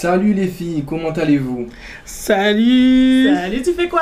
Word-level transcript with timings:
Salut 0.00 0.32
les 0.32 0.46
filles, 0.46 0.84
comment 0.86 1.10
allez-vous? 1.10 1.66
Salut! 2.04 3.34
Salut, 3.34 3.62
tu 3.62 3.72
fais 3.72 3.88
quoi? 3.88 4.00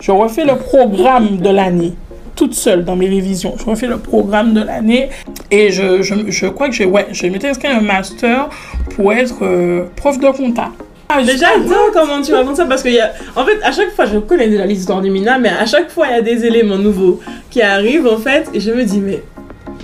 Je 0.00 0.10
refais 0.10 0.46
le 0.46 0.56
programme 0.56 1.36
de 1.36 1.50
l'année, 1.50 1.92
toute 2.34 2.54
seule 2.54 2.86
dans 2.86 2.96
mes 2.96 3.10
révisions. 3.10 3.54
Je 3.58 3.66
refais 3.66 3.86
le 3.86 3.98
programme 3.98 4.54
de 4.54 4.62
l'année 4.62 5.10
et 5.50 5.70
je, 5.70 6.00
je, 6.00 6.14
je 6.28 6.46
crois 6.46 6.68
que 6.70 6.74
j'ai 6.74 6.86
ouais, 6.86 7.08
je 7.12 7.26
m'étais 7.26 7.50
inscrit 7.50 7.68
à 7.68 7.76
un 7.76 7.82
master 7.82 8.48
pour 8.96 9.12
être 9.12 9.44
euh, 9.44 9.84
prof 9.94 10.18
de 10.18 10.30
compta. 10.30 10.70
Ah, 11.10 11.22
Déjà, 11.22 11.48
attends, 11.48 11.92
comment 11.92 12.22
tu 12.22 12.32
racontes 12.32 12.56
ça? 12.56 12.64
Parce 12.64 12.82
que, 12.82 12.88
y 12.88 12.98
a... 12.98 13.12
en 13.36 13.44
fait, 13.44 13.62
à 13.62 13.72
chaque 13.72 13.90
fois, 13.90 14.06
je 14.06 14.16
connais 14.16 14.48
déjà 14.48 14.64
l'histoire 14.64 15.02
du 15.02 15.10
Mina, 15.10 15.36
mais 15.38 15.50
à 15.50 15.66
chaque 15.66 15.90
fois, 15.90 16.06
il 16.06 16.12
y 16.12 16.18
a 16.18 16.22
des 16.22 16.46
éléments 16.46 16.78
nouveaux 16.78 17.20
qui 17.50 17.60
arrivent, 17.60 18.06
en 18.06 18.16
fait, 18.16 18.48
et 18.54 18.60
je 18.60 18.70
me 18.70 18.82
dis, 18.84 19.00
mais, 19.00 19.22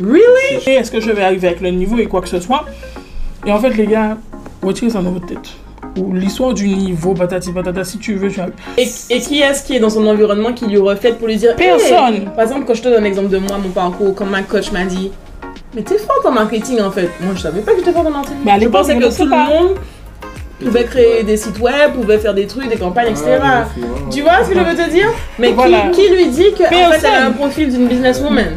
really? 0.01 0.63
Et 0.67 0.75
Est-ce 0.75 0.91
que 0.91 1.01
je 1.01 1.11
vais 1.11 1.23
arriver 1.23 1.49
avec 1.49 1.61
le 1.61 1.71
niveau 1.71 1.99
et 1.99 2.07
quoi 2.07 2.21
que 2.21 2.29
ce 2.29 2.41
soit? 2.41 2.65
Et 3.47 3.53
en 3.53 3.59
fait, 3.59 3.71
les 3.71 3.87
gars, 3.87 4.17
retirez 4.63 4.91
ça 4.91 5.01
dans 5.01 5.11
votre 5.13 5.27
tête. 5.27 5.49
Ou 5.99 6.13
l'histoire 6.13 6.55
du 6.55 6.69
niveau, 6.69 7.15
patati 7.15 7.53
patata, 7.53 7.83
si 7.85 7.99
tu 7.99 8.15
veux, 8.15 8.31
tu 8.31 8.41
as... 8.41 8.49
Et, 8.77 8.89
et 9.11 9.21
qui 9.21 9.41
est-ce 9.41 9.65
qui 9.65 9.75
est 9.77 9.81
dans 9.81 9.91
son 9.91 10.07
environnement 10.07 10.53
qui 10.53 10.67
lui 10.67 10.79
reflète 10.79 11.19
pour 11.19 11.27
lui 11.29 11.37
dire 11.37 11.51
Hey 11.59 11.69
Personne. 11.69 12.31
Par 12.35 12.45
exemple, 12.45 12.65
quand 12.67 12.75
je 12.75 12.83
te 12.83 12.89
donne 12.89 13.05
l'exemple 13.05 13.29
de 13.31 13.39
moi, 13.39 13.59
mon 13.59 13.71
parcours, 13.71 14.15
quand 14.15 14.27
ma 14.27 14.43
coach 14.43 14.71
m'a 14.71 14.85
dit 14.85 15.11
Mais 15.75 15.83
t'es 15.83 15.99
fort 15.99 16.23
en 16.25 16.31
marketing 16.33 16.81
en 16.81 16.91
fait. 16.91 17.11
Moi, 17.21 17.33
je 17.35 17.41
savais 17.41 17.61
pas 17.63 17.73
que 17.73 17.79
j'étais 17.79 17.93
fort 17.93 18.07
en 18.07 18.11
marketing. 18.11 18.37
Mais 18.45 18.53
à 18.53 18.61
je 18.61 18.69
pensais 18.69 18.97
que 18.97 19.17
tout 19.17 19.25
le 19.25 19.31
monde 19.31 19.77
pouvait 20.65 20.85
créer 20.85 21.23
des 21.25 21.37
sites 21.37 21.59
web, 21.59 21.93
pouvait 21.95 22.19
faire 22.19 22.35
des 22.35 22.47
trucs, 22.47 22.69
des 22.69 22.77
campagnes, 22.77 23.11
etc. 23.11 23.39
Ah. 23.43 23.67
Tu 24.11 24.23
vois 24.23 24.45
ce 24.45 24.51
que 24.51 24.59
je 24.59 24.65
veux 24.65 24.75
te 24.77 24.91
dire? 24.91 25.09
Mais 25.39 25.49
qui- 25.49 25.55
Voilà. 25.55 25.89
qui, 25.93 26.09
lui 26.09 26.27
dit 26.29 26.53
que 26.57 26.65
en 26.65 26.91
fait, 26.93 26.99
elle 27.07 27.15
a 27.15 27.27
un 27.27 27.33
profil 27.33 27.71
d'une 27.73 27.87
businesswoman? 27.89 28.57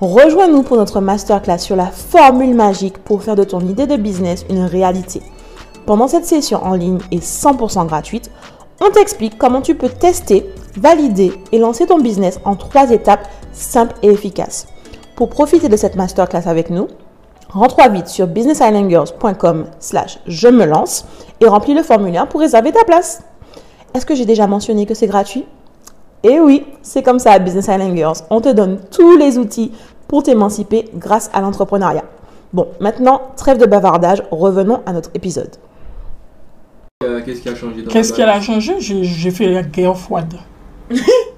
Rejoins-nous 0.00 0.62
pour 0.62 0.78
notre 0.78 1.02
masterclass 1.02 1.58
sur 1.58 1.76
la 1.76 1.88
formule 1.88 2.54
magique 2.54 2.96
pour 2.96 3.22
faire 3.22 3.36
de 3.36 3.44
ton 3.44 3.60
idée 3.60 3.86
de 3.86 3.96
business 3.96 4.46
une 4.48 4.64
réalité. 4.64 5.20
Pendant 5.84 6.08
cette 6.08 6.24
session 6.24 6.64
en 6.64 6.72
ligne 6.72 7.00
et 7.10 7.18
100% 7.18 7.84
gratuite, 7.84 8.30
on 8.80 8.90
t'explique 8.90 9.36
comment 9.36 9.60
tu 9.60 9.74
peux 9.74 9.90
tester, 9.90 10.46
valider 10.74 11.34
et 11.52 11.58
lancer 11.58 11.84
ton 11.84 11.98
business 11.98 12.40
en 12.46 12.56
trois 12.56 12.90
étapes 12.92 13.28
simples 13.52 13.94
et 14.02 14.08
efficaces. 14.08 14.68
Pour 15.16 15.28
profiter 15.28 15.68
de 15.68 15.76
cette 15.76 15.96
masterclass 15.96 16.48
avec 16.48 16.70
nous, 16.70 16.88
rends-toi 17.50 17.88
vite 17.88 18.08
sur 18.08 18.26
businessislandgirls.com 18.26 19.66
slash 19.80 20.18
je 20.26 20.48
me 20.48 20.64
lance 20.64 21.04
et 21.42 21.46
remplis 21.46 21.74
le 21.74 21.82
formulaire 21.82 22.26
pour 22.26 22.40
réserver 22.40 22.72
ta 22.72 22.84
place. 22.84 23.22
Est-ce 23.92 24.06
que 24.06 24.14
j'ai 24.14 24.24
déjà 24.24 24.46
mentionné 24.46 24.86
que 24.86 24.94
c'est 24.94 25.08
gratuit? 25.08 25.44
Et 26.22 26.38
oui, 26.38 26.66
c'est 26.82 27.02
comme 27.02 27.18
ça 27.18 27.32
à 27.32 27.38
Business 27.38 27.68
Island. 27.68 28.14
On 28.28 28.42
te 28.42 28.50
donne 28.50 28.78
tous 28.90 29.16
les 29.16 29.38
outils 29.38 29.72
pour 30.10 30.24
t'émanciper 30.24 30.86
grâce 30.96 31.30
à 31.32 31.40
l'entrepreneuriat. 31.40 32.02
Bon, 32.52 32.66
maintenant, 32.80 33.30
trêve 33.36 33.58
de 33.58 33.64
bavardage, 33.64 34.24
revenons 34.32 34.80
à 34.84 34.92
notre 34.92 35.10
épisode. 35.14 35.50
Euh, 37.04 37.20
Qu'est-ce 37.24 37.40
qui 37.40 37.48
a 37.48 37.54
changé 37.54 37.84
Qu'est-ce 37.84 38.12
qu'elle 38.12 38.28
a 38.28 38.40
changé? 38.40 38.74
J'ai 38.80 39.30
fait 39.30 39.46
la 39.46 39.62
guerre 39.62 39.96
froide. 39.96 40.34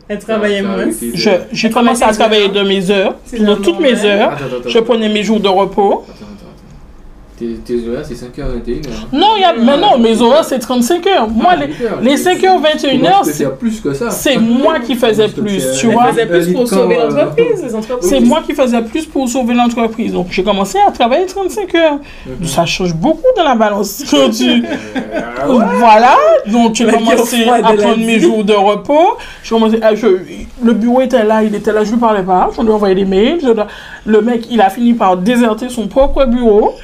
Elle 0.08 0.18
travaillait 0.18 0.62
T'as 0.62 0.68
moins. 0.68 1.40
J'ai 1.52 1.70
commencé 1.70 2.02
à 2.02 2.14
travailler 2.14 2.48
de 2.48 2.62
mes 2.62 2.90
heures, 2.90 3.16
de 3.30 3.54
toutes 3.56 3.78
mes 3.78 4.06
heures. 4.06 4.38
Je 4.66 4.78
prenais 4.78 5.10
mes 5.10 5.22
jours 5.22 5.38
de 5.40 5.48
repos. 5.48 6.04
Attends. 6.08 6.31
Tes, 7.42 7.54
tes 7.74 7.88
horaires, 7.88 8.04
c'est 8.04 8.14
5h21. 8.14 8.86
Hein. 8.86 9.06
Non, 9.12 9.28
il 9.36 9.40
y 9.40 9.44
a, 9.44 9.52
mais 9.52 9.76
non, 9.76 9.98
mes 9.98 10.20
horaires, 10.22 10.44
c'est 10.44 10.60
35 10.60 11.04
heures. 11.08 11.28
Moi, 11.28 11.56
les, 11.56 11.66
les 12.10 12.16
5h, 12.16 12.60
21 12.62 13.04
heures, 13.04 13.24
c'est 13.24 13.58
plus 13.58 13.80
que 13.80 13.92
ça. 13.94 14.10
c'est 14.10 14.36
moi 14.38 14.78
qui 14.78 14.94
faisais 14.94 15.26
plus, 15.28 15.62
tu 15.80 15.88
vois. 15.88 16.12
faisait 16.12 16.26
plus 16.26 16.52
pour 16.52 16.68
sauver 16.68 16.98
euh, 17.00 17.08
l'entreprise, 17.10 17.62
les 17.64 17.74
entreprises. 17.74 18.08
C'est 18.10 18.20
moi 18.20 18.42
qui 18.46 18.52
faisais 18.54 18.82
plus 18.82 19.06
pour 19.06 19.28
sauver 19.28 19.54
l'entreprise. 19.54 20.12
Donc, 20.12 20.28
j'ai 20.30 20.44
commencé 20.44 20.78
à 20.86 20.92
travailler 20.92 21.26
35 21.26 21.74
heures. 21.74 21.98
Mhm. 22.26 22.46
Ça 22.46 22.64
change 22.64 22.94
beaucoup 22.94 23.22
dans 23.36 23.42
la 23.44 23.56
balance. 23.56 24.04
Quand 24.10 24.30
tu- 24.30 24.62
ouais. 24.62 24.62
Voilà. 25.48 26.14
Donc, 26.46 26.76
j'ai 26.76 26.86
commencé 26.86 27.44
à 27.48 27.72
prendre 27.72 27.96
mes 27.98 28.20
jours 28.20 28.44
de 28.44 28.52
repos. 28.54 29.16
J'ai 29.42 29.50
commencé 29.54 29.82
à- 29.82 29.94
je- 29.96 30.06
le 30.62 30.72
bureau 30.74 31.00
était 31.00 31.24
là, 31.24 31.42
il 31.42 31.52
était 31.56 31.72
là, 31.72 31.82
je 31.82 31.90
lui 31.90 31.98
parlais 31.98 32.22
pas. 32.22 32.50
Je 32.56 32.62
lui 32.62 32.70
envoyais 32.70 32.94
des 32.94 33.04
mails. 33.04 33.40
Je 33.42 33.50
dois- 33.52 33.66
le 34.06 34.20
mec, 34.20 34.46
il 34.50 34.60
a 34.60 34.70
fini 34.70 34.94
par 34.94 35.16
déserter 35.16 35.68
son 35.68 35.88
propre 35.88 36.24
bureau. 36.26 36.74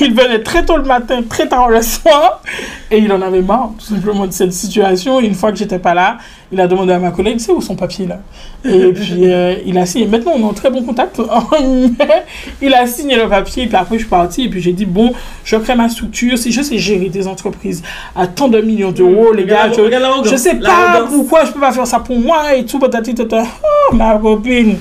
Il 0.00 0.14
venait 0.14 0.42
très 0.42 0.64
tôt 0.64 0.76
le 0.76 0.84
matin, 0.84 1.20
très 1.28 1.48
tard 1.48 1.68
le 1.68 1.82
soir, 1.82 2.42
et 2.90 2.98
il 2.98 3.12
en 3.12 3.22
avait 3.22 3.42
marre, 3.42 3.70
tout 3.78 3.94
simplement, 3.94 4.26
de 4.26 4.32
cette 4.32 4.52
situation. 4.52 5.20
Et 5.20 5.26
une 5.26 5.34
fois 5.34 5.52
que 5.52 5.58
j'étais 5.58 5.78
pas 5.78 5.94
là, 5.94 6.18
il 6.52 6.60
a 6.60 6.66
demandé 6.66 6.92
à 6.92 6.98
ma 6.98 7.10
collègue, 7.10 7.38
c'est 7.38 7.52
où 7.52 7.60
son 7.60 7.76
papier 7.76 8.06
là? 8.06 8.20
Et 8.64 8.92
puis, 8.92 9.30
euh, 9.30 9.54
il 9.64 9.78
a 9.78 9.86
signé. 9.86 10.06
Maintenant, 10.06 10.32
on 10.34 10.40
est 10.40 10.44
en 10.44 10.52
très 10.52 10.70
bon 10.70 10.82
contact. 10.82 11.20
Mais 12.00 12.24
il 12.60 12.74
a 12.74 12.86
signé 12.86 13.16
le 13.16 13.28
papier, 13.28 13.64
et 13.64 13.66
puis 13.66 13.76
après, 13.76 13.96
je 13.96 14.00
suis 14.00 14.08
partie, 14.08 14.44
et 14.44 14.48
puis 14.48 14.60
j'ai 14.60 14.72
dit, 14.72 14.86
bon, 14.86 15.12
je 15.44 15.56
crée 15.56 15.74
ma 15.74 15.88
structure. 15.88 16.36
Si 16.36 16.50
je 16.52 16.62
sais 16.62 16.78
gérer 16.78 17.08
des 17.08 17.26
entreprises 17.26 17.82
à 18.16 18.26
tant 18.26 18.48
de 18.48 18.60
millions 18.60 18.92
d'euros, 18.92 19.32
les 19.32 19.44
gars, 19.44 19.70
je, 19.72 20.30
je 20.30 20.36
sais 20.36 20.54
pas 20.56 21.04
pourquoi 21.08 21.44
je 21.44 21.52
peux 21.52 21.60
pas 21.60 21.72
faire 21.72 21.86
ça 21.86 22.00
pour 22.00 22.18
moi 22.18 22.54
et 22.54 22.64
tout, 22.64 22.78
patati 22.78 23.14
tata. 23.14 23.44
Oh, 23.92 23.94
ma 23.96 24.16
copine. 24.18 24.76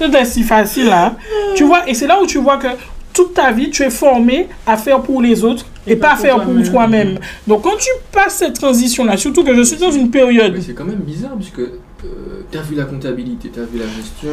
C'était 0.00 0.24
si 0.24 0.42
facile, 0.42 0.90
hein. 0.90 1.14
Tu 1.54 1.64
vois, 1.64 1.88
et 1.88 1.94
c'est 1.94 2.06
là 2.06 2.20
où 2.20 2.26
tu 2.26 2.38
vois 2.38 2.56
que 2.56 2.66
toute 3.14 3.32
ta 3.32 3.50
vie, 3.52 3.70
tu 3.70 3.82
es 3.82 3.90
formé 3.90 4.48
à 4.66 4.76
faire 4.76 5.00
pour 5.00 5.22
les 5.22 5.42
autres 5.44 5.64
et, 5.86 5.96
pas, 5.96 6.10
pas 6.10 6.16
faire 6.16 6.34
pour 6.36 6.46
toi-même. 6.52 6.70
toi-même. 6.70 7.18
Donc, 7.46 7.62
quand 7.62 7.76
tu 7.78 7.88
passes 8.12 8.34
cette 8.36 8.54
transition-là, 8.54 9.16
surtout 9.16 9.42
que 9.44 9.54
je 9.54 9.62
suis 9.62 9.76
dans 9.78 9.90
une 9.92 10.10
période. 10.10 10.54
C'est 10.60 10.74
quand 10.74 10.84
même 10.84 10.96
bizarre 10.96 11.32
puisque 11.36 11.60
euh, 11.60 11.70
t'as 12.50 12.60
vu 12.62 12.74
la 12.74 12.84
comptabilité, 12.84 13.50
t'as 13.54 13.62
vu 13.62 13.78
la 13.78 13.86
gestion, 13.86 14.30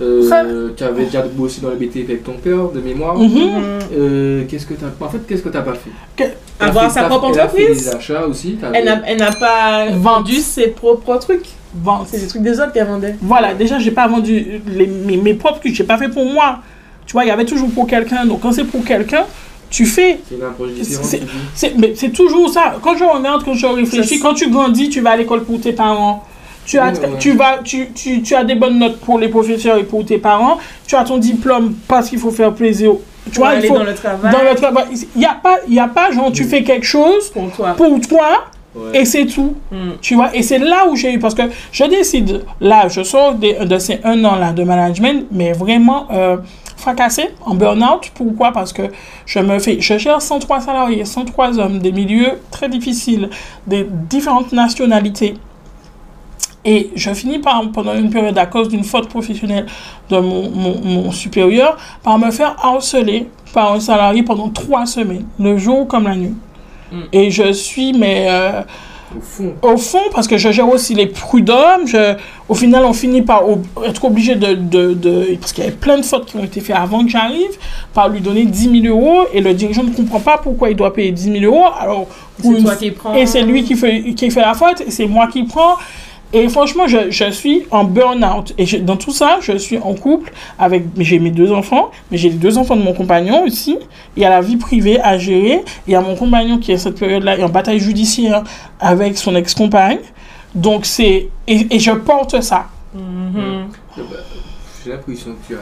euh, 0.00 0.68
t'avais 0.76 1.04
déjà 1.04 1.22
bossé 1.22 1.60
dans 1.60 1.70
le 1.70 1.76
BTP 1.76 2.04
avec 2.10 2.24
ton 2.24 2.32
père 2.32 2.68
de 2.70 2.80
mémoire. 2.80 3.16
Mhm. 3.18 3.28
Mhm. 3.28 3.62
Euh, 3.96 4.44
qu'est-ce 4.48 4.66
que 4.66 4.74
t'as 4.74 4.86
En 5.04 5.08
fait, 5.08 5.18
qu'est-ce 5.26 5.42
que 5.42 5.48
t'as 5.48 5.62
pas 5.62 5.74
fait? 5.74 5.90
Que- 6.16 6.30
Avoir 6.58 6.84
fait- 6.92 7.00
sa 7.00 7.04
propre 7.06 7.30
elle 7.34 7.40
a 7.40 7.48
fait 7.48 7.62
entreprise. 7.62 7.84
des 7.84 7.94
achats 7.94 8.26
aussi. 8.26 8.58
Elle 8.74 9.18
n'a 9.18 9.32
pas 9.32 9.90
vendu 9.92 10.36
ses 10.36 10.68
propres 10.68 11.16
trucs. 11.18 11.46
Vente. 11.82 12.06
C'est 12.10 12.20
des 12.20 12.26
trucs 12.26 12.42
des 12.42 12.58
autres 12.58 12.72
qu'elle 12.72 12.86
vendait. 12.86 13.16
Voilà, 13.20 13.52
déjà, 13.52 13.78
j'ai 13.78 13.90
pas 13.90 14.08
vendu 14.08 14.62
les, 14.66 14.86
mes, 14.86 15.18
mes 15.18 15.34
propres 15.34 15.60
trucs, 15.60 15.74
j'ai 15.74 15.84
pas 15.84 15.98
fait 15.98 16.08
pour 16.08 16.24
moi. 16.24 16.60
Tu 17.06 17.12
vois, 17.12 17.24
il 17.24 17.28
y 17.28 17.30
avait 17.30 17.44
toujours 17.44 17.70
pour 17.70 17.86
quelqu'un. 17.86 18.26
Donc, 18.26 18.40
quand 18.40 18.52
c'est 18.52 18.64
pour 18.64 18.84
quelqu'un, 18.84 19.24
tu 19.70 19.86
fais. 19.86 20.18
C'est 21.54 21.76
mais 21.78 21.92
c'est 21.94 22.10
toujours 22.10 22.50
ça. 22.50 22.74
Quand 22.82 22.96
je 22.96 23.04
regarde, 23.04 23.44
quand 23.44 23.54
je 23.54 23.66
réfléchis, 23.66 24.20
quand 24.20 24.34
tu 24.34 24.50
grandis, 24.50 24.88
tu 24.88 25.00
vas 25.00 25.10
à 25.10 25.16
l'école 25.16 25.44
pour 25.44 25.60
tes 25.60 25.72
parents. 25.72 26.24
Tu 26.64 26.78
as, 26.80 26.92
tu, 27.20 27.32
vas, 27.36 27.58
tu, 27.62 27.90
tu, 27.94 28.22
tu 28.22 28.34
as 28.34 28.42
des 28.42 28.56
bonnes 28.56 28.80
notes 28.80 28.98
pour 28.98 29.20
les 29.20 29.28
professeurs 29.28 29.78
et 29.78 29.84
pour 29.84 30.04
tes 30.04 30.18
parents. 30.18 30.58
Tu 30.88 30.96
as 30.96 31.04
ton 31.04 31.18
diplôme 31.18 31.74
parce 31.86 32.08
qu'il 32.08 32.18
faut 32.18 32.32
faire 32.32 32.52
plaisir. 32.52 32.92
Tu 33.26 33.30
Pour 33.38 33.44
vois, 33.44 33.54
il 33.54 33.66
faut, 33.66 33.74
dans 33.74 33.84
le 33.84 33.94
travail. 33.94 34.32
dans 34.32 34.50
le 34.50 34.56
travail. 34.56 34.84
Il 35.14 35.18
n'y 35.20 35.24
a, 35.26 35.34
pas- 35.40 35.58
il 35.68 35.74
y 35.74 35.78
a 35.78 35.86
pas, 35.86 36.10
genre, 36.10 36.32
tu 36.32 36.42
fais 36.44 36.64
quelque 36.64 36.86
chose 36.86 37.30
Pour 37.30 37.52
toi. 37.52 37.74
pour 37.76 38.00
toi 38.00 38.46
Ouais. 38.74 39.00
et 39.00 39.04
c'est 39.06 39.24
tout. 39.26 39.54
Mm. 39.72 39.76
Tu 40.02 40.16
vois, 40.16 40.34
et 40.36 40.42
c'est 40.42 40.58
là 40.58 40.86
où 40.90 40.96
j'ai 40.96 41.14
eu, 41.14 41.18
parce 41.18 41.34
que 41.34 41.42
je 41.72 41.84
décide, 41.84 42.42
là, 42.60 42.88
je 42.88 43.02
sors 43.04 43.34
de, 43.34 43.64
de 43.64 43.78
ces 43.78 44.00
un 44.04 44.22
an 44.24 44.34
là 44.36 44.52
de 44.52 44.62
management, 44.64 45.24
mais 45.30 45.52
vraiment 45.52 46.08
euh, 46.12 46.36
en 47.44 47.54
burn-out. 47.54 48.10
Pourquoi? 48.14 48.52
Parce 48.52 48.72
que 48.72 48.82
je 49.24 49.38
me 49.38 49.58
fais, 49.58 49.80
je 49.80 49.98
gère 49.98 50.20
103 50.20 50.60
salariés, 50.60 51.04
103 51.04 51.58
hommes, 51.58 51.78
des 51.78 51.92
milieux 51.92 52.32
très 52.50 52.68
difficiles, 52.68 53.30
des 53.66 53.84
différentes 53.84 54.52
nationalités. 54.52 55.34
Et 56.64 56.90
je 56.96 57.14
finis 57.14 57.38
par, 57.38 57.62
pendant 57.72 57.94
une 57.94 58.10
période, 58.10 58.36
à 58.38 58.46
cause 58.46 58.68
d'une 58.68 58.82
faute 58.82 59.08
professionnelle 59.08 59.66
de 60.10 60.18
mon, 60.18 60.50
mon, 60.50 60.80
mon 60.80 61.12
supérieur, 61.12 61.76
par 62.02 62.18
me 62.18 62.30
faire 62.30 62.56
harceler 62.62 63.28
par 63.54 63.72
un 63.72 63.80
salarié 63.80 64.22
pendant 64.22 64.50
trois 64.50 64.84
semaines, 64.84 65.26
le 65.38 65.56
jour 65.56 65.86
comme 65.86 66.04
la 66.04 66.16
nuit. 66.16 66.34
Mm. 66.92 67.00
Et 67.12 67.30
je 67.30 67.52
suis, 67.52 67.92
mais 67.92 68.26
euh, 68.28 68.62
Au 69.14 69.20
fond. 69.20 69.54
au 69.62 69.76
fond, 69.76 70.00
parce 70.12 70.26
que 70.26 70.36
je 70.36 70.50
gère 70.50 70.68
aussi 70.68 70.94
les 70.94 71.06
prud'hommes, 71.06 71.86
je, 71.86 72.14
au 72.48 72.54
final, 72.54 72.84
on 72.84 72.92
finit 72.92 73.22
par 73.22 73.48
ob- 73.48 73.64
être 73.84 74.04
obligé 74.04 74.34
de, 74.34 74.54
de, 74.54 74.94
de- 74.94 75.36
Parce 75.40 75.52
qu'il 75.52 75.62
y 75.64 75.66
avait 75.66 75.76
plein 75.76 75.98
de 75.98 76.04
fautes 76.04 76.26
qui 76.26 76.36
ont 76.36 76.42
été 76.44 76.60
faites 76.60 76.74
avant 76.76 77.04
que 77.04 77.10
j'arrive, 77.10 77.50
par 77.94 78.08
lui 78.08 78.20
donner 78.20 78.44
10 78.44 78.82
000 78.82 78.94
euros, 78.96 79.22
et 79.32 79.40
le 79.40 79.54
dirigeant 79.54 79.84
ne 79.84 79.90
comprend 79.90 80.20
pas 80.20 80.38
pourquoi 80.38 80.70
il 80.70 80.76
doit 80.76 80.92
payer 80.92 81.12
10 81.12 81.40
000 81.40 81.44
euros. 81.44 81.66
Alors, 81.78 82.06
une 82.44 82.62
toi 82.64 82.74
qui 82.74 82.90
prends. 82.90 83.14
et 83.14 83.26
c'est 83.26 83.42
lui 83.42 83.62
qui 83.62 83.76
fait, 83.76 84.12
qui 84.14 84.30
fait 84.30 84.40
la 84.40 84.54
faute, 84.54 84.80
et 84.86 84.90
c'est 84.90 85.06
moi 85.06 85.28
qui 85.28 85.44
prends. 85.44 85.76
Et 86.32 86.48
franchement, 86.48 86.86
je, 86.88 87.10
je 87.10 87.30
suis 87.30 87.62
en 87.70 87.84
burn-out. 87.84 88.52
Et 88.58 88.66
je- 88.66 88.78
dans 88.78 88.96
tout 88.96 89.12
ça, 89.12 89.38
je 89.40 89.56
suis 89.56 89.78
en 89.78 89.94
couple 89.94 90.32
avec. 90.58 90.84
J'ai 90.98 91.18
mes 91.18 91.30
deux 91.30 91.52
enfants, 91.52 91.90
mais 92.10 92.18
j'ai 92.18 92.28
les 92.30 92.34
deux 92.36 92.58
enfants 92.58 92.76
de 92.76 92.82
mon 92.82 92.92
compagnon 92.92 93.44
aussi. 93.44 93.78
Il 94.16 94.22
y 94.22 94.26
a 94.26 94.30
la 94.30 94.40
vie 94.40 94.56
privée 94.56 95.00
à 95.00 95.18
gérer. 95.18 95.62
Il 95.86 95.92
y 95.92 95.96
a 95.96 96.00
mon 96.00 96.16
compagnon 96.16 96.58
qui, 96.58 96.72
à 96.72 96.78
cette 96.78 96.98
période-là, 96.98 97.38
est 97.38 97.42
en 97.44 97.48
bataille 97.48 97.78
judiciaire 97.78 98.42
avec 98.80 99.16
son 99.16 99.34
ex-compagne. 99.36 99.98
Donc, 100.54 100.84
c'est. 100.84 101.28
Et, 101.46 101.66
et 101.74 101.78
je 101.78 101.92
porte 101.92 102.40
ça. 102.40 102.66
Bah, 102.94 103.00
J'ai 104.84 104.90
l'impression 104.92 105.30
que 105.32 105.46
tu 105.46 105.54
as 105.54 105.58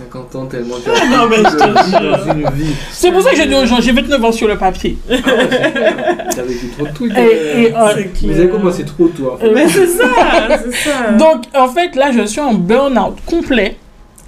50 0.00 0.36
ans 0.36 0.46
tellement 0.46 0.76
Non, 1.10 1.26
mais 1.28 1.36
je 1.36 1.42
te 1.42 1.90
jure. 1.90 2.34
une 2.34 2.50
vie. 2.56 2.74
C'est 2.90 3.10
pour 3.12 3.22
ça 3.22 3.30
que 3.30 3.36
je 3.36 3.42
dis 3.42 3.54
aux 3.54 3.66
gens, 3.66 3.80
j'ai 3.80 3.92
29 3.92 4.24
ans 4.24 4.32
sur 4.32 4.48
le 4.48 4.56
papier. 4.56 4.96
T'as 5.08 6.42
vécu 6.42 6.68
trop 6.76 6.86
de 6.86 6.92
trucs. 6.92 7.12
Et, 7.16 7.62
et, 7.62 7.74
euh, 7.76 8.04
Vous 8.22 8.30
avez 8.38 8.48
commencé 8.48 8.84
trop 8.84 9.08
tôt. 9.08 9.32
en 9.34 9.36
fait. 9.36 9.46
euh, 9.46 9.52
Mais 9.54 9.68
c'est 9.68 9.86
ça, 9.86 10.04
c'est 10.64 10.90
ça. 10.90 11.12
donc, 11.12 11.44
en 11.54 11.68
fait, 11.68 11.94
là, 11.96 12.10
je 12.12 12.24
suis 12.26 12.40
en 12.40 12.54
burn-out 12.54 13.16
complet. 13.26 13.76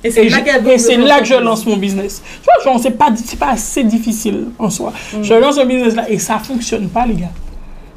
Et 0.05 0.29
là 0.29 0.39
c'est 0.79 0.97
là 0.97 1.21
que 1.21 1.27
je 1.27 1.35
lance 1.35 1.65
mon 1.65 1.77
business. 1.77 2.23
Tu 2.43 2.45
vois, 2.45 2.73
genre, 2.73 2.83
c'est 2.83 2.91
pas, 2.91 3.11
c'est 3.15 3.39
pas 3.39 3.51
assez 3.51 3.85
difficile 3.85 4.47
en 4.59 4.69
soi. 4.69 4.93
Mm. 5.15 5.23
Je 5.23 5.35
lance 5.35 5.59
un 5.59 5.65
business 5.65 5.95
là 5.95 6.11
et 6.11 6.19
ça 6.19 6.39
fonctionne 6.41 6.89
pas, 6.89 7.07
les 7.07 7.15
gars. 7.15 7.31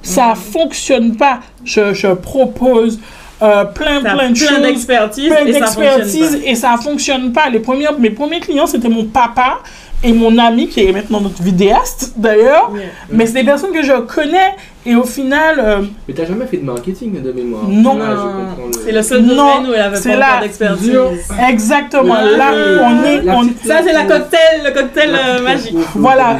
Ça 0.04 0.34
Mm. 0.34 0.36
fonctionne 0.36 1.16
pas. 1.18 1.40
Je, 1.64 1.96
je 1.96 2.08
propose 2.14 3.00
euh, 3.46 3.66
plein, 3.66 4.02
plein 4.02 4.14
de 4.14 4.18
plein 4.18 4.34
choses. 4.34 4.62
d'expertise 4.62 5.30
Plein 5.30 5.46
et 5.46 5.52
d'expertise 5.52 6.40
et 6.44 6.56
ça 6.56 6.78
fonctionne 6.78 7.32
pas. 7.32 7.50
Les 7.50 7.60
premiers, 7.60 7.88
mes 8.00 8.10
premiers 8.10 8.40
clients, 8.40 8.68
c'était 8.68 8.90
mon 8.90 9.06
papa 9.06 9.60
et 10.04 10.14
mon 10.14 10.38
ami 10.38 10.68
qui 10.68 10.84
est 10.84 10.92
maintenant 10.92 11.22
notre 11.22 11.42
vidéaste 11.42 12.14
d'ailleurs. 12.18 12.72
Yeah. 12.74 12.86
Mais 13.10 13.26
c'est 13.26 13.34
des 13.34 13.44
personnes 13.44 13.72
que 13.72 13.84
je 13.84 13.94
connais 14.02 14.56
et 14.86 14.96
au 14.96 15.04
final, 15.04 15.56
euh, 15.60 15.82
Mais 16.08 16.14
t'as 16.14 16.26
jamais 16.26 16.46
fait 16.46 16.58
de 16.58 16.66
marketing 16.66 17.22
de 17.22 17.32
mémoire. 17.32 17.64
Non. 17.68 17.98
Ah, 18.02 18.14
le- 18.68 18.74
c'est 18.86 18.92
le 18.92 19.02
seul 19.02 19.22
Non, 19.24 19.36
domaine 19.36 19.70
où 19.70 19.74
elle 19.74 19.82
avait 19.82 19.96
c'est 19.98 20.10
pas 20.12 20.16
là, 20.18 20.40
d'expertise. 20.42 20.98
exactement, 21.50 22.16
là, 22.16 22.52
on 22.84 23.04
est, 23.06 23.22
La 23.24 23.36
on, 23.38 23.42
petite 23.48 23.66
Ça, 23.68 23.80
c'est 23.86 23.94
la 23.94 24.04
cocktail, 24.04 24.62
le 24.64 24.72
cocktail 24.72 25.12
La 25.12 25.36
euh, 25.38 25.42
magique. 25.44 25.76
Voilà. 25.96 26.38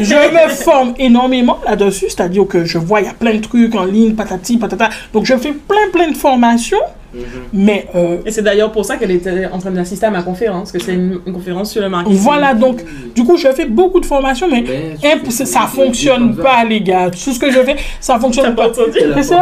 je 0.00 0.14
me 0.14 0.48
forme 0.50 0.94
énormément 0.98 1.58
là-dessus, 1.66 2.06
c'est-à-dire 2.08 2.46
que 2.46 2.64
je 2.64 2.78
vois, 2.78 3.00
il 3.00 3.06
y 3.06 3.10
a 3.10 3.14
plein 3.14 3.34
de 3.34 3.40
trucs 3.40 3.74
en 3.74 3.84
ligne, 3.84 4.14
patati, 4.14 4.56
patata. 4.58 4.90
Donc, 5.12 5.24
je 5.24 5.34
fais 5.36 5.52
plein, 5.52 5.90
plein 5.92 6.10
de 6.10 6.16
formations, 6.16 6.78
Mhm. 7.14 7.22
mais 7.54 7.86
euh, 7.94 8.18
Et 8.26 8.30
c'est 8.30 8.42
d'ailleurs 8.42 8.72
pour 8.72 8.84
ça 8.84 8.96
qu'elle 8.96 9.12
était 9.12 9.46
en 9.50 9.58
train 9.58 9.70
d'assister 9.70 10.04
à 10.04 10.10
ma 10.10 10.22
conférence, 10.22 10.70
que 10.70 10.78
c'est 10.78 10.92
une, 10.92 11.20
une 11.26 11.32
conférence 11.32 11.70
sur 11.70 11.80
le 11.80 11.88
marketing. 11.88 12.18
voilà, 12.18 12.52
donc, 12.52 12.80
du 13.14 13.24
coup, 13.24 13.38
je 13.38 13.48
fais 13.52 13.64
beaucoup 13.64 14.00
de 14.00 14.04
formations, 14.06 14.48
mais 14.50 14.64
imp- 15.02 15.30
ça 15.30 15.44
des 15.62 15.66
fonctionne 15.74 16.36
pas, 16.36 16.62
les 16.68 16.80
gars. 16.82 17.08
Tout 17.10 17.32
ce 17.32 17.38
que 17.38 17.50
je 17.50 17.60
fais, 17.60 17.76
ça 18.00 18.18
fonctionne 18.18 18.54
pas 18.54 18.70
C'est 18.72 19.22
ça 19.22 19.40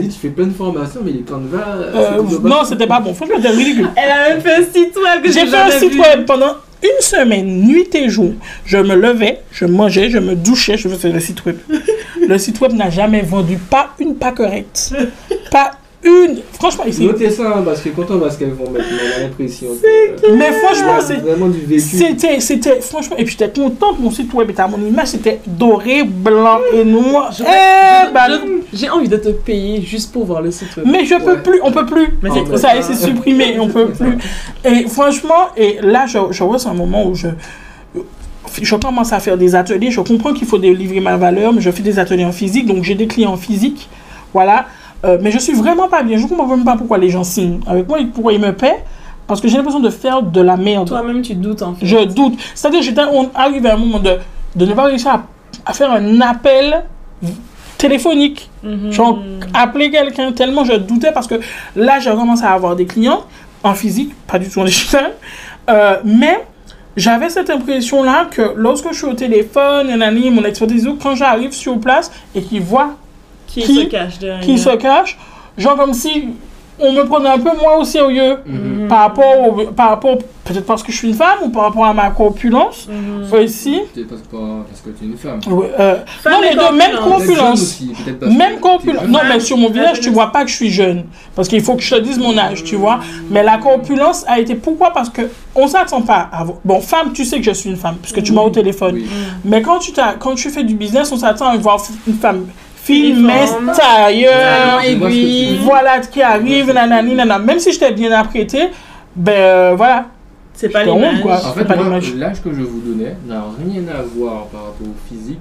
dit, 0.00 0.08
tu 0.08 0.18
fais 0.18 0.28
plein 0.28 0.46
de 0.46 0.52
formations, 0.52 1.00
mais 1.04 1.12
les 1.12 1.20
canevas. 1.20 1.76
Euh, 1.76 2.22
c'était 2.28 2.42
pas 2.42 2.48
non, 2.48 2.56
bon. 2.56 2.64
c'était 2.64 2.86
pas 2.86 3.00
bon. 3.00 3.14
Franchement, 3.14 3.36
c'était 3.36 3.50
ridicule. 3.50 3.88
Elle 3.96 4.10
a 4.10 4.28
même 4.30 4.40
fait 4.40 4.54
un 4.54 4.62
site 4.62 4.96
web 4.96 5.24
J'ai 5.24 5.46
fait 5.46 5.56
un 5.56 5.70
site 5.70 5.94
web 5.94 6.24
pendant 6.26 6.56
une 6.82 7.00
semaine, 7.02 7.46
nuit 7.46 7.94
et 7.94 8.08
jour. 8.08 8.32
Je 8.64 8.78
me 8.78 8.94
levais, 8.94 9.40
je 9.52 9.66
mangeais, 9.66 10.08
je 10.08 10.18
me 10.18 10.34
douchais, 10.34 10.76
je 10.76 10.88
faisais 10.88 11.10
le 11.10 11.20
site 11.20 11.44
web. 11.44 11.58
Le 12.28 12.38
site 12.38 12.60
web 12.60 12.72
n'a 12.74 12.90
jamais 12.90 13.22
vendu 13.22 13.56
pas 13.56 13.90
une 13.98 14.14
pâquerette. 14.14 14.92
Pas 15.50 15.72
une. 16.02 16.38
Franchement, 16.54 16.84
ici. 16.86 17.04
Notez 17.04 17.30
ça, 17.30 17.56
hein, 17.58 17.62
parce 17.64 17.80
que 17.82 17.90
quand 17.90 18.10
on 18.10 18.16
va 18.18 18.30
ce 18.30 18.38
qu'elles 18.38 18.52
vont 18.52 18.70
mettre, 18.70 18.86
on 18.90 19.18
a 19.18 19.22
l'impression 19.24 19.66
que. 19.82 20.32
Mais 20.36 20.50
franchement, 20.52 20.96
c'est. 21.00 21.16
vraiment 21.16 21.48
du 21.48 21.60
vécu. 21.60 21.80
C'était, 21.80 22.40
c'était, 22.40 22.80
franchement, 22.80 23.16
et 23.18 23.24
puis 23.24 23.36
j'étais 23.38 23.60
contente, 23.60 23.98
mon 24.00 24.10
site 24.10 24.32
web 24.32 24.48
était 24.50 24.62
à 24.62 24.68
mon 24.68 24.78
image, 24.78 25.08
c'était 25.08 25.40
doré, 25.46 26.04
blanc 26.04 26.58
et 26.74 26.84
noir. 26.84 27.30
Eh, 27.38 27.42
Je- 27.42 28.12
bah, 28.14 28.26
je- 28.28 28.78
J'ai 28.78 28.88
envie 28.88 29.08
de 29.08 29.16
te 29.16 29.28
payer 29.30 29.82
juste 29.82 30.12
pour 30.12 30.24
voir 30.24 30.40
le 30.42 30.50
site 30.50 30.74
web. 30.76 30.86
mais 30.90 31.04
je 31.04 31.16
peux 31.16 31.32
Ouais. 31.32 31.42
plus, 31.42 31.60
on 31.62 31.72
peut 31.72 31.86
plus. 31.86 32.14
Mais 32.22 32.30
Oh, 32.32 32.56
Ça 32.56 32.70
a 32.70 32.76
été 32.76 32.94
supprimé, 32.94 33.58
on 33.60 33.68
peut 33.68 33.88
plus. 33.98 34.16
Et 34.64 34.86
franchement, 34.88 35.48
et 35.56 35.78
là, 35.82 36.06
je, 36.06 36.18
je 36.30 36.44
vois, 36.44 36.58
c'est 36.58 36.68
un 36.68 36.74
moment 36.74 37.06
où 37.06 37.14
je, 37.14 37.28
je 38.62 38.76
commence 38.76 39.12
à 39.12 39.20
faire 39.20 39.36
des 39.36 39.54
ateliers. 39.54 39.90
Je 39.90 40.00
comprends 40.00 40.32
qu'il 40.32 40.46
faut 40.46 40.58
délivrer 40.58 41.00
ma 41.00 41.16
valeur, 41.16 41.52
mais 41.52 41.60
je 41.60 41.70
fais 41.70 41.82
des 41.82 41.98
ateliers 41.98 42.24
en 42.24 42.32
physique, 42.32 42.66
donc 42.66 42.84
j'ai 42.84 42.94
des 42.94 43.06
clients 43.06 43.32
en 43.32 43.36
physique. 43.36 43.88
Voilà. 44.32 44.66
Euh, 45.04 45.18
mais 45.20 45.30
je 45.30 45.38
suis 45.38 45.54
vraiment 45.54 45.88
pas 45.88 46.02
bien. 46.02 46.18
Je 46.18 46.26
comprends 46.26 46.46
même 46.46 46.64
pas 46.64 46.76
pourquoi 46.76 46.98
les 46.98 47.08
gens 47.10 47.24
signent 47.24 47.60
avec 47.66 47.88
moi 47.88 48.00
et 48.00 48.04
pourquoi 48.04 48.32
ils 48.32 48.40
me 48.40 48.52
paient. 48.52 48.84
Parce 49.26 49.40
que 49.40 49.48
j'ai 49.48 49.56
l'impression 49.56 49.80
de 49.80 49.90
faire 49.90 50.22
de 50.22 50.40
la 50.40 50.56
merde. 50.56 50.88
Toi-même, 50.88 51.22
tu 51.22 51.34
doutes 51.34 51.62
en 51.62 51.74
fait. 51.74 51.86
Je 51.86 52.04
doute. 52.04 52.34
C'est-à-dire, 52.54 52.82
j'étais 52.82 53.02
arrive 53.34 53.66
à 53.66 53.74
un 53.74 53.76
moment 53.76 53.98
de, 53.98 54.18
de 54.56 54.66
ne 54.66 54.74
pas 54.74 54.84
réussir 54.84 55.10
à, 55.12 55.22
à 55.64 55.72
faire 55.72 55.92
un 55.92 56.20
appel 56.20 56.84
téléphonique. 57.78 58.50
Genre, 58.90 59.20
appeler 59.54 59.90
quelqu'un 59.90 60.32
tellement 60.32 60.64
je 60.64 60.74
doutais 60.74 61.12
parce 61.12 61.26
que 61.26 61.36
là, 61.76 61.98
j'ai 61.98 62.10
commencé 62.10 62.44
à 62.44 62.52
avoir 62.52 62.76
des 62.76 62.84
clients 62.86 63.22
en 63.62 63.74
physique, 63.74 64.12
pas 64.26 64.38
du 64.38 64.48
tout 64.50 64.60
en 64.60 64.64
digital. 64.64 65.12
Euh, 65.70 65.96
mais 66.04 66.44
j'avais 66.96 67.30
cette 67.30 67.48
impression-là 67.48 68.26
que 68.30 68.52
lorsque 68.56 68.88
je 68.92 68.96
suis 68.96 69.06
au 69.06 69.14
téléphone, 69.14 69.86
nanani, 69.86 70.30
mon 70.30 70.44
expertise, 70.44 70.88
quand 71.02 71.14
j'arrive 71.14 71.52
sur 71.52 71.78
place 71.78 72.10
et 72.34 72.42
qu'ils 72.42 72.62
voient 72.62 72.96
Qui, 73.52 73.62
qui- 73.62 73.74
se 73.74 73.80
cache 73.86 74.18
derrière 74.18 74.40
qui 74.40 74.58
se 74.58 74.76
cache, 74.76 75.18
genre 75.58 75.76
comme 75.76 75.92
si 75.94 76.28
on 76.82 76.92
me 76.92 77.02
prenait 77.04 77.28
un 77.28 77.38
peu 77.38 77.50
moins 77.60 77.76
au 77.78 77.84
sérieux 77.84 78.38
Mhm. 78.46 78.88
par 78.88 79.00
rapport, 79.00 79.34
au- 79.48 79.64
par 79.66 79.90
rapport 79.90 80.16
peut-être 80.44 80.64
parce 80.64 80.82
que 80.82 80.90
je 80.90 80.96
suis 80.96 81.08
une 81.08 81.14
femme 81.14 81.36
ou 81.44 81.50
par 81.50 81.64
rapport 81.64 81.84
à 81.84 81.92
ma 81.92 82.08
corpulence 82.08 82.88
Mhm. 82.88 83.30
aussi. 83.38 83.80
Peut-être 83.94 84.08
parce, 84.08 84.22
que- 84.22 84.62
parce 84.66 84.80
que 84.80 84.88
tu 84.98 85.04
es 85.04 85.08
une 85.08 85.16
femme. 85.18 85.40
Ouais, 85.52 85.70
euh, 85.78 85.96
Femme 86.22 86.32
non, 86.32 86.38
et 86.42 86.56
mais 86.56 86.56
de 86.56 86.76
même 86.78 86.96
corpulence. 86.96 87.60
Aussi, 87.60 87.92
parce 88.18 88.32
Même 88.32 88.60
corpulence. 88.60 89.04
Non, 89.08 89.18
mais 89.28 89.40
sur 89.40 89.58
mon 89.58 89.68
visage, 89.68 90.00
tu 90.00 90.08
vois 90.08 90.32
pas 90.32 90.44
que 90.44 90.50
je 90.50 90.56
suis 90.56 90.70
jeune. 90.70 91.04
Parce 91.36 91.48
qu'il 91.48 91.60
faut 91.60 91.74
que 91.74 91.82
je 91.82 91.94
te 91.96 92.00
dise 92.00 92.18
mon 92.18 92.36
âge, 92.38 92.64
tu 92.64 92.76
vois. 92.76 93.00
Mais 93.30 93.42
la 93.42 93.58
corpulence 93.58 94.24
a 94.26 94.40
été. 94.40 94.54
Pourquoi? 94.54 94.90
Parce 94.94 95.10
que 95.10 95.22
on 95.54 95.68
s'attend 95.68 96.00
pas 96.00 96.30
à. 96.32 96.46
Bon, 96.64 96.80
femme, 96.80 97.12
tu 97.12 97.26
sais 97.26 97.36
que 97.40 97.44
je 97.44 97.50
suis 97.50 97.68
une 97.68 97.76
femme, 97.76 97.96
puisque 98.00 98.22
tu 98.22 98.32
m'as 98.32 98.42
au 98.42 98.50
téléphone. 98.50 98.94
Oui. 98.94 99.06
Mais 99.44 99.60
quand 99.60 99.80
tu, 99.80 99.92
t'as- 99.92 100.14
quand 100.14 100.34
tu 100.34 100.48
fais 100.48 100.64
du 100.64 100.74
business, 100.74 101.12
on 101.12 101.18
s'attend 101.18 101.48
à 101.48 101.56
voir 101.58 101.78
une 102.06 102.14
femme 102.14 102.46
Talent 102.86 104.80
Je 104.82 104.96
vois 104.96 105.10
ce 105.10 105.62
voilà, 105.62 105.98
qui 106.00 106.22
arrive, 106.22 106.72
nanani, 106.72 107.14
nanana. 107.14 107.38
Même 107.44 107.58
si 107.58 107.72
j'étais 107.72 107.92
bien 107.92 108.12
apprêtée, 108.12 108.68
ben 109.14 109.32
euh, 109.32 109.74
voilà. 109.76 110.06
C'est 110.54 110.68
pas 110.68 110.84
l'image. 110.84 111.22
quoi. 111.22 111.36
En 111.36 111.52
fait, 111.52 111.64
pas 111.64 111.74
moi, 111.76 111.84
l'image. 111.84 112.14
l'âge 112.16 112.42
que 112.42 112.50
je 112.52 112.60
vous 112.62 112.80
donnais 112.80 113.16
n'a 113.26 113.44
rien 113.64 113.82
à 113.88 114.02
voir 114.02 114.46
par 114.46 114.60
rapport 114.64 114.86
au 114.86 115.08
physique, 115.08 115.40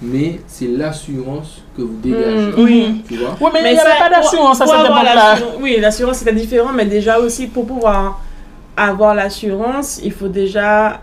mais 0.00 0.40
c'est 0.46 0.68
l'assurance 0.68 1.62
que 1.76 1.82
vous 1.82 1.96
dégagez. 2.02 2.52
Mm, 2.52 2.54
oui. 2.58 3.04
Tu 3.08 3.16
vois? 3.16 3.30
Ouais, 3.40 3.50
mais 3.52 3.60
il 3.60 3.62
Mais 3.64 3.72
n'y 3.74 3.78
avait 3.80 3.90
ça, 3.90 3.96
pas 4.08 4.10
d'assurance 4.10 4.60
à 4.60 4.64
Pour 4.64 4.74
cette 4.74 4.90
l'assurance- 5.14 5.54
Oui, 5.60 5.76
l'assurance 5.80 6.16
c'était 6.18 6.32
différent, 6.34 6.70
mais 6.72 6.84
déjà 6.86 7.18
aussi 7.18 7.48
pour 7.48 7.66
pouvoir 7.66 8.20
avoir 8.76 9.14
l'assurance, 9.14 10.00
il 10.04 10.12
faut 10.12 10.28
déjà 10.28 11.00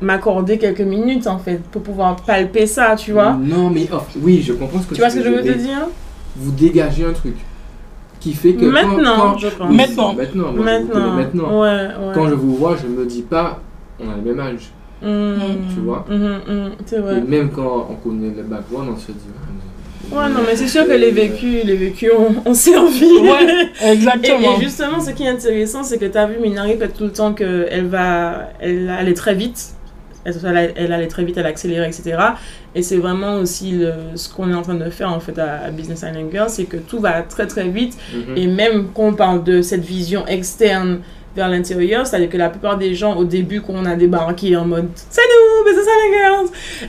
m'accorder 0.00 0.58
quelques 0.58 0.80
minutes 0.80 1.26
en 1.26 1.38
fait 1.38 1.60
pour 1.70 1.82
pouvoir 1.82 2.16
palper 2.16 2.66
ça, 2.66 2.94
tu 2.96 3.12
vois. 3.12 3.32
Non, 3.40 3.70
mais 3.70 3.88
oh, 3.92 3.96
oui, 4.22 4.42
je 4.42 4.52
comprends 4.52 4.80
ce 4.80 4.86
que 4.86 4.94
Tu 4.94 5.00
vois 5.00 5.10
ce 5.10 5.16
que 5.16 5.24
je 5.24 5.28
veux 5.30 5.42
te 5.42 5.58
dire? 5.58 5.88
Vous 6.36 6.52
dégagez 6.52 7.04
un 7.04 7.12
truc 7.12 7.34
qui 8.20 8.32
fait 8.32 8.52
que. 8.54 8.64
Maintenant, 8.64 9.32
quand- 9.32 9.38
je 9.38 9.48
pense. 9.48 9.70
Oui, 9.70 9.76
Maintenant. 9.76 10.14
Maintenant, 10.14 10.52
moi, 10.52 10.64
Maintenant. 10.64 11.12
maintenant. 11.14 11.60
Ouais, 11.62 11.68
ouais. 11.68 12.12
Quand 12.14 12.28
je 12.28 12.34
vous 12.34 12.54
vois, 12.56 12.76
je 12.80 12.86
me 12.86 13.04
dis 13.06 13.22
pas, 13.22 13.60
on 14.00 14.10
a 14.10 14.16
le 14.16 14.22
même 14.22 14.40
âge. 14.40 14.70
Mhm. 15.02 15.38
Tu 15.74 15.80
vois? 15.80 16.04
C'est 16.86 16.96
Et 16.96 17.00
vrai. 17.00 17.20
même 17.20 17.50
quand 17.50 17.88
on 17.90 17.94
connaît 17.94 18.32
le 18.36 18.42
background, 18.42 18.90
on 18.94 18.96
se 18.98 19.12
dit. 19.12 19.18
ah, 19.32 19.44
Ouais, 20.16 20.28
non, 20.30 20.40
mais 20.46 20.56
c'est 20.56 20.66
sûr 20.68 20.86
que 20.86 20.92
les 20.92 21.10
vécus, 21.10 21.64
les 21.64 21.76
vécus 21.76 22.10
ont, 22.18 22.34
ont 22.50 22.54
servi. 22.54 23.04
Ouais, 23.20 23.68
exactement. 23.92 24.56
et 24.58 24.62
justement, 24.62 25.00
ce 25.00 25.10
qui 25.10 25.24
est 25.24 25.28
intéressant, 25.28 25.82
c'est 25.84 25.98
que 25.98 26.06
tu 26.06 26.16
as 26.18 26.26
vu 26.26 26.38
Minari 26.40 26.72
répète 26.72 26.94
tout 26.94 27.04
le 27.04 27.12
temps 27.12 27.32
qu'elle 27.32 27.86
va 27.88 28.48
elle 28.60 28.88
allait 28.90 29.14
très 29.14 29.34
vite. 29.34 29.74
Elle, 30.76 30.92
allait 30.92 31.06
très 31.08 31.24
vite, 31.24 31.36
elle 31.38 31.46
accélérait, 31.46 31.86
etc. 31.88 32.16
Et 32.74 32.82
c'est 32.82 32.96
vraiment 32.96 33.36
aussi 33.36 33.72
le, 33.72 33.92
ce 34.14 34.28
qu'on 34.28 34.50
est 34.50 34.54
en 34.54 34.62
train 34.62 34.74
de 34.74 34.90
faire 34.90 35.12
en 35.12 35.20
fait 35.20 35.38
à, 35.38 35.64
à 35.66 35.70
Business 35.70 36.00
Island 36.08 36.30
Girl, 36.30 36.48
c'est 36.48 36.64
que 36.64 36.76
tout 36.76 37.00
va 37.00 37.22
très 37.22 37.46
très 37.46 37.68
vite. 37.68 37.96
Mhm. 38.14 38.36
Et 38.36 38.46
même 38.46 38.88
quand 38.94 39.08
on 39.08 39.14
parle 39.14 39.44
de 39.44 39.62
cette 39.62 39.84
vision 39.84 40.26
externe 40.26 41.00
vers 41.36 41.48
l'intérieur, 41.48 42.06
c'est-à-dire 42.06 42.30
que 42.30 42.36
la 42.36 42.48
plupart 42.48 42.78
des 42.78 42.94
gens, 42.94 43.14
au 43.16 43.24
début, 43.24 43.60
quand 43.60 43.74
on 43.76 43.84
a 43.84 43.94
débarqué 43.94 44.56
en 44.56 44.64
mode 44.64 44.88
c'est 45.10 45.20
nous, 45.20 45.64
Business 45.64 45.86
Island 45.86 46.48
Girls 46.48 46.48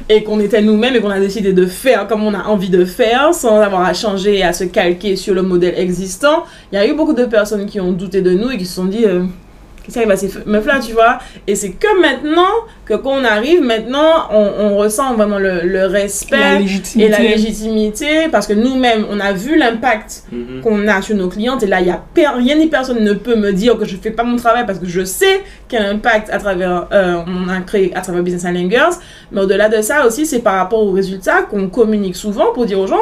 Et 0.09 0.23
qu'on 0.23 0.39
était 0.39 0.61
nous-mêmes 0.61 0.95
et 0.95 1.01
qu'on 1.01 1.09
a 1.09 1.19
décidé 1.19 1.53
de 1.53 1.65
faire 1.65 2.07
comme 2.07 2.23
on 2.23 2.33
a 2.33 2.43
envie 2.45 2.69
de 2.69 2.83
faire 2.85 3.33
sans 3.33 3.59
avoir 3.59 3.83
à 3.83 3.93
changer 3.93 4.37
et 4.37 4.43
à 4.43 4.53
se 4.53 4.63
calquer 4.63 5.15
sur 5.15 5.33
le 5.35 5.41
modèle 5.43 5.75
existant. 5.77 6.45
Il 6.71 6.75
y 6.75 6.77
a 6.79 6.87
eu 6.87 6.93
beaucoup 6.95 7.13
de 7.13 7.25
personnes 7.25 7.65
qui 7.65 7.79
ont 7.79 7.91
douté 7.91 8.21
de 8.21 8.31
nous 8.31 8.49
et 8.49 8.57
qui 8.57 8.65
se 8.65 8.75
sont 8.75 8.85
dit. 8.85 9.05
euh, 9.05 9.23
Qu'est-ce 9.89 9.93
qui 9.93 9.99
arrive 9.99 10.11
à 10.11 10.17
ces 10.17 10.29
meufs-là, 10.45 10.79
tu 10.79 10.93
vois 10.93 11.17
Et 11.47 11.55
c'est 11.55 11.71
que 11.71 11.99
maintenant 11.99 12.51
que 12.85 12.93
quand 12.93 13.11
on 13.19 13.23
arrive, 13.23 13.61
maintenant, 13.63 14.27
on, 14.31 14.49
on 14.59 14.77
ressent 14.77 15.15
vraiment 15.15 15.39
le, 15.39 15.61
le 15.63 15.85
respect 15.87 16.37
La 16.37 16.59
et 17.03 17.09
la 17.09 17.19
légitimité 17.19 18.27
parce 18.31 18.45
que 18.47 18.53
nous-mêmes, 18.53 19.05
on 19.09 19.19
a 19.19 19.33
vu 19.33 19.57
l'impact 19.57 20.23
Mhm. 20.31 20.61
qu'on 20.61 20.87
a 20.87 21.01
sur 21.01 21.15
nos 21.15 21.27
clientes 21.27 21.63
et 21.63 21.67
là, 21.67 21.81
il 21.81 21.87
y 21.87 21.89
a 21.91 22.01
per- 22.13 22.35
rien 22.37 22.55
ni 22.55 22.67
personne 22.67 23.03
ne 23.03 23.13
peut 23.13 23.35
me 23.35 23.51
dire 23.51 23.77
que 23.77 23.85
je 23.85 23.95
fais 23.97 24.11
pas 24.11 24.23
mon 24.23 24.35
travail 24.37 24.65
parce 24.65 24.77
que 24.79 24.85
je 24.85 25.03
sais 25.03 25.41
quel 25.67 25.83
impact 25.85 26.29
à 26.29 26.37
travers, 26.37 26.87
euh, 26.91 27.15
on 27.27 27.49
a 27.49 27.59
créé 27.61 27.91
à 27.95 28.01
travers 28.01 28.21
Business 28.23 28.45
Girls. 28.69 28.93
Mais 29.31 29.41
au-delà 29.41 29.69
de 29.69 29.81
ça 29.81 30.05
aussi, 30.05 30.25
c'est 30.25 30.39
par 30.39 30.55
rapport 30.55 30.81
aux 30.83 30.91
résultats 30.91 31.41
qu'on 31.43 31.67
communique 31.69 32.15
souvent 32.15 32.51
pour 32.53 32.65
dire 32.65 32.79
aux 32.79 32.87
gens, 32.87 32.95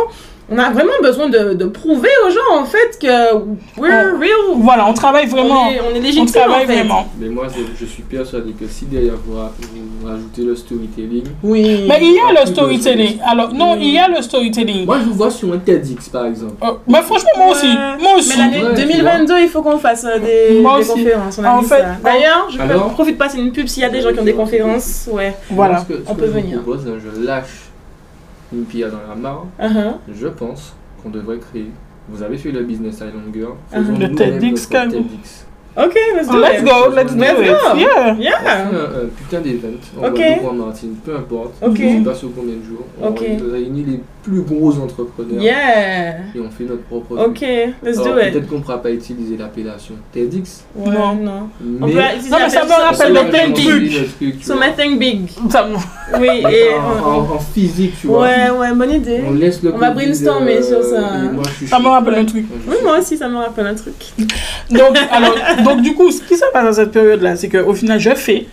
on 0.49 0.57
a 0.57 0.69
vraiment 0.71 0.93
besoin 1.01 1.27
de, 1.29 1.53
de 1.53 1.65
prouver 1.65 2.09
aux 2.25 2.29
gens 2.29 2.61
en 2.61 2.65
fait 2.65 2.97
que 3.01 3.35
we're 3.77 4.17
real. 4.19 4.55
Voilà, 4.57 4.87
on 4.87 4.93
travaille 4.93 5.27
vraiment. 5.27 5.67
on 5.67 5.71
est, 5.71 5.81
on 5.81 5.93
est 5.95 5.99
On 5.99 6.01
légitime 6.01 6.25
travaille 6.27 6.63
en 6.63 6.67
fait. 6.67 6.73
vraiment. 6.75 7.07
Mais 7.19 7.27
moi, 7.27 7.47
je, 7.53 7.61
je 7.79 7.85
suis 7.85 8.03
persuadé 8.03 8.51
que 8.53 8.65
si 8.67 8.85
derrière 8.85 9.15
vous, 9.25 9.37
ra- 9.37 9.51
vous 9.59 10.07
rajoutez 10.07 10.43
le 10.43 10.55
storytelling, 10.55 11.25
Oui. 11.43 11.85
Mais 11.87 11.97
il 12.01 12.13
y 12.13 12.19
a 12.19 12.39
le 12.41 12.47
storytelling. 12.47 13.17
Alors, 13.25 13.53
non, 13.53 13.73
Oui. 13.73 13.79
il 13.81 13.93
y 13.93 13.97
a 13.99 14.07
le 14.07 14.21
storytelling. 14.21 14.85
moi 14.85 14.99
je 14.99 15.05
vous 15.09 15.13
vois 15.15 15.31
sur 15.31 15.51
un 15.53 15.57
TEDx 15.57 16.07
par 16.09 16.25
exemple. 16.25 16.53
Euh, 16.63 16.71
mais 16.87 17.01
franchement, 17.01 17.29
moi 17.37 17.47
aussi. 17.51 17.67
Ouais. 17.67 17.97
Moi 18.01 18.11
aussi. 18.17 18.33
Mais 18.37 18.43
l'année 18.43 18.63
Ouais, 18.63 18.75
tu 18.75 18.81
2022, 18.87 19.33
il 19.41 19.49
faut 19.49 19.61
qu'on 19.61 19.77
fasse 19.77 20.05
euh, 20.05 20.19
des, 20.19 20.61
Moi 20.61 20.79
des 20.79 20.89
aussi. 20.89 21.03
conférences. 21.03 21.37
On 21.39 21.43
a 21.43 21.51
En 21.51 21.61
fait. 21.61 21.83
D'ailleurs, 22.03 22.47
je 22.49 22.61
Alors 22.61 22.87
profite 22.93 23.15
de 23.15 23.19
passer 23.19 23.37
une 23.39 23.51
pub 23.51 23.67
s'il 23.67 23.83
y 23.83 23.85
a 23.85 23.89
des 23.89 24.01
gens 24.01 24.13
qui 24.13 24.19
ont 24.19 24.23
des 24.23 24.33
conférences. 24.33 25.09
Ouais. 25.11 25.35
Voilà. 25.49 25.85
On 26.07 26.15
peut 26.15 26.25
venir. 26.25 26.61
propose, 26.61 26.85
je 26.85 27.25
lâche 27.25 27.43
une 28.53 28.65
pierre 28.65 28.91
dans 28.91 29.01
la 29.07 29.15
mare. 29.15 29.45
Uh-huh. 29.59 29.95
Je 30.13 30.27
pense 30.27 30.75
qu'on 31.01 31.09
devrait 31.09 31.39
créer. 31.39 31.71
Vous 32.09 32.21
avez 32.23 32.37
fait 32.37 32.51
le 32.51 32.63
Business 32.63 32.95
Island 32.95 33.33
Girl. 33.33 33.55
Ah. 33.71 33.79
faisons 33.79 33.97
Le 33.97 34.15
TEDx. 34.15 34.69
TEDx. 34.69 35.46
Ok, 35.77 35.93
let's 36.15 36.27
do 36.27 36.39
Let's 36.39 36.59
it. 36.61 36.65
go, 36.65 36.89
let's 36.95 37.13
do 37.13 37.19
Let's 37.19 37.39
it. 37.39 37.45
go. 37.45 37.77
Yeah. 37.77 38.11
On 38.11 38.15
fait 38.15 38.21
Yeah. 38.23 38.67
un, 38.67 38.73
un 38.73 39.07
putain 39.15 39.41
d'événement. 39.41 39.77
On 39.97 40.01
va 40.01 40.35
voir 40.41 40.53
Martine, 40.53 40.95
peu 41.05 41.15
importe. 41.15 41.53
Ok. 41.61 41.77
Je 41.77 41.81
sais 41.83 42.03
pas 42.03 42.15
sur 42.15 42.29
combien 42.35 42.55
de 42.55 42.63
jours. 42.63 42.83
On 42.99 43.09
Ok. 43.09 43.19
réunit 43.19 43.83
les 43.87 43.99
plus 44.23 44.41
gros 44.41 44.71
entrepreneurs. 44.79 45.39
Yeah. 45.41 46.09
Et 46.35 46.39
on 46.39 46.49
fait 46.49 46.63
notre 46.63 46.81
propre 46.83 47.17
Ok, 47.23 47.35
truc. 47.35 47.47
let's 47.83 47.99
Alors 47.99 48.15
do 48.15 48.19
it. 48.21 48.31
peut-être 48.33 48.47
qu'on 48.47 48.55
ne 48.57 48.61
pourra 48.61 48.81
pas 48.81 48.89
utiliser 48.91 49.37
l'appellation 49.37 49.93
TEDx. 50.11 50.63
Ouais, 50.75 50.89
Non. 50.93 51.13
non. 51.15 51.49
On 51.81 51.85
Mais 51.85 51.93
peut 51.93 51.99
utiliser 51.99 52.29
Non, 52.31 52.37
mais 52.39 52.49
ça 52.49 52.65
me 52.65 52.71
rappelle 52.71 53.13
le 53.13 53.29
plein 53.29 53.47
de 53.49 53.53
big. 53.53 53.67
trucs. 53.67 53.93
Le 53.93 54.31
truc. 54.31 54.43
Something 54.43 54.97
big. 54.97 55.29
Ça 55.51 55.63
me- 55.67 55.75
Oui, 56.19 56.41
Mais 56.43 56.53
et. 56.53 56.73
en, 56.73 57.07
en- 57.07 57.35
en 57.35 57.39
physique, 57.39 57.93
tu 58.01 58.07
vois. 58.07 58.21
Ouais, 58.23 58.49
ouais, 58.49 58.73
bonne 58.73 58.91
idée. 58.93 59.21
On 59.27 59.33
laisse 59.33 59.61
le 59.61 59.73
On 59.75 59.77
va 59.77 59.91
brainstormer 59.91 60.57
euh, 60.57 60.61
sur 60.63 60.81
ça. 60.83 61.01
Ça 61.67 61.79
me 61.79 61.87
rappelle 61.87 62.15
un 62.15 62.25
truc. 62.25 62.45
Oui, 62.67 62.75
moi 62.83 62.97
aussi, 62.97 63.15
ça 63.15 63.29
me 63.29 63.37
rappelle 63.37 63.67
un 63.67 63.75
truc. 63.75 63.93
Donc, 64.69 64.97
alors, 65.11 65.35
donc, 65.63 65.81
du 65.81 65.93
coup, 65.93 66.11
ce 66.11 66.21
qui 66.21 66.35
se 66.35 66.43
passe 66.51 66.65
dans 66.65 66.73
cette 66.73 66.91
période-là, 66.91 67.35
c'est 67.35 67.49
qu'au 67.49 67.73
final, 67.73 67.99
je 67.99 68.11
fais. 68.15 68.45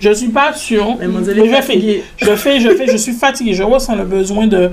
Je 0.00 0.12
suis 0.12 0.28
pas 0.28 0.52
sûre. 0.54 0.96
Mais 1.00 1.06
je 1.06 1.62
fais. 1.62 2.02
Je 2.16 2.30
fais, 2.36 2.60
je 2.60 2.68
fais, 2.70 2.86
je 2.88 2.96
suis 2.96 3.12
fatiguée. 3.12 3.54
Je 3.54 3.62
ressens 3.62 3.94
le 3.94 4.04
besoin 4.04 4.48
de. 4.48 4.70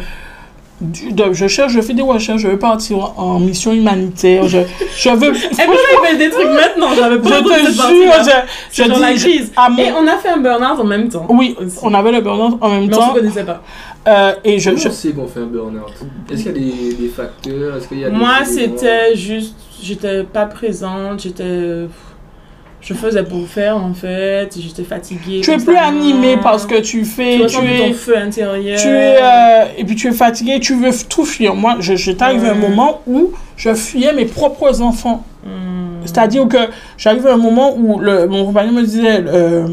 du- 0.81 1.11
de- 1.11 1.33
je 1.33 1.47
cherche, 1.47 1.71
je 1.73 1.81
fais 1.81 1.93
des 1.93 2.01
recherches, 2.01 2.41
je 2.41 2.47
veux 2.47 2.57
partir 2.57 3.13
en 3.19 3.37
mission 3.39 3.71
humanitaire. 3.73 4.47
Je, 4.47 4.59
je 4.97 5.09
veux. 5.09 5.27
Elle 5.59 5.67
me 5.67 6.01
révèle 6.01 6.17
des 6.17 6.29
trucs 6.31 6.47
maintenant, 6.47 6.87
j'avais 6.97 7.15
Je 7.17 7.19
pas 7.19 7.35
cette 7.35 7.65
te 7.65 7.71
jure, 7.71 8.13
je, 8.23 8.31
je 8.71 8.83
Sur 8.89 8.99
la 8.99 9.13
dis. 9.13 9.19
crise. 9.19 9.51
à 9.55 9.69
mon- 9.69 9.77
Et 9.77 9.91
on 9.91 10.07
a 10.07 10.17
fait 10.17 10.29
un 10.29 10.37
burn-out 10.37 10.79
en 10.79 10.83
même 10.85 11.09
temps. 11.09 11.27
Oui, 11.29 11.55
aussi. 11.59 11.77
on 11.83 11.93
avait 11.93 12.11
le 12.13 12.21
burn-out 12.21 12.57
en 12.61 12.69
même 12.69 12.87
Mais 12.87 12.95
on 12.95 12.99
temps. 12.99 13.09
se 13.13 13.19
connaissait 13.19 13.43
pas. 13.43 13.61
euh, 14.07 14.31
et 14.43 14.57
je, 14.57 14.69
Comment 14.71 14.81
je- 14.81 14.87
on 14.87 14.91
sait 14.91 15.11
qu'on 15.11 15.27
fait 15.27 15.41
un 15.41 15.45
burn-out? 15.45 15.93
Est-ce 16.31 16.43
qu'il 16.43 16.45
y 16.47 16.49
a 16.49 16.53
des, 16.53 16.93
des 16.95 17.09
facteurs? 17.09 17.77
Est-ce 17.77 17.87
qu'il 17.87 17.99
y 17.99 18.05
a 18.05 18.09
des 18.09 18.15
Moi, 18.15 18.37
c'était 18.45 19.15
juste. 19.15 19.55
J'étais 19.81 20.23
pas 20.23 20.45
présente, 20.45 21.21
j'étais. 21.21 21.87
Je 22.81 22.93
faisais 22.93 23.23
pour 23.23 23.45
faire 23.45 23.75
en 23.75 23.93
fait, 23.93 24.49
j'étais 24.57 24.83
fatiguée. 24.83 25.41
tu 25.41 25.51
es 25.51 25.57
plus 25.57 25.65
constamment. 25.65 26.01
animé 26.01 26.37
parce 26.41 26.65
que 26.65 26.79
tu 26.79 27.03
fais. 27.03 27.39
Tu 27.39 27.47
Tu, 27.47 27.65
es. 27.65 27.89
ton 27.89 27.93
feu 27.93 28.17
intérieur. 28.17 28.79
Tu 28.79 28.87
es 28.87 29.17
euh, 29.21 29.65
et 29.77 29.83
puis 29.83 29.95
tu 29.95 30.07
es 30.07 30.13
fatigué, 30.13 30.61
tu 30.61 30.75
veux 30.75 30.91
tout 31.09 31.25
fuir. 31.25 31.55
Moi, 31.55 31.77
je, 31.81 31.95
j'étais 31.95 32.23
arrivé 32.23 32.47
à 32.47 32.51
un 32.53 32.55
moment 32.55 33.01
où 33.05 33.31
je 33.57 33.73
fuyais 33.73 34.13
mes 34.13 34.25
propres 34.25 34.81
enfants. 34.81 35.25
Hmm. 35.43 35.79
C'est-à-dire 36.05 36.47
que 36.47 36.57
j'arrive 36.97 37.27
à 37.27 37.33
un 37.33 37.37
moment 37.37 37.75
où 37.75 37.99
le, 37.99 38.27
mon 38.27 38.45
compagnon 38.45 38.71
me 38.71 38.83
disait, 38.83 39.23
euh, 39.27 39.67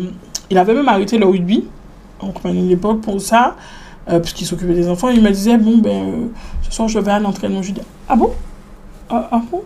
il 0.51 0.59
avait 0.59 0.75
même 0.75 0.89
arrêté 0.89 1.19
le 1.19 1.27
rugby, 1.27 1.65
mon 2.23 2.33
compagnon 2.33 2.65
de 2.65 2.69
l'époque, 2.69 3.01
pour 3.01 3.21
ça, 3.21 3.57
euh, 4.09 4.21
puisqu'il 4.21 4.47
s'occupait 4.47 4.75
des 4.75 4.89
enfants. 4.89 5.09
Il 5.09 5.23
me 5.23 5.31
disait, 5.31 5.57
bon, 5.57 5.79
ben, 5.79 5.91
euh, 5.91 6.27
ce 6.63 6.73
soir, 6.73 6.89
je 6.89 6.99
vais 6.99 7.11
à 7.11 7.19
l'entraînement. 7.19 7.63
Je 7.63 7.73
dis, 7.73 7.81
ah 8.09 8.17
bon? 8.17 8.33
Ah, 9.09 9.29
ah 9.31 9.43
bon? 9.51 9.63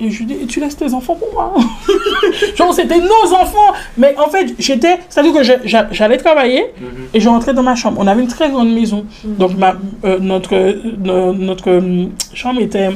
Et 0.00 0.10
je 0.10 0.18
lui 0.18 0.26
dis, 0.26 0.34
et 0.42 0.46
tu 0.46 0.58
laisses 0.60 0.76
tes 0.76 0.92
enfants 0.92 1.14
pour 1.14 1.32
moi 1.32 1.54
Genre, 2.56 2.74
c'était 2.74 2.98
nos 2.98 3.32
enfants 3.32 3.72
Mais 3.96 4.14
en 4.18 4.28
fait, 4.28 4.54
j'étais, 4.58 4.98
c'est-à-dire 5.08 5.32
que 5.34 5.42
j'allais 5.92 6.16
travailler 6.16 6.64
Mhm. 6.80 6.86
et 7.14 7.20
je 7.20 7.28
rentrais 7.28 7.54
dans 7.54 7.62
ma 7.62 7.74
chambre. 7.76 7.98
On 8.00 8.06
avait 8.06 8.22
une 8.22 8.28
très 8.28 8.50
grande 8.50 8.72
maison. 8.72 9.04
Mhm. 9.24 9.34
Donc, 9.36 9.56
ma, 9.56 9.74
euh, 10.04 10.18
notre, 10.20 10.54
euh, 10.54 10.72
no- 11.02 11.32
notre 11.32 11.70
euh, 11.70 12.06
chambre 12.34 12.60
était 12.60 12.88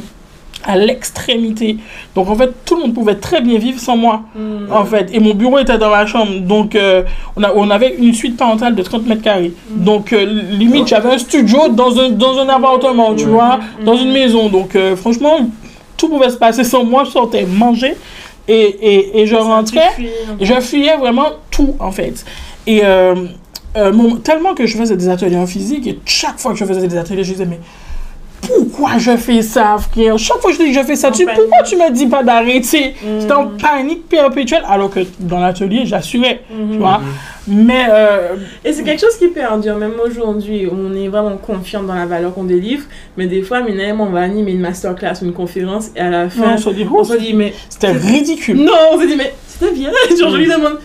à 0.65 0.77
l'extrémité. 0.77 1.77
Donc, 2.17 2.29
en 2.29 2.35
fait, 2.35 2.51
tout 2.65 2.75
le 2.75 2.81
monde 2.83 2.95
pouvait 2.95 3.15
très 3.15 3.41
bien 3.41 3.59
vivre 3.59 3.79
sans 3.79 3.97
moi. 3.97 4.23
Hmm. 4.35 4.71
En 4.73 4.85
fait, 4.85 5.09
et 5.15 5.21
mon 5.21 5.33
bureau 5.35 5.57
était 5.61 5.79
dans 5.79 5.91
ma 5.91 6.05
chambre. 6.05 6.41
Donc, 6.41 6.75
euh, 6.75 7.05
on, 7.37 7.45
a, 7.45 7.53
on 7.55 7.71
avait 7.71 7.95
une 7.97 8.13
suite 8.13 8.37
parentale 8.37 8.75
de 8.75 8.83
30 8.83 9.07
mètres 9.07 9.23
carrés. 9.23 9.53
Mhm. 9.71 9.85
Donc, 9.85 10.13
euh, 10.13 10.25
limite, 10.51 10.89
j'avais 10.89 11.11
un 11.11 11.19
studio 11.19 11.69
dans 11.69 11.97
un, 12.01 12.09
dans 12.11 12.39
un 12.41 12.49
appartement, 12.49 13.15
tu 13.15 13.27
vois, 13.27 13.59
Mhm. 13.79 13.85
dans 13.85 13.95
une 13.97 14.11
maison. 14.11 14.49
Donc, 14.49 14.75
euh, 14.75 14.97
franchement, 14.97 15.49
tout 15.99 16.09
pouvait 16.09 16.31
se 16.31 16.37
passer 16.39 16.65
sans 16.65 16.83
moi. 16.85 17.05
Je 17.05 17.11
sortais 17.11 17.45
manger 17.45 17.95
et, 18.49 18.55
et, 18.55 19.21
et 19.21 19.27
je 19.27 19.35
rentrais. 19.37 19.91
hein. 20.31 20.37
Je 20.41 20.55
fuyais 20.61 20.97
vraiment 20.97 21.29
tout, 21.51 21.75
en 21.79 21.93
fait. 21.93 22.25
Et 22.67 22.81
euh, 22.85 23.15
euh, 23.77 23.93
mon- 23.93 24.17
tellement 24.17 24.55
que 24.55 24.65
je 24.67 24.77
faisais 24.79 24.97
des 24.97 25.09
ateliers 25.11 25.37
en 25.37 25.47
physique, 25.47 25.87
et 25.87 25.99
chaque 26.07 26.39
fois 26.39 26.53
que 26.53 26.59
je 26.59 26.65
faisais 26.65 26.87
des 26.89 26.97
ateliers, 26.97 27.25
je 27.25 27.33
disais, 27.33 27.45
mais 27.47 27.61
pourquoi 28.49 28.99
je 28.99 29.17
fais 29.17 29.43
ça, 29.43 29.77
frère? 29.79 30.19
Chaque 30.19 30.39
fois 30.39 30.51
que 30.51 30.57
je 30.57 30.63
dis 30.63 30.73
que 30.73 30.81
je 30.81 30.85
fais 30.85 30.97
ça, 30.97 31.11
tu, 31.11 31.25
pourquoi 31.27 31.63
tu 31.65 31.77
me 31.77 31.91
dis 31.93 32.07
pas 32.07 32.23
d'arrêter? 32.23 32.95
Mhm. 33.03 33.21
J'étais 33.21 33.33
en 33.33 33.49
panique 33.49 34.09
perpétuelle, 34.09 34.63
alors 34.67 34.91
que 34.91 35.01
dans 35.21 35.39
l'atelier, 35.39 35.83
j'assurais, 35.85 36.43
tu 36.49 36.79
vois? 36.79 37.01
Mais, 37.47 37.87
euh, 37.89 38.37
Et 38.65 38.73
c'est 38.73 38.83
quelque 38.83 39.01
chose 39.01 39.17
qui 39.17 39.29
perdure, 39.29 39.77
même 39.77 39.95
aujourd'hui, 40.05 40.69
on 40.71 40.95
est 40.95 41.09
vraiment 41.09 41.37
confiant 41.37 41.83
dans 41.83 41.95
la 41.95 42.07
valeur 42.07 42.35
qu'on 42.35 42.45
délivre. 42.45 42.85
Mais 43.17 43.27
des 43.27 43.43
fois, 43.43 43.63
Minaïm, 43.63 44.01
on 44.01 44.11
va 44.11 44.21
animer 44.21 44.53
une 44.53 44.61
masterclass 44.61 45.15
ou 45.23 45.27
une 45.27 45.33
conférence, 45.33 45.91
et 45.97 46.01
à 46.01 46.11
la 46.11 46.29
fin, 46.29 46.55
on 46.55 46.59
se 46.59 46.71
dit, 46.71 46.87
on 46.91 46.99
oh, 46.99 47.05
se 47.05 47.17
dit, 47.17 47.33
mais. 47.35 47.55
c'était 47.69 47.93
ridicule. 47.93 48.57
Non, 48.57 48.73
on 48.93 49.01
se 49.01 49.07
dit, 49.07 49.17
mais 49.17 49.35
c'était 49.47 49.73
bien. 49.73 49.91
Genre, 50.19 50.31
je 50.31 50.37
lui 50.37 50.47
demande, 50.47 50.79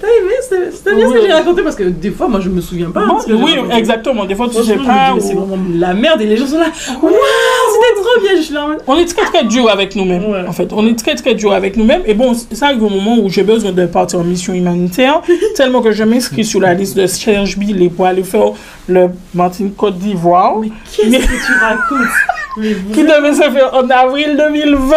t'as 0.00 0.06
aimé 0.06 0.32
C'était 0.72 0.94
bien 0.94 1.08
ce 1.08 1.12
que 1.14 1.20
j'ai 1.22 1.32
raconté 1.32 1.62
Parce 1.62 1.76
que 1.76 1.84
des 1.84 2.10
fois, 2.10 2.28
moi, 2.28 2.40
je 2.40 2.48
me 2.48 2.60
souviens 2.60 2.90
pas. 2.90 3.06
Bon, 3.06 3.18
j'ai 3.26 3.34
oui, 3.34 3.56
exactement. 3.76 4.24
Des 4.24 4.34
fois, 4.34 4.48
tu 4.48 4.62
sais 4.62 4.76
pas. 4.76 5.12
mais 5.14 5.20
c'est 5.20 5.34
ou- 5.34 5.40
vraiment 5.44 5.62
la 5.74 5.94
merde, 5.94 6.20
et 6.22 6.26
les 6.26 6.36
gens 6.36 6.46
sont 6.46 6.58
là, 6.58 6.66
waouh, 7.02 7.12
c'était 7.12 8.00
trop 8.00 8.20
bien. 8.20 8.36
Je 8.36 8.42
suis 8.42 8.54
là 8.54 8.68
On 8.86 8.96
est 8.96 9.04
très 9.06 9.24
très 9.24 9.44
dur 9.44 9.68
avec 9.70 9.94
nous-mêmes. 9.96 10.24
Ouais. 10.30 10.44
En 10.48 10.52
fait, 10.52 10.72
on 10.72 10.86
est 10.86 10.98
très 10.98 11.14
très 11.14 11.34
dur 11.34 11.52
avec 11.52 11.76
nous-mêmes. 11.76 12.02
Et 12.06 12.14
bon, 12.14 12.34
ça 12.34 12.66
arrive 12.66 12.82
au 12.82 12.88
moment 12.88 13.16
où 13.18 13.28
j'ai 13.28 13.42
besoin 13.42 13.72
de 13.72 13.86
partir 13.86 14.20
en 14.20 14.24
mission 14.24 14.52
humanitaire, 14.54 15.22
tellement 15.56 15.82
que 15.82 15.92
je 15.92 16.04
m'inscris 16.04 16.44
sur 16.44 16.60
la 16.60 16.74
liste 16.74 16.96
de 16.96 17.06
Serge 17.06 17.56
Billet 17.58 17.88
pour 17.88 18.06
aller 18.06 18.22
faire 18.24 18.52
le 18.88 19.08
Martin 19.34 19.68
Côte 19.76 19.98
d'Ivoire, 19.98 20.58
mais 20.58 20.68
qu'est-ce 20.94 21.08
Mais- 21.10 21.18
que 21.18 21.24
tu 21.24 21.52
racontes? 21.60 22.08
Mais 22.58 22.74
qui 22.92 23.02
devait 23.02 23.32
se 23.32 23.50
faire 23.50 23.72
en 23.74 23.88
avril 23.88 24.36
2020. 24.36 24.94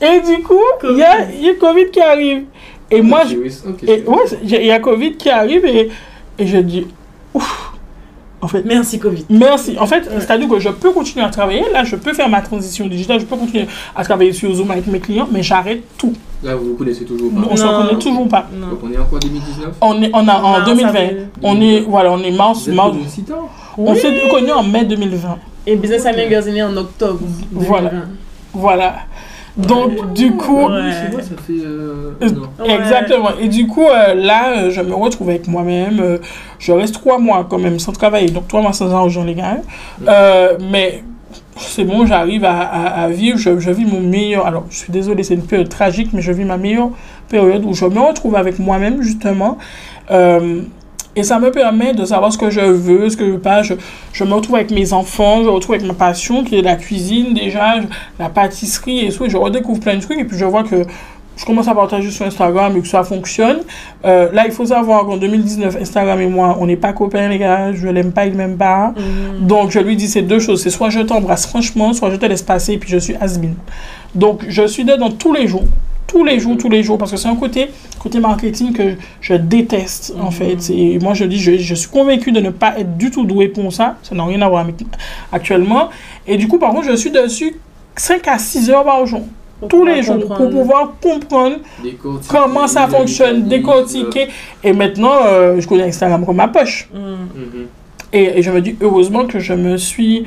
Et 0.00 0.20
du 0.20 0.42
coup, 0.42 0.54
il 0.84 0.96
y 0.96 1.02
a, 1.02 1.12
a 1.12 1.54
Covid 1.60 1.90
qui 1.92 2.00
arrive. 2.00 2.44
Et 2.92 3.02
moi, 3.02 3.22
il 4.42 4.48
y 4.66 4.70
a 4.70 4.78
Covid 4.80 5.14
qui 5.16 5.30
arrive 5.30 5.64
et, 5.64 5.90
et 6.38 6.46
je 6.46 6.58
dis, 6.58 6.86
ouf. 7.34 7.68
En 8.44 8.48
fait, 8.48 8.64
Merci, 8.64 8.98
Covid. 8.98 9.24
Merci. 9.30 9.76
En 9.78 9.86
fait, 9.86 10.02
c'est-à-dire 10.18 10.48
que 10.48 10.58
je 10.58 10.68
peux 10.70 10.90
continuer 10.90 11.24
à 11.24 11.28
travailler. 11.30 11.62
Là, 11.72 11.84
je 11.84 11.94
peux 11.94 12.12
faire 12.12 12.28
ma 12.28 12.40
transition 12.40 12.86
digitale. 12.88 13.20
Je 13.20 13.24
peux 13.24 13.36
continuer 13.36 13.66
à 13.94 14.02
travailler 14.02 14.32
sur 14.32 14.52
Zoom 14.52 14.68
avec 14.72 14.88
mes 14.88 14.98
clients, 14.98 15.28
mais 15.30 15.44
j'arrête 15.44 15.82
tout. 15.96 16.12
Là, 16.42 16.56
vous 16.56 16.70
vous 16.70 16.74
connaissez 16.74 17.04
toujours 17.04 17.30
pas. 17.32 17.40
On 17.48 17.54
s'en 17.54 17.70
Non. 17.80 17.86
connaît 17.86 17.98
toujours 18.00 18.26
pas. 18.26 18.48
Non. 18.52 18.70
Donc, 18.70 18.80
on 18.82 18.90
est 18.90 18.98
en 18.98 19.04
quoi 19.04 19.20
2019 19.20 19.74
On 19.80 20.02
est, 20.02 20.10
on 20.12 20.26
a 20.26 20.34
en 20.42 20.52
Mars, 20.58 20.64
2020. 20.70 20.88
avril. 20.88 21.28
On 21.40 21.60
est, 21.60 21.80
voilà, 21.82 22.10
on 22.10 22.18
est 22.20 22.32
mars, 22.32 22.66
mars. 22.66 22.96
On 23.78 23.94
s'est 23.94 24.12
connus 24.28 24.50
en 24.50 24.64
mai 24.64 24.86
2020. 24.86 25.38
Et 25.68 25.76
Business 25.76 26.04
Amigos 26.06 26.40
est 26.48 26.52
né 26.52 26.64
en 26.64 26.76
octobre. 26.76 27.20
Voilà. 27.52 27.90
2020. 27.90 28.08
Voilà. 28.54 28.94
Donc, 29.56 30.12
du 30.14 30.32
coup, 30.32 30.66
Ouais. 30.68 30.92
Chez 30.92 31.12
moi, 31.12 31.20
ça 31.22 31.34
fait. 31.46 31.64
Euh, 31.64 32.12
Euh. 32.22 32.28
Ouais. 32.64 32.74
Exactement. 32.76 33.30
Et 33.40 33.48
du 33.48 33.66
coup, 33.66 33.84
euh, 33.86 34.14
là, 34.14 34.70
je 34.70 34.80
me 34.80 34.94
retrouve 34.94 35.28
avec 35.30 35.46
moi-même. 35.48 36.18
je 36.58 36.72
reste 36.72 36.94
trois 36.94 37.18
mois 37.18 37.46
quand 37.48 37.58
même 37.58 37.78
sans 37.78 37.92
travailler. 37.92 38.28
Donc, 38.30 38.48
trois 38.48 38.62
mois 38.62 38.72
sans 38.72 38.90
argent, 38.94 39.24
les 39.24 39.34
gars. 39.34 39.58
Euh, 40.08 40.56
mais 40.70 41.02
c'est 41.56 41.84
bon, 41.84 42.06
j'arrive 42.06 42.44
à, 42.44 42.60
à- 42.60 43.02
à 43.04 43.08
vivre. 43.08 43.36
Je, 43.38 43.58
je 43.58 43.70
vis 43.70 43.84
mon 43.84 44.00
meilleur. 44.00 44.46
Alors, 44.46 44.64
je 44.70 44.76
suis 44.78 44.92
désolée, 44.92 45.22
c'est 45.22 45.34
une 45.34 45.42
période 45.46 45.68
tragique, 45.68 46.10
mais 46.12 46.22
je 46.22 46.32
vis 46.32 46.44
ma 46.44 46.56
meilleure 46.56 46.90
période 47.28 47.64
où 47.64 47.74
je 47.74 47.84
me 47.84 48.00
retrouve 48.00 48.36
avec 48.36 48.58
moi-même, 48.58 49.02
justement. 49.02 49.58
Euh, 50.10 50.62
Et 51.14 51.22
ça 51.22 51.38
me 51.38 51.50
permet 51.50 51.92
de 51.92 52.04
savoir 52.04 52.32
ce 52.32 52.38
que 52.38 52.50
je 52.50 52.60
veux, 52.60 53.10
ce 53.10 53.16
que 53.16 53.26
je 53.26 53.32
veux 53.32 53.38
pas. 53.38 53.62
Je, 53.62 53.74
je 54.12 54.24
me 54.24 54.32
retrouve 54.32 54.56
avec 54.56 54.70
mes 54.70 54.92
enfants, 54.92 55.38
je 55.38 55.44
me 55.44 55.50
retrouve 55.50 55.74
avec 55.74 55.86
ma 55.86 55.94
passion 55.94 56.42
qui 56.42 56.58
est 56.58 56.62
la 56.62 56.76
cuisine 56.76 57.34
déjà, 57.34 57.74
la 58.18 58.28
pâtisserie 58.30 59.06
et 59.06 59.12
tout. 59.12 59.26
Et 59.26 59.30
je 59.30 59.36
redécouvre 59.36 59.80
plein 59.80 59.96
de 59.96 60.00
trucs 60.00 60.18
et 60.18 60.24
puis 60.24 60.38
je 60.38 60.44
vois 60.46 60.62
que 60.62 60.86
je 61.36 61.44
commence 61.44 61.68
à 61.68 61.74
partager 61.74 62.10
sur 62.10 62.26
Instagram 62.26 62.76
et 62.76 62.80
que 62.80 62.86
ça 62.86 63.02
fonctionne. 63.04 63.58
Euh, 64.04 64.30
là, 64.32 64.44
il 64.46 64.52
faut 64.52 64.66
savoir 64.66 65.04
qu'en 65.06 65.16
2019, 65.16 65.76
Instagram 65.80 66.20
et 66.20 66.26
moi, 66.26 66.56
on 66.60 66.66
n'est 66.66 66.76
pas 66.76 66.92
copains, 66.92 67.28
les 67.28 67.38
gars. 67.38 67.72
Je 67.72 67.88
l'aime 67.88 68.12
pas, 68.12 68.26
il 68.26 68.34
m'aime 68.34 68.56
pas. 68.56 68.94
Mhm. 68.96 69.46
Donc, 69.46 69.70
je 69.70 69.80
lui 69.80 69.96
dis 69.96 70.08
ces 70.08 70.22
deux 70.22 70.38
choses. 70.38 70.62
C'est 70.62 70.70
soit 70.70 70.90
je 70.90 71.00
t'embrasse 71.00 71.46
franchement, 71.46 71.92
soit 71.92 72.10
je 72.10 72.16
te 72.16 72.26
laisse 72.26 72.42
passer 72.42 72.74
et 72.74 72.78
puis 72.78 72.90
je 72.90 72.98
suis 72.98 73.14
has 73.16 73.38
Donc, 74.14 74.44
je 74.48 74.66
suis 74.66 74.84
dedans 74.84 75.10
tous 75.10 75.32
les 75.32 75.48
jours. 75.48 75.64
Tous 76.06 76.24
les 76.24 76.38
jours, 76.40 76.56
tous 76.58 76.68
les 76.68 76.82
jours. 76.82 76.98
Parce 76.98 77.10
que 77.10 77.16
c'est 77.16 77.28
un 77.28 77.36
côté, 77.36 77.68
côté 77.98 78.20
marketing 78.20 78.72
que 78.72 78.94
je 79.20 79.34
déteste, 79.34 80.14
en 80.20 80.26
Mhm. 80.26 80.30
fait. 80.32 80.70
Et 80.70 80.98
moi, 80.98 81.14
je 81.14 81.24
dis, 81.24 81.38
je, 81.38 81.56
je 81.56 81.74
suis 81.74 81.88
convaincue 81.88 82.32
de 82.32 82.40
ne 82.40 82.50
pas 82.50 82.78
être 82.78 82.96
du 82.98 83.10
tout 83.10 83.24
douée 83.24 83.48
pour 83.48 83.72
ça. 83.72 83.96
Ça 84.02 84.14
n'a 84.14 84.24
rien 84.24 84.42
à 84.42 84.48
voir 84.48 84.62
avec 84.62 84.76
actuellement. 85.32 85.88
Et 86.26 86.36
du 86.36 86.48
coup, 86.48 86.58
par 86.58 86.70
contre, 86.72 86.86
je 86.90 86.96
suis 86.96 87.10
dessus 87.10 87.54
5 87.96 88.26
à 88.28 88.38
6 88.38 88.70
heures 88.70 88.84
par 88.84 89.04
jour. 89.06 89.22
Pour 89.60 89.68
Tous 89.68 89.84
les 89.84 90.02
jours. 90.02 90.18
comprendre. 90.18 90.40
Pour 90.40 90.50
pouvoir 90.50 90.92
comprendre 91.00 91.56
comment 92.28 92.66
ça 92.66 92.88
fonctionne, 92.88 93.44
décortiquer. 93.48 94.26
Et 94.64 94.72
maintenant, 94.72 95.12
euh, 95.24 95.60
je 95.60 95.68
connais 95.68 95.84
Instagram 95.84 96.26
comme 96.26 96.36
ma 96.36 96.48
poche. 96.48 96.88
Mhm. 96.92 97.00
Mhm. 97.00 97.66
Et, 98.12 98.38
et 98.38 98.42
je 98.42 98.50
me 98.50 98.60
dis 98.60 98.76
heureusement 98.82 99.24
que 99.26 99.38
je 99.38 99.54
me 99.54 99.76
suis 99.78 100.24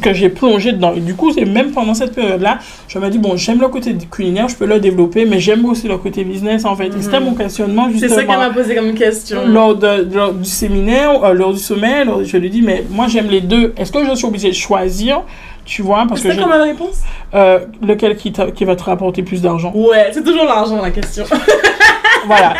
que 0.00 0.12
j'ai 0.12 0.28
plongé 0.28 0.72
dedans. 0.72 0.92
Et 0.96 1.00
du 1.00 1.14
coup, 1.14 1.32
c'est 1.32 1.44
même 1.44 1.70
pendant 1.72 1.94
cette 1.94 2.14
période-là, 2.14 2.58
je 2.88 2.98
me 2.98 3.08
dis 3.10 3.18
bon, 3.18 3.36
j'aime 3.36 3.60
le 3.60 3.68
côté 3.68 3.94
culinaire, 4.10 4.48
je 4.48 4.56
peux 4.56 4.66
le 4.66 4.80
développer, 4.80 5.24
mais 5.24 5.38
j'aime 5.40 5.64
aussi 5.66 5.88
le 5.88 5.98
côté 5.98 6.24
business 6.24 6.64
en 6.64 6.74
fait. 6.76 6.86
Et 6.88 7.00
c'était 7.02 7.18
Mhm. 7.20 7.26
mon 7.26 7.34
questionnement 7.34 7.86
C'est 7.86 7.92
justement. 7.98 8.14
ça 8.16 8.24
qu'elle 8.24 8.38
m'a 8.38 8.50
posé 8.50 8.74
comme 8.74 8.94
question. 8.94 9.46
Lors, 9.46 9.76
de, 9.76 10.08
lors 10.14 10.32
du 10.32 10.44
séminaire, 10.48 11.22
euh, 11.24 11.32
lors 11.32 11.52
du 11.52 11.58
sommet, 11.60 12.04
lors- 12.04 12.24
je 12.24 12.36
lui 12.36 12.50
dis 12.50 12.62
mais 12.62 12.84
moi 12.90 13.06
j'aime 13.08 13.28
les 13.28 13.40
deux. 13.40 13.72
Est-ce 13.76 13.92
que 13.92 14.04
je 14.04 14.14
suis 14.14 14.26
obligée 14.26 14.48
de 14.50 14.54
choisir 14.54 15.22
Tu 15.64 15.80
vois, 15.82 16.04
parce 16.08 16.20
que 16.22 16.30
C'est 16.32 16.40
comme 16.40 16.50
une 16.52 16.60
réponse? 16.62 17.02
Euh, 17.34 17.60
lequel 17.86 18.16
qui 18.16 18.32
va 18.64 18.74
te 18.76 18.82
rapporter 18.82 19.22
plus 19.22 19.40
d'argent? 19.40 19.72
Ouais, 19.74 20.10
c'est 20.12 20.24
toujours 20.24 20.44
l'argent 20.44 20.82
la 20.82 20.90
question. 20.90 21.24
Voilà. 22.26 22.54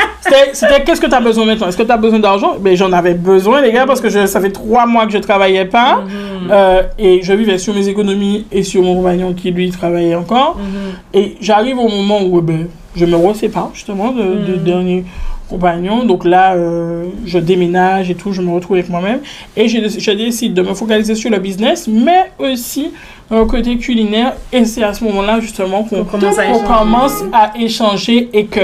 C'était- 0.52 0.82
qu'est-ce 0.84 1.00
que 1.00 1.06
tu 1.06 1.14
as 1.14 1.20
besoin 1.20 1.44
maintenant? 1.44 1.68
Est-ce 1.68 1.76
que 1.76 1.82
tu 1.82 1.90
as 1.92 1.96
besoin 1.96 2.18
d'argent? 2.18 2.54
Mais 2.60 2.76
j'en 2.76 2.92
avais 2.92 3.14
besoin, 3.14 3.60
les 3.60 3.72
gars, 3.72 3.86
parce 3.86 4.00
que 4.00 4.08
je, 4.08 4.26
ça 4.26 4.40
fait 4.40 4.50
trois 4.50 4.86
mois 4.86 5.06
que 5.06 5.12
je 5.12 5.18
travaillais 5.18 5.64
pas. 5.66 6.02
Mhm. 6.04 6.48
Euh, 6.50 6.82
et 6.98 7.20
je 7.22 7.32
vivais 7.32 7.58
sur 7.58 7.74
mes 7.74 7.88
économies 7.88 8.46
et 8.50 8.62
sur 8.62 8.82
mon 8.82 8.96
compagnon 8.96 9.32
qui 9.34 9.50
lui 9.50 9.70
travaillait 9.70 10.14
encore. 10.14 10.56
Mhm. 10.58 10.92
Et 11.20 11.36
j'arrive 11.40 11.78
au 11.78 11.88
moment 11.88 12.20
où 12.22 12.38
eh 12.38 12.42
ben, 12.42 12.66
je 12.96 13.04
me 13.06 13.16
resépare 13.16 13.70
justement 13.74 14.12
de, 14.12 14.22
de 14.22 14.52
Mhm. 14.56 14.64
dernier 14.64 15.04
compagnon. 15.48 16.04
Donc 16.04 16.24
là, 16.24 16.54
euh, 16.54 17.04
je 17.26 17.38
déménage 17.38 18.10
et 18.10 18.14
tout, 18.14 18.32
je 18.32 18.40
me 18.42 18.50
retrouve 18.52 18.76
avec 18.76 18.88
moi-même. 18.88 19.20
Et 19.56 19.68
je, 19.68 19.78
je 19.98 20.10
décide 20.12 20.54
de 20.54 20.62
me 20.62 20.74
focaliser 20.74 21.14
sur 21.14 21.30
le 21.30 21.38
business, 21.38 21.86
mais 21.88 22.32
aussi 22.38 22.90
un 23.30 23.44
côté 23.46 23.76
culinaire. 23.76 24.32
Et 24.52 24.64
c'est 24.64 24.82
à 24.82 24.92
ce 24.94 25.04
moment-là 25.04 25.40
justement 25.40 25.82
qu'on 25.84 26.04
Qu'on 26.04 26.18
commence 26.18 26.38
à 26.38 26.44
qu'on 26.46 26.54
échanger. 26.54 26.66
commence 26.78 27.24
à 27.32 27.52
échanger 27.58 28.28
et 28.32 28.46
que. 28.46 28.60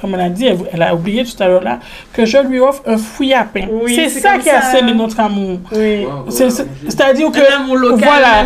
Comme 0.00 0.14
elle 0.14 0.20
a 0.20 0.28
dit, 0.28 0.46
elle, 0.46 0.58
elle 0.72 0.82
a 0.82 0.94
oublié 0.94 1.24
tout 1.24 1.42
à 1.42 1.48
l'heure 1.48 1.62
là, 1.62 1.78
que 2.12 2.24
je 2.26 2.38
lui 2.38 2.60
offre 2.60 2.82
un 2.86 2.98
fouille 2.98 3.32
à 3.32 3.44
pain. 3.44 3.66
Oui, 3.70 3.94
c'est 3.94 4.20
ça 4.20 4.36
qui 4.38 4.48
scellé 4.70 4.92
notre 4.92 5.18
amour. 5.20 5.58
Oui. 5.72 6.04
Wow. 6.04 6.30
C'est-à-dire 6.30 7.30
que 7.30 7.38
Un 7.38 7.62
amour 7.62 7.76
local. 7.76 7.98
Voilà. 8.04 8.44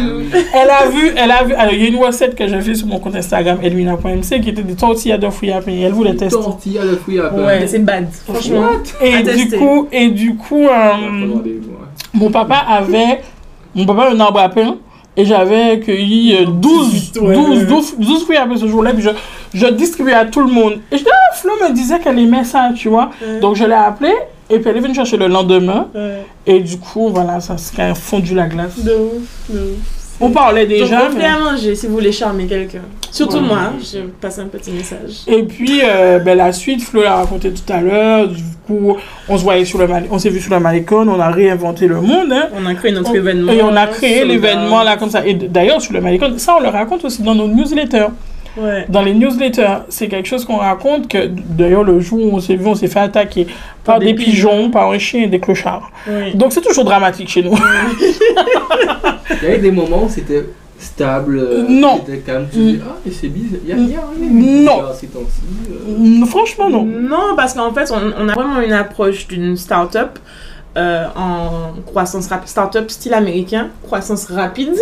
elle 0.54 0.70
a 0.70 0.88
vu, 0.88 1.12
elle 1.16 1.30
a 1.30 1.44
vu. 1.44 1.54
Alors, 1.54 1.72
il 1.72 1.82
y 1.82 1.86
a 1.86 1.88
une 1.88 1.96
recette 1.96 2.36
que 2.36 2.46
j'ai 2.46 2.60
fait 2.60 2.74
sur 2.74 2.86
mon 2.86 2.98
compte 2.98 3.16
Instagram, 3.16 3.58
edwina.mc, 3.62 4.40
qui 4.40 4.48
était 4.50 4.62
des 4.62 4.74
tortillas 4.74 5.18
de 5.18 5.28
fruits 5.30 5.50
à 5.52 5.60
pain. 5.60 5.72
Et 5.72 5.80
elle 5.82 5.92
voulait 5.92 6.14
tester. 6.14 6.40
Tortilla 6.40 6.82
de 6.84 6.96
fruits 6.96 7.18
à 7.18 7.28
pain. 7.30 7.44
Ouais, 7.44 7.66
c'est 7.66 7.80
bad. 7.80 8.06
Franchement. 8.28 8.68
Et 9.02 9.14
à 9.14 9.22
du 9.22 9.24
tester. 9.24 9.56
coup, 9.58 9.88
et 9.90 10.08
du 10.08 10.36
coup, 10.36 10.66
euh, 10.68 11.26
mois. 11.26 11.42
mon 12.14 12.30
papa 12.30 12.56
avait, 12.68 13.22
mon 13.74 13.86
papa 13.86 14.04
a 14.04 14.10
un 14.12 14.20
arbre 14.20 14.40
à 14.40 14.48
pain. 14.48 14.76
Et 15.20 15.24
j'avais 15.26 15.80
cueilli 15.80 16.34
euh, 16.36 16.46
12, 16.46 16.90
18, 16.90 17.20
ouais, 17.20 17.34
12, 17.34 17.58
ouais. 17.58 17.64
12, 17.66 17.94
12 17.98 18.24
fruits 18.24 18.36
pain 18.36 18.56
ce 18.56 18.66
jour-là. 18.66 18.92
Puis 18.94 19.02
je, 19.02 19.10
je 19.52 19.66
distribuais 19.66 20.14
à 20.14 20.24
tout 20.24 20.40
le 20.40 20.50
monde. 20.50 20.78
Et 20.90 20.96
je 20.96 21.02
dis, 21.02 21.10
ah, 21.12 21.34
Flo 21.34 21.50
me 21.62 21.72
disait 21.74 21.98
qu'elle 21.98 22.18
aimait 22.18 22.44
ça, 22.44 22.70
tu 22.74 22.88
vois. 22.88 23.10
Ouais. 23.20 23.40
Donc 23.40 23.56
je 23.56 23.64
l'ai 23.64 23.74
appelée. 23.74 24.14
Et 24.48 24.58
puis 24.58 24.70
elle 24.70 24.78
est 24.78 24.80
venue 24.80 24.94
chercher 24.94 25.16
le 25.16 25.26
lendemain. 25.26 25.88
Ouais. 25.94 26.24
Et 26.46 26.60
du 26.60 26.78
coup, 26.78 27.08
voilà, 27.10 27.40
ça 27.40 27.58
s'est 27.58 27.94
fondu 27.94 28.34
la 28.34 28.46
glace. 28.48 28.78
De 28.78 28.92
ouf, 28.92 29.50
de 29.54 29.58
ouf. 29.58 29.78
On 30.22 30.30
parlait 30.30 30.66
Donc, 30.66 30.70
déjà. 30.78 31.06
offrez 31.06 31.18
mais- 31.18 31.24
à 31.24 31.38
manger 31.38 31.74
si 31.74 31.86
vous 31.86 31.94
voulez 31.94 32.12
charmer 32.12 32.46
quelqu'un. 32.46 32.82
Surtout 33.10 33.36
Ouais. 33.36 33.42
moi, 33.42 33.72
je 33.80 34.00
passe 34.20 34.38
un 34.38 34.46
petit 34.46 34.70
message. 34.70 35.22
Et 35.26 35.42
puis, 35.44 35.80
euh, 35.82 36.18
ben, 36.18 36.36
la 36.36 36.52
suite, 36.52 36.82
Flo 36.82 37.02
l'a 37.02 37.16
raconté 37.16 37.50
tout 37.52 37.72
à 37.72 37.80
l'heure. 37.80 38.28
On 39.28 39.38
se 39.38 39.42
voyait 39.42 39.64
sur 39.64 39.78
le 39.78 39.86
on 40.10 40.18
s'est 40.18 40.30
vu 40.30 40.40
sur 40.40 40.52
le 40.54 40.60
Malécon, 40.60 41.06
on 41.08 41.20
a 41.20 41.28
réinventé 41.30 41.86
le 41.86 42.00
monde. 42.00 42.32
Hein. 42.32 42.48
On 42.56 42.66
a 42.66 42.74
créé 42.74 42.92
notre 42.92 43.10
On- 43.10 43.14
événement. 43.14 43.52
Et 43.52 43.62
on 43.62 43.74
a 43.76 43.86
créé 43.86 44.24
l'événement 44.24 44.82
là 44.82 44.96
comme 44.96 45.10
ça. 45.10 45.26
Et 45.26 45.34
d'ailleurs, 45.34 45.80
sur 45.80 45.92
le 45.92 46.00
Malécon, 46.00 46.32
ça, 46.38 46.56
on 46.58 46.62
le 46.62 46.68
raconte 46.68 47.04
aussi 47.04 47.22
dans 47.22 47.34
nos 47.34 47.48
newsletters. 47.48 48.06
Ouais. 48.56 48.84
Dans 48.88 49.02
les 49.02 49.14
newsletters, 49.14 49.84
c'est 49.90 50.08
quelque 50.08 50.26
chose 50.26 50.44
qu'on 50.44 50.56
raconte 50.56 51.06
que, 51.06 51.26
d'ailleurs, 51.28 51.84
le 51.84 52.00
jour 52.00 52.18
où 52.20 52.36
on 52.36 52.40
s'est 52.40 52.56
vu, 52.56 52.66
on 52.66 52.74
s'est 52.74 52.88
fait 52.88 52.98
attaquer 52.98 53.44
par, 53.44 53.54
Par 53.84 53.98
des, 54.00 54.06
des 54.06 54.14
pigeons, 54.14 54.70
par 54.70 54.90
un 54.90 54.98
chien 54.98 55.22
et 55.22 55.26
des 55.28 55.38
clochards. 55.38 55.88
Oui. 56.08 56.34
Donc, 56.34 56.52
c'est 56.52 56.60
toujours 56.60 56.84
dramatique 56.84 57.28
chez 57.28 57.42
nous. 57.44 57.54
Il 59.42 59.44
y 59.44 59.46
avait 59.46 59.58
des 59.58 59.70
moments 59.70 60.04
où 60.04 60.08
c'était 60.08 60.44
stable, 60.80 61.38
euh, 61.38 61.64
Non. 61.68 62.00
c'était 62.04 62.18
calme. 62.20 62.46
Tu 62.52 62.58
dis, 62.58 62.78
ah, 62.84 62.96
mais 63.04 63.12
c'est 63.12 63.28
bizarre. 63.28 63.60
Il 63.64 63.68
y 63.68 63.72
a, 63.72 63.76
il 63.76 63.90
y 63.90 63.94
a 63.96 64.00
rien 64.00 64.30
Non. 64.64 64.76
bizarre 64.76 64.94
ces 64.94 65.06
temps-ci. 65.08 65.40
euh. 65.70 66.26
Franchement, 66.26 66.70
non. 66.70 66.84
Non, 66.84 67.36
parce 67.36 67.54
qu'en 67.54 67.72
fait, 67.72 67.90
on, 67.92 68.12
on 68.18 68.28
a 68.28 68.32
vraiment 68.34 68.60
une 68.60 68.72
approche 68.72 69.28
d'une 69.28 69.56
start-up 69.56 70.18
euh, 70.76 71.04
en 71.16 71.72
croissance 71.86 72.28
rapide. 72.28 72.48
Start-up 72.48 72.90
style 72.90 73.14
américain, 73.14 73.68
croissance 73.82 74.26
rapide. 74.26 74.76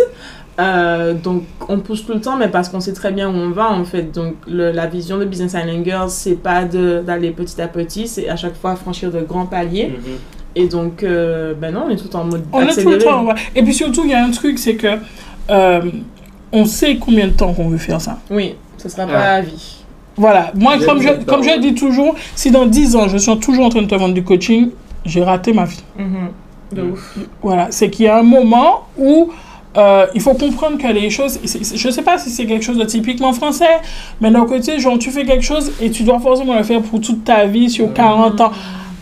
Euh, 0.59 1.13
donc, 1.13 1.43
on 1.69 1.79
pousse 1.79 2.05
tout 2.05 2.13
le 2.13 2.19
temps, 2.19 2.35
mais 2.35 2.49
parce 2.49 2.67
qu'on 2.67 2.81
sait 2.81 2.91
très 2.93 3.11
bien 3.11 3.29
où 3.29 3.33
on 3.33 3.49
va, 3.51 3.71
en 3.71 3.85
fait. 3.85 4.11
Donc, 4.13 4.35
le- 4.45 4.71
la 4.71 4.87
vision 4.87 5.17
de 5.17 5.23
Business 5.25 5.53
Island 5.53 5.85
Girls, 5.85 6.09
c'est 6.09 6.35
pas 6.35 6.65
de- 6.65 7.01
d'aller 7.05 7.31
petit 7.31 7.61
à 7.61 7.67
petit, 7.69 8.07
c'est 8.09 8.27
à 8.27 8.35
chaque 8.35 8.55
fois 8.55 8.75
franchir 8.75 9.09
de 9.09 9.21
grands 9.21 9.45
paliers. 9.45 9.87
Mhm. 9.87 10.17
Et 10.55 10.67
donc, 10.67 11.03
euh, 11.03 11.53
ben 11.53 11.73
non, 11.73 11.85
on 11.87 11.89
est 11.91 11.95
tout 11.95 12.13
en 12.15 12.25
mode 12.25 12.43
On 12.51 12.61
est 12.61 12.81
tout 12.83 12.89
le 12.89 12.97
temps. 12.97 13.23
ouais. 13.25 13.35
Et 13.55 13.63
puis 13.63 13.73
surtout, 13.73 14.01
il 14.03 14.09
y 14.09 14.13
a 14.13 14.23
un 14.23 14.31
truc, 14.31 14.59
c'est 14.59 14.75
que 14.75 14.87
euh, 15.49 15.81
on 16.51 16.65
sait 16.65 16.97
combien 16.97 17.27
de 17.27 17.33
temps 17.33 17.53
qu'on 17.53 17.69
veut 17.69 17.77
faire 17.77 18.01
ça. 18.01 18.19
Oui, 18.29 18.55
ce 18.77 18.89
sera 18.89 19.05
pas 19.05 19.13
Ah. 19.15 19.33
à 19.35 19.41
vie. 19.41 19.75
Voilà. 20.17 20.51
Moi, 20.55 20.77
comme 20.85 21.01
je, 21.01 21.09
comme 21.25 21.43
je 21.43 21.59
dis 21.59 21.73
toujours, 21.75 22.15
si 22.35 22.51
dans 22.51 22.65
10 22.65 22.95
ans, 22.95 23.07
je 23.07 23.17
suis 23.17 23.39
toujours 23.39 23.65
en 23.65 23.69
train 23.69 23.81
de 23.81 23.87
te 23.87 23.95
vendre 23.95 24.13
du 24.13 24.23
coaching, 24.23 24.69
j'ai 25.05 25.23
raté 25.23 25.53
ma 25.53 25.65
vie. 25.65 25.83
Mhm. 25.97 26.29
De 26.73 26.81
Mm. 26.83 26.91
ouf. 26.91 27.17
Voilà. 27.41 27.67
C'est 27.71 27.89
qu'il 27.89 28.05
y 28.05 28.07
a 28.09 28.17
un 28.19 28.23
moment 28.23 28.87
où 28.97 29.31
euh, 29.77 30.07
il 30.15 30.19
faut 30.21 30.33
comprendre 30.33 30.77
que 30.79 30.87
les 30.87 31.11
choses. 31.11 31.39
c'est- 31.45 31.63
c'est- 31.63 31.77
je 31.77 31.89
sais 31.91 32.01
pas 32.01 32.17
si 32.17 32.31
c'est 32.31 32.47
quelque 32.47 32.65
chose 32.65 32.77
de 32.79 32.85
typiquement 32.85 33.31
français, 33.33 33.77
mais 34.19 34.31
d'un 34.31 34.45
côté, 34.45 34.79
genre, 34.79 34.97
tu 34.97 35.11
fais 35.11 35.25
quelque 35.25 35.43
chose 35.45 35.71
et 35.79 35.91
tu 35.91 36.01
dois 36.03 36.19
forcément 36.19 36.55
le 36.55 36.63
faire 36.63 36.81
pour 36.81 36.99
toute 36.99 37.23
ta 37.23 37.45
vie, 37.45 37.69
sur 37.69 37.87
Mhm. 37.87 37.93
40 37.93 38.41
ans. 38.41 38.51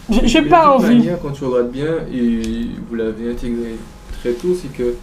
J'ai 0.09 0.27
j'ai 0.27 0.41
pas 0.41 0.75
envie. 0.75 0.97
manière, 0.97 1.19
quand 1.21 1.31
tu 1.31 1.45
regardes 1.45 1.71
bien, 1.71 1.93
et 2.13 2.67
vous 2.87 2.95
l'avez 2.95 3.31
intégré 3.31 3.75
très 4.21 4.31
tôt, 4.33 4.49
c'est 4.61 4.71
que 4.77 4.95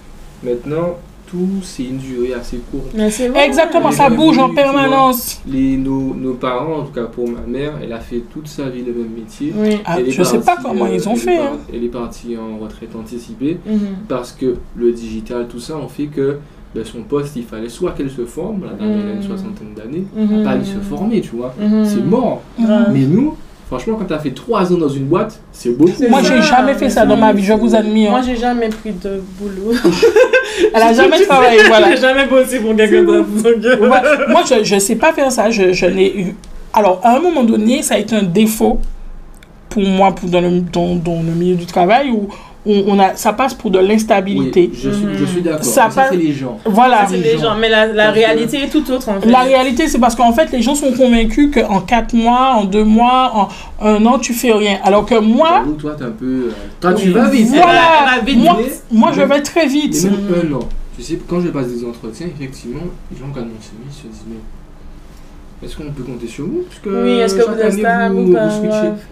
maintenant, 0.42 0.96
tout 1.26 1.48
c'est 1.62 1.84
une 1.84 1.98
durée 1.98 2.34
assez 2.34 2.58
courte. 2.70 2.92
Mais 2.94 3.10
c'est 3.10 3.28
vrai. 3.28 3.46
Exactement, 3.46 3.90
Les 3.90 3.94
ça 3.96 4.10
bouge 4.10 4.38
en 4.38 4.46
vois. 4.46 4.54
permanence. 4.54 5.40
Les, 5.46 5.76
nos, 5.76 6.14
nos 6.14 6.34
parents, 6.34 6.78
en 6.80 6.82
tout 6.84 6.92
cas 6.92 7.04
pour 7.04 7.28
ma 7.28 7.40
mère, 7.46 7.74
elle 7.82 7.92
a 7.92 8.00
fait 8.00 8.22
toute 8.32 8.46
sa 8.48 8.68
vie 8.68 8.82
le 8.82 8.92
même 8.92 9.10
métier. 9.16 9.52
Oui. 9.56 9.78
Ah, 9.84 9.98
je 10.06 10.22
sais 10.22 10.38
pas 10.38 10.44
partie, 10.56 10.62
comment 10.62 10.84
euh, 10.84 10.94
ils 10.94 11.08
ont 11.08 11.12
elle 11.12 11.18
est 11.18 11.20
fait. 11.22 11.38
hein. 11.38 11.58
Elle 11.72 11.84
est 11.84 11.88
partie 11.88 12.36
en 12.36 12.58
retraite 12.62 12.94
anticipée 12.94 13.58
Mhm. 13.66 13.78
parce 14.08 14.32
que 14.32 14.56
le 14.76 14.92
digital, 14.92 15.46
tout 15.48 15.60
ça, 15.60 15.76
on 15.82 15.88
fait 15.88 16.06
que 16.06 16.38
ben, 16.74 16.84
son 16.84 17.02
poste, 17.02 17.36
il 17.36 17.44
fallait 17.44 17.68
soit 17.68 17.92
qu'elle 17.92 18.10
se 18.10 18.24
forme, 18.24 18.64
la 18.64 18.72
dame 18.72 18.90
elle 18.90 19.08
a 19.08 19.12
une 19.12 19.16
Mhm. 19.18 19.22
soixantaine 19.22 19.74
d'années, 19.76 20.04
Mhm. 20.16 20.42
pas 20.42 20.50
aller 20.50 20.64
se 20.64 20.78
former, 20.78 21.20
tu 21.20 21.36
vois. 21.36 21.54
Mhm. 21.60 21.84
C'est 21.84 22.02
mort. 22.04 22.42
Mais 22.58 23.00
nous, 23.06 23.36
franchement, 23.66 23.96
quand 23.98 24.06
tu 24.06 24.14
as 24.14 24.18
fait 24.18 24.30
3 24.30 24.72
ans 24.72 24.76
dans 24.76 24.88
une 24.88 25.04
boîte, 25.04 25.40
c'est 25.52 25.70
beaucoup. 25.70 25.92
Moi, 26.08 26.20
j'ai 26.22 26.42
jamais 26.42 26.74
fait 26.74 26.90
ça 26.90 27.06
dans 27.06 27.16
ma 27.16 27.32
vie, 27.32 27.44
je 27.44 27.52
vous 27.52 27.74
admire. 27.74 28.10
Moi, 28.10 28.22
j'ai 28.22 28.36
jamais 28.36 28.68
pris 28.68 28.92
de 28.92 29.22
boulot. 29.38 29.72
Elle 30.74 30.82
a 30.82 30.92
jamais 30.92 31.20
travaillé, 31.20 31.60
voilà. 31.66 31.90
J'ai 31.90 32.00
jamais 32.00 32.26
bossé 32.26 32.60
pour 32.60 32.76
quelqu'un 32.76 33.02
d'autre. 33.02 33.28
Ouais, 33.44 34.26
moi, 34.28 34.42
je, 34.48 34.64
je 34.64 34.78
sais 34.78 34.96
pas 34.96 35.12
faire 35.12 35.30
ça. 35.30 35.50
Je, 35.50 35.72
je 35.72 35.86
n'ai 35.86 36.16
eu. 36.18 36.34
Alors, 36.72 37.00
à 37.02 37.16
un 37.16 37.20
moment 37.20 37.44
donné, 37.44 37.82
ça 37.82 37.94
a 37.94 37.98
été 37.98 38.16
un 38.16 38.22
défaut 38.22 38.78
pour 39.68 39.82
moi 39.82 40.14
pour 40.14 40.28
dans, 40.28 40.40
le, 40.40 40.60
dans, 40.60 40.94
dans 40.94 41.22
le 41.22 41.32
milieu 41.32 41.56
du 41.56 41.66
travail 41.66 42.10
où 42.10 42.28
on, 42.66 42.84
on 42.86 42.98
a, 42.98 43.14
ça 43.16 43.32
passe 43.32 43.52
pour 43.54 43.70
de 43.70 43.78
Oui, 43.78 43.88
l'instabilité. 43.88 44.70
je 44.74 44.90
suis, 44.90 45.06
je 45.14 45.24
suis 45.24 45.42
d'accord. 45.42 45.64
Ça 45.64 45.84
Mais 45.86 45.90
Ça, 45.90 46.00
passe- 46.02 46.10
c'est 46.12 46.16
les 46.16 46.32
gens. 46.32 46.58
Voilà. 46.64 47.06
c'est 47.08 47.16
les 47.18 47.38
gens. 47.38 47.54
Mais 47.60 47.68
la, 47.68 47.86
la 47.86 48.04
Parce 48.04 48.08
que- 48.14 48.20
réalité 48.20 48.62
est 48.62 48.68
tout 48.68 48.90
autre, 48.90 49.08
en 49.10 49.20
fait. 49.20 49.28
La 49.28 49.40
réalité, 49.40 49.86
c'est 49.88 49.98
parce 49.98 50.14
qu'en 50.14 50.32
fait, 50.32 50.50
les 50.52 50.62
gens 50.62 50.74
sont 50.74 50.92
convaincus 50.92 51.50
qu'en 51.54 51.80
4 51.80 52.14
mois, 52.14 52.54
en 52.56 52.64
2 52.64 52.84
mois, 52.84 53.32
en 53.80 53.86
un 53.86 54.06
an, 54.06 54.18
tu 54.18 54.32
fais 54.32 54.52
rien. 54.52 54.78
Alors 54.82 55.04
que 55.04 55.18
moi, 55.18 55.48
J'avoue, 55.58 55.72
toi, 55.74 55.94
t'es 55.98 56.04
un 56.04 56.10
peu. 56.10 56.24
euh, 56.26 56.50
Toi, 56.80 56.94
tu 56.94 57.08
Oui. 57.08 57.12
vas 57.12 57.28
vite. 57.28 57.48
Voilà. 57.48 57.80
Elle 58.14 58.18
va 58.20 58.24
vite. 58.24 58.38
moi, 58.38 58.56
Mais- 58.58 58.98
moi, 58.98 59.10
je 59.14 59.20
vais 59.22 59.42
très 59.42 59.64
Et 59.64 59.68
vite. 59.68 60.04
même 60.04 60.50
un 60.52 60.54
an. 60.54 60.60
Tu 60.96 61.02
sais, 61.02 61.18
quand 61.28 61.40
je 61.40 61.48
passe 61.48 61.66
des 61.68 61.84
entretiens, 61.84 62.28
effectivement, 62.28 62.82
les 63.12 63.18
gens 63.18 63.26
mon 63.26 63.34
CV, 63.34 63.50
ils 63.88 63.92
se 63.92 64.02
disent, 64.06 64.24
mais. 64.28 64.36
est-ce 65.66 65.76
qu'on 65.76 65.90
peut 65.92 66.02
compter 66.02 66.26
sur 66.26 66.44
vous? 66.44 66.62
Parce 66.68 66.78
que 66.80 67.02
Oui, 67.04 67.18
est-ce 67.20 67.34
que 67.36 67.42
vous 67.50 67.58
êtes 67.58 67.72
stable 67.72 68.14
vous- 68.14 68.30
ou 68.30 68.32
pas? 68.32 68.48
vous. 68.48 68.62
Ouais, 68.66 68.70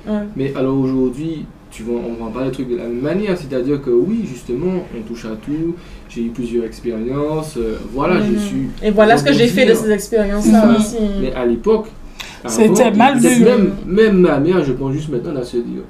ouais. 0.08 0.18
Mais 0.36 0.52
alors 0.56 0.76
aujourd'hui, 0.78 1.44
tu 1.72 1.82
vois, 1.84 1.98
on 2.06 2.22
va 2.22 2.26
en 2.28 2.30
parler 2.30 2.48
des 2.50 2.54
trucs 2.54 2.68
de 2.70 2.76
la 2.76 2.84
même 2.84 3.00
manière, 3.00 3.36
c'est-à-dire 3.36 3.80
que 3.80 3.90
oui, 3.90 4.24
justement, 4.30 4.84
on 4.96 5.00
touche 5.02 5.24
à 5.24 5.30
tout, 5.30 5.74
j'ai 6.08 6.24
eu 6.24 6.28
plusieurs 6.28 6.64
expériences, 6.66 7.56
euh, 7.56 7.76
voilà, 7.92 8.20
je 8.20 8.30
Mhm. 8.32 8.38
suis... 8.38 8.66
Et 8.82 8.90
voilà 8.90 9.16
ce 9.16 9.24
que 9.24 9.32
j'ai 9.32 9.48
fait 9.48 9.64
de 9.66 9.74
ces 9.74 9.90
expériences-là 9.90 10.76
aussi. 10.78 10.96
Mais 11.20 11.32
à 11.32 11.46
l'époque, 11.46 11.86
C'était 12.46 12.90
mal 12.90 13.18
vu. 13.18 13.44
Même, 13.44 13.72
même 13.86 14.18
ma 14.18 14.38
mère, 14.38 14.62
je 14.64 14.72
pense 14.72 14.92
juste 14.92 15.08
maintenant, 15.08 15.34
à 15.40 15.44
se 15.44 15.56
dire, 15.56 15.82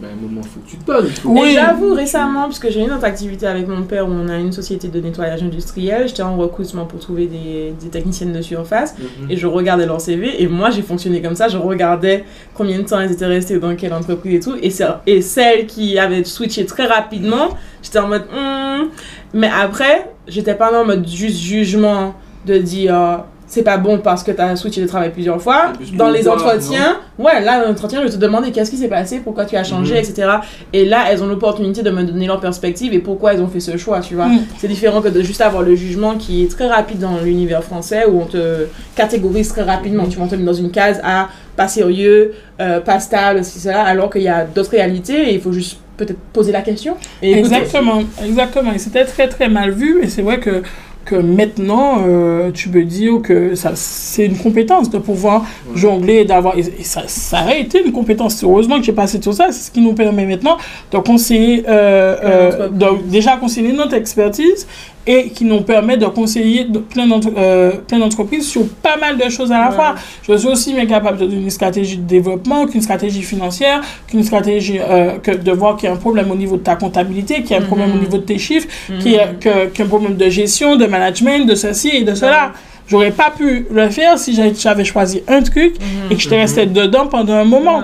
ben, 0.00 0.08
à 0.08 0.12
un 0.12 0.16
moment, 0.16 0.42
faut 0.42 0.60
que 0.60 0.68
tu 0.70 0.76
te 0.76 1.20
faut 1.20 1.28
Oui. 1.30 1.52
j'avoue 1.54 1.94
récemment, 1.94 2.42
parce 2.44 2.58
que 2.58 2.70
j'ai 2.70 2.80
une 2.80 2.90
autre 2.90 3.04
activité 3.04 3.46
avec 3.46 3.68
mon 3.68 3.82
père 3.84 4.08
où 4.08 4.10
on 4.12 4.28
a 4.28 4.36
une 4.38 4.50
société 4.52 4.88
de 4.88 5.00
nettoyage 5.00 5.42
industriel, 5.42 6.08
j'étais 6.08 6.22
en 6.22 6.36
recrutement 6.36 6.84
pour 6.84 6.98
trouver 6.98 7.26
des, 7.26 7.74
des 7.80 7.88
techniciennes 7.90 8.32
de 8.32 8.42
surface 8.42 8.94
Mhm. 8.98 9.30
et 9.30 9.36
je 9.36 9.46
regardais 9.46 9.86
leur 9.86 10.00
CV 10.00 10.42
et 10.42 10.48
moi 10.48 10.70
j'ai 10.70 10.82
fonctionné 10.82 11.22
comme 11.22 11.36
ça, 11.36 11.46
je 11.48 11.58
regardais 11.58 12.24
combien 12.54 12.78
de 12.78 12.82
temps 12.84 13.00
elles 13.00 13.12
étaient 13.12 13.24
restées 13.26 13.58
dans 13.58 13.76
quelle 13.76 13.92
entreprise 13.94 14.34
et 14.34 14.40
tout 14.40 14.56
et, 14.60 14.72
et 15.06 15.22
celles 15.22 15.66
qui 15.66 15.96
avaient 15.98 16.24
switché 16.24 16.66
très 16.66 16.86
rapidement, 16.86 17.50
j'étais 17.82 17.98
en 18.00 18.08
mode 18.08 18.24
Hmm. 18.34 18.88
mais 19.32 19.48
après 19.48 20.10
j'étais 20.26 20.54
pas 20.54 20.72
en 20.80 20.84
mode 20.84 21.06
juste 21.06 21.38
jugement 21.38 22.14
de 22.46 22.58
dire 22.58 22.94
euh, 22.98 23.16
c'est 23.46 23.62
pas 23.62 23.76
bon 23.76 23.98
parce 23.98 24.22
que 24.22 24.30
tu 24.32 24.40
as 24.40 24.56
switché 24.56 24.80
de 24.80 24.86
travail 24.86 25.10
plusieurs 25.10 25.40
fois. 25.40 25.72
Dans 25.94 26.10
les 26.10 26.26
entretiens, 26.28 26.96
ouais, 27.18 27.40
là, 27.42 27.60
dans 27.60 27.68
l'entretien, 27.68 28.00
je 28.00 28.06
vais 28.06 28.12
te 28.12 28.16
demander 28.16 28.50
qu'est-ce 28.52 28.70
qui 28.70 28.76
s'est 28.78 28.88
passé, 28.88 29.20
pourquoi 29.22 29.44
tu 29.44 29.54
as 29.56 29.64
changé, 29.64 29.94
Mhm. 29.94 30.00
etc. 30.00 30.28
Et 30.72 30.84
là, 30.84 31.04
elles 31.10 31.22
ont 31.22 31.26
l'opportunité 31.26 31.82
de 31.82 31.90
me 31.90 32.02
donner 32.04 32.26
leur 32.26 32.40
perspective 32.40 32.92
et 32.94 32.98
pourquoi 33.00 33.34
elles 33.34 33.42
ont 33.42 33.48
fait 33.48 33.60
ce 33.60 33.76
choix, 33.76 34.00
tu 34.00 34.14
vois. 34.14 34.26
Mm. 34.26 34.40
C'est 34.58 34.68
différent 34.68 35.02
que 35.02 35.08
de 35.08 35.20
juste 35.22 35.40
avoir 35.42 35.62
le 35.62 35.74
jugement 35.74 36.14
qui 36.16 36.42
est 36.44 36.50
très 36.50 36.66
rapide 36.68 36.98
dans 37.00 37.18
l'univers 37.22 37.62
français 37.62 38.06
où 38.06 38.20
on 38.22 38.26
te 38.26 38.66
catégorise 38.96 39.48
très 39.48 39.62
rapidement. 39.62 40.06
Tu 40.06 40.18
vas 40.18 40.26
te 40.26 40.34
mettre 40.34 40.46
dans 40.46 40.52
une 40.54 40.70
case 40.70 41.00
à 41.04 41.28
pas 41.56 41.68
sérieux, 41.68 42.32
euh, 42.60 42.80
pas 42.80 42.98
stable, 42.98 43.44
ceci, 43.44 43.60
cela, 43.60 43.82
alors 43.82 44.10
qu'il 44.10 44.22
y 44.22 44.28
a 44.28 44.44
d'autres 44.44 44.70
réalités 44.72 45.30
et 45.30 45.34
il 45.34 45.40
faut 45.40 45.52
juste 45.52 45.78
peut-être 45.96 46.18
poser 46.32 46.50
la 46.50 46.62
question. 46.62 46.96
Et 47.22 47.38
écouter. 47.38 47.54
Exactement, 47.56 48.02
exactement. 48.24 48.72
Et 48.72 48.78
c'était 48.78 49.04
très 49.04 49.28
très 49.28 49.48
mal 49.48 49.70
vu. 49.70 50.02
Et 50.02 50.08
c'est 50.08 50.22
vrai 50.22 50.40
que, 50.40 50.62
que 51.04 51.16
maintenant, 51.16 51.98
euh, 52.06 52.50
tu 52.52 52.68
peux 52.68 52.84
dire 52.84 53.20
que 53.22 53.54
ça, 53.54 53.72
c'est 53.74 54.26
une 54.26 54.36
compétence 54.36 54.90
de 54.90 54.98
pouvoir 54.98 55.42
Ouais. 55.42 55.76
jongler 55.76 56.14
et 56.20 56.24
d'avoir. 56.24 56.56
Et, 56.56 56.60
et 56.78 56.84
ça, 56.84 57.02
ça 57.06 57.38
a 57.38 57.54
été 57.54 57.84
une 57.84 57.92
compétence. 57.92 58.42
Heureusement 58.42 58.78
que 58.78 58.84
j'ai 58.84 58.92
passé 58.92 59.20
tout 59.20 59.32
ça. 59.32 59.46
C'est 59.50 59.66
ce 59.66 59.70
qui 59.70 59.80
nous 59.80 59.92
permet 59.94 60.26
maintenant 60.26 60.56
de 60.90 60.98
conseiller, 60.98 61.64
euh, 61.68 62.16
euh, 62.24 62.68
de, 62.68 62.86
déjà 63.10 63.36
conseiller 63.36 63.72
notre 63.72 63.94
expertise 63.94 64.66
et 65.06 65.28
qui 65.30 65.44
nous 65.44 65.60
permet 65.62 65.96
de 65.96 66.06
conseiller 66.06 66.66
plein 66.90 67.08
euh, 67.36 67.72
plein 67.86 67.98
d'entreprises 67.98 68.46
sur 68.48 68.66
pas 68.82 68.96
mal 68.96 69.18
de 69.18 69.28
choses 69.28 69.52
à 69.52 69.58
la 69.58 69.68
Ouais. 69.68 69.74
fois. 69.74 69.94
Je 70.26 70.34
suis 70.36 70.48
aussi 70.48 70.72
bien 70.74 70.86
capable 70.86 71.18
de 71.18 71.26
donner 71.26 71.42
une 71.42 71.50
stratégie 71.50 71.96
de 71.98 72.06
développement 72.06 72.66
qu'une 72.66 72.80
stratégie 72.82 73.22
financière, 73.22 73.82
qu'une 74.06 74.24
stratégie, 74.24 74.78
euh, 74.80 75.18
que 75.18 75.30
de 75.32 75.52
voir 75.52 75.76
qu'il 75.76 75.88
y 75.88 75.92
a 75.92 75.94
un 75.94 75.98
problème 75.98 76.30
au 76.30 76.36
niveau 76.36 76.56
de 76.56 76.62
ta 76.62 76.76
comptabilité, 76.76 77.42
qu'il 77.42 77.50
y 77.52 77.54
a 77.54 77.58
un 77.62 77.66
problème 77.66 77.92
au 77.94 77.98
niveau 77.98 78.16
de 78.18 78.22
tes 78.22 78.38
chiffres, 78.38 78.68
Mhm. 78.88 78.98
qu'il 78.98 79.12
y 79.12 79.18
a 79.18 79.26
y 79.26 79.82
un 79.82 79.86
problème 79.86 80.16
de 80.16 80.28
gestion, 80.28 80.76
de 80.76 80.86
management, 80.86 81.46
de 81.46 81.54
ceci 81.54 81.88
et 81.90 82.02
de 82.02 82.14
cela. 82.14 82.52
J'aurais 82.86 83.12
pas 83.12 83.30
pu 83.30 83.66
le 83.70 83.88
faire 83.88 84.18
si 84.18 84.34
j'avais- 84.34 84.84
choisi 84.84 85.22
un 85.28 85.42
truc 85.42 85.74
Mhm. 85.80 86.10
et 86.10 86.14
que 86.16 86.20
j'étais 86.20 86.40
resté 86.40 86.66
dedans 86.66 87.06
pendant 87.06 87.34
un 87.34 87.44
moment. 87.44 87.82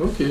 Ok. 0.00 0.24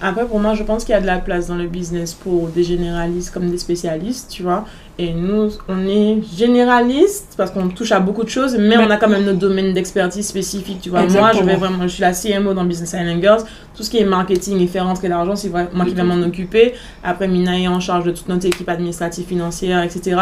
Après, 0.00 0.24
pour 0.26 0.38
moi, 0.38 0.54
je 0.54 0.62
pense 0.62 0.84
qu'il 0.84 0.92
y 0.92 0.96
a 0.96 1.00
de 1.00 1.06
la 1.06 1.18
place 1.18 1.48
dans 1.48 1.56
le 1.56 1.66
business 1.66 2.14
pour 2.14 2.48
des 2.48 2.62
généralistes 2.62 3.32
comme 3.34 3.50
des 3.50 3.58
spécialistes, 3.58 4.30
tu 4.30 4.42
vois. 4.42 4.64
Et 5.00 5.12
nous, 5.12 5.50
on 5.68 5.86
est 5.86 6.18
généralistes 6.36 7.34
parce 7.36 7.52
qu'on 7.52 7.68
touche 7.68 7.92
à 7.92 8.00
beaucoup 8.00 8.24
de 8.24 8.28
choses, 8.28 8.56
mais, 8.58 8.76
on 8.78 8.90
a 8.90 8.96
quand 8.96 9.08
même 9.08 9.24
notre 9.24 9.38
domaine 9.38 9.72
d'expertise 9.72 10.26
spécifique, 10.26 10.80
tu 10.80 10.90
vois. 10.90 11.06
Moi, 11.06 11.30
je 11.38 11.44
vais 11.44 11.54
vraiment, 11.54 11.84
je 11.84 11.88
suis 11.88 12.00
la 12.00 12.12
CMO 12.12 12.52
dans 12.52 12.64
Business 12.64 12.94
Island 12.94 13.20
Girls. 13.20 13.42
Tout 13.76 13.84
ce 13.84 13.90
qui 13.90 13.98
est 13.98 14.04
marketing 14.04 14.60
et 14.60 14.66
faire 14.66 14.86
rentrer 14.86 15.06
l'argent, 15.06 15.36
c'est 15.36 15.50
moi 15.50 15.84
qui 15.86 15.94
vais 15.94 16.02
m'en 16.02 16.20
occuper. 16.26 16.74
Après, 17.04 17.28
Mina 17.28 17.56
est 17.60 17.68
en 17.68 17.78
charge 17.78 18.06
de 18.06 18.10
toute 18.10 18.28
notre 18.28 18.46
équipe 18.46 18.68
administrative, 18.68 19.24
financière, 19.24 19.84
etc. 19.84 20.20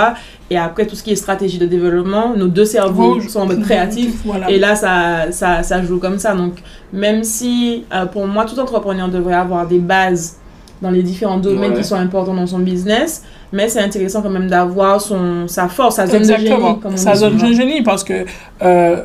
Et 0.50 0.58
après, 0.58 0.86
tout 0.86 0.94
ce 0.94 1.02
qui 1.02 1.12
est 1.12 1.16
stratégie 1.16 1.56
de 1.56 1.64
développement, 1.64 2.36
nos 2.36 2.48
deux 2.48 2.66
cerveaux 2.66 3.18
sont 3.22 3.40
en 3.40 3.46
mode 3.46 3.62
créatif. 3.62 4.16
Voilà. 4.26 4.50
Et 4.50 4.58
là, 4.58 4.76
ça, 4.76 5.30
ça, 5.32 5.62
ça 5.62 5.82
joue 5.82 5.98
comme 5.98 6.18
ça. 6.18 6.34
Donc, 6.34 6.52
même 6.92 7.24
si 7.24 7.84
euh, 7.94 8.04
pour 8.04 8.26
moi, 8.26 8.44
tout 8.44 8.58
entrepreneur 8.58 9.08
devrait 9.08 9.34
avoir 9.34 9.66
des 9.66 9.78
bases 9.78 10.36
dans 10.82 10.90
les 10.90 11.02
différents 11.02 11.38
domaines 11.38 11.72
Ouais. 11.72 11.78
qui 11.78 11.84
sont 11.84 11.94
importants 11.96 12.34
dans 12.34 12.46
son 12.46 12.58
business, 12.58 13.24
mais 13.52 13.68
c'est 13.68 13.80
intéressant 13.80 14.22
quand 14.22 14.30
même 14.30 14.48
d'avoir 14.48 15.00
son, 15.00 15.46
sa 15.48 15.68
force, 15.68 15.96
sa 15.96 16.06
zone 16.06 16.18
de 16.22 16.30
Exactement. 16.30 16.68
génie. 16.68 16.80
Comme 16.80 16.96
Sa 16.96 17.14
zone 17.14 17.36
de 17.36 17.52
génie, 17.52 17.82
parce 17.82 18.04
que 18.04 18.24
euh, 18.62 18.96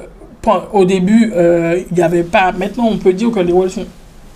au 0.74 0.86
début, 0.86 1.32
euh, 1.36 1.80
il 1.90 1.96
n'y 1.96 2.02
avait 2.04 2.24
pas. 2.24 2.52
Maintenant, 2.52 2.88
on 2.90 2.98
peut 2.98 3.14
dire 3.14 3.30
que 3.32 3.40
les 3.40 3.54
rôles 3.54 3.70
sont 3.70 3.86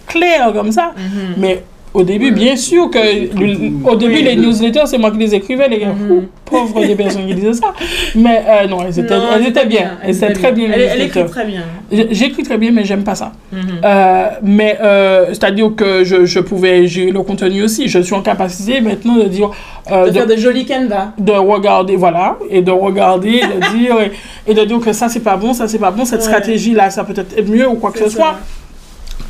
clairs 0.08 0.54
comme 0.54 0.72
ça, 0.72 0.94
Mhm. 0.96 1.34
mais 1.38 1.64
au 1.96 2.04
début, 2.04 2.32
bien 2.32 2.56
sûr 2.56 2.90
que 2.90 3.00
le- 3.00 3.90
au 3.90 3.96
début, 3.96 4.16
Oui. 4.16 4.24
les 4.24 4.36
newsletters, 4.36 4.86
c'est 4.86 4.98
moi 4.98 5.12
qui 5.12 5.18
les 5.18 5.34
écrivais, 5.34 5.68
les 5.68 5.80
gars. 5.80 5.94
Mhm. 5.94 6.12
Ouh, 6.12 6.24
Pauvres 6.46 6.86
des 6.86 6.96
personnes 6.96 7.26
qui 7.26 7.34
disaient 7.34 7.54
ça. 7.54 7.74
Mais 8.16 8.44
euh, 8.48 8.68
non, 8.68 8.78
elles 8.86 9.00
étaient, 9.00 9.18
Non, 9.18 9.24
elles 9.36 9.48
étaient 9.48 9.66
bien. 9.66 9.92
Elles 10.04 10.16
étaient 10.16 10.34
très 10.34 10.52
bien. 10.52 10.70
Elle, 10.72 10.80
les 10.80 10.86
elle 10.86 11.02
écrit 11.02 11.26
très 11.26 11.46
bien. 11.46 11.64
J'écris 12.12 12.44
très 12.44 12.58
bien, 12.60 12.72
mais 12.72 12.84
j'aime 12.86 13.04
pas 13.04 13.16
ça. 13.16 13.32
Mhm. 13.52 13.60
Euh, 13.84 14.26
mais 14.44 14.78
euh, 14.82 15.26
c'est-à-dire 15.30 15.72
que 15.76 16.04
je, 16.04 16.26
je 16.26 16.40
pouvais 16.40 16.86
gérer 16.88 17.12
le 17.12 17.22
contenu 17.24 17.64
aussi. 17.64 17.88
Je 17.88 18.00
suis 18.00 18.14
en 18.14 18.22
capacité 18.22 18.80
maintenant 18.82 19.16
de 19.18 19.24
dire, 19.24 19.50
de 19.90 20.12
faire 20.12 20.28
de 20.28 20.36
jolis 20.36 20.66
canevas. 20.66 21.14
de 21.18 21.32
regarder, 21.32 21.96
voilà, 21.96 22.38
et 22.50 22.62
de 22.62 22.72
regarder, 22.72 23.40
de 23.42 23.78
dire, 23.78 23.96
et, 24.02 24.12
et 24.52 24.54
de 24.54 24.64
dire 24.66 24.80
que 24.80 24.94
ça 24.94 25.10
c'est 25.10 25.22
pas 25.22 25.38
bon, 25.38 25.54
ça 25.54 25.68
c'est 25.68 25.80
pas 25.80 25.92
bon, 25.92 26.06
cette 26.06 26.20
Ouais. 26.20 26.26
stratégie-là, 26.26 26.90
ça 26.92 27.04
peut 27.04 27.14
être 27.20 27.50
mieux 27.50 27.68
ou 27.68 27.76
quoi 27.76 27.92
que 27.92 28.00
ce 28.00 28.10
soit. 28.10 28.36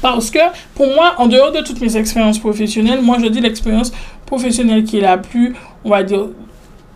Parce 0.01 0.29
que 0.29 0.39
pour 0.75 0.88
moi, 0.88 1.13
en 1.17 1.27
dehors 1.27 1.51
de 1.51 1.62
toutes 1.62 1.81
mes 1.81 1.95
expériences 1.97 2.39
professionnelles, 2.39 3.01
moi 3.01 3.17
je 3.21 3.27
dis 3.27 3.41
l'expérience 3.41 3.91
professionnelle 4.25 4.84
qui 4.84 4.97
est 4.97 5.01
la 5.01 5.17
plus, 5.17 5.55
on 5.84 5.89
va 5.89 6.03
dire, 6.03 6.27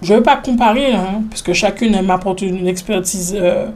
je 0.02 0.14
ne 0.14 0.18
veux 0.18 0.24
pas 0.24 0.38
comparer, 0.38 0.94
hein, 0.94 1.24
parce 1.30 1.42
que 1.42 1.54
chacune 1.54 2.02
m'apporte 2.02 2.42
une 2.42 2.68
expertise 2.68 3.36
euh, 3.40 3.68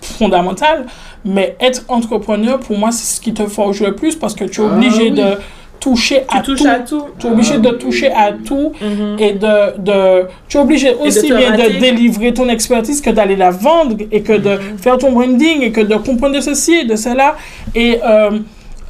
fondamentale, 0.00 0.86
mais 1.24 1.56
être 1.60 1.84
entrepreneur, 1.88 2.58
pour 2.58 2.78
moi, 2.78 2.90
c'est 2.92 3.16
ce 3.16 3.20
qui 3.20 3.34
te 3.34 3.46
forge 3.46 3.82
le 3.82 3.94
plus 3.94 4.16
parce 4.16 4.34
que 4.34 4.44
tu 4.44 4.60
es 4.60 4.64
Ah 4.64 4.74
obligé 4.74 5.04
oui. 5.04 5.10
de 5.12 5.24
toucher 5.86 6.18
à 6.28 6.40
tout. 6.46 6.54
à 6.66 6.78
tout. 6.90 7.04
Tu 7.18 7.26
es 7.26 7.30
obligé 7.30 7.58
de 7.58 7.70
toucher 7.82 8.10
à 8.24 8.28
tout 8.48 8.68
Mhm. 8.80 9.16
et 9.18 9.32
de, 9.44 9.54
de 9.88 9.98
tu 10.48 10.56
es 10.56 10.60
obligé 10.66 10.90
aussi 11.06 11.26
bien 11.40 11.50
rater. 11.50 11.74
de 11.74 11.80
délivrer 11.86 12.30
ton 12.38 12.48
expertise 12.56 13.00
que 13.06 13.10
d'aller 13.10 13.36
la 13.36 13.50
vendre 13.50 13.96
et 14.16 14.20
que 14.28 14.32
de 14.46 14.52
Mhm. 14.56 14.78
faire 14.84 14.96
ton 15.02 15.10
branding 15.16 15.58
et 15.66 15.72
que 15.76 15.80
de 15.92 15.96
comprendre 16.08 16.34
de 16.36 16.40
ceci 16.50 16.74
et 16.82 16.86
de 16.92 16.96
cela 17.06 17.28
et 17.74 17.92
euh, 18.04 18.38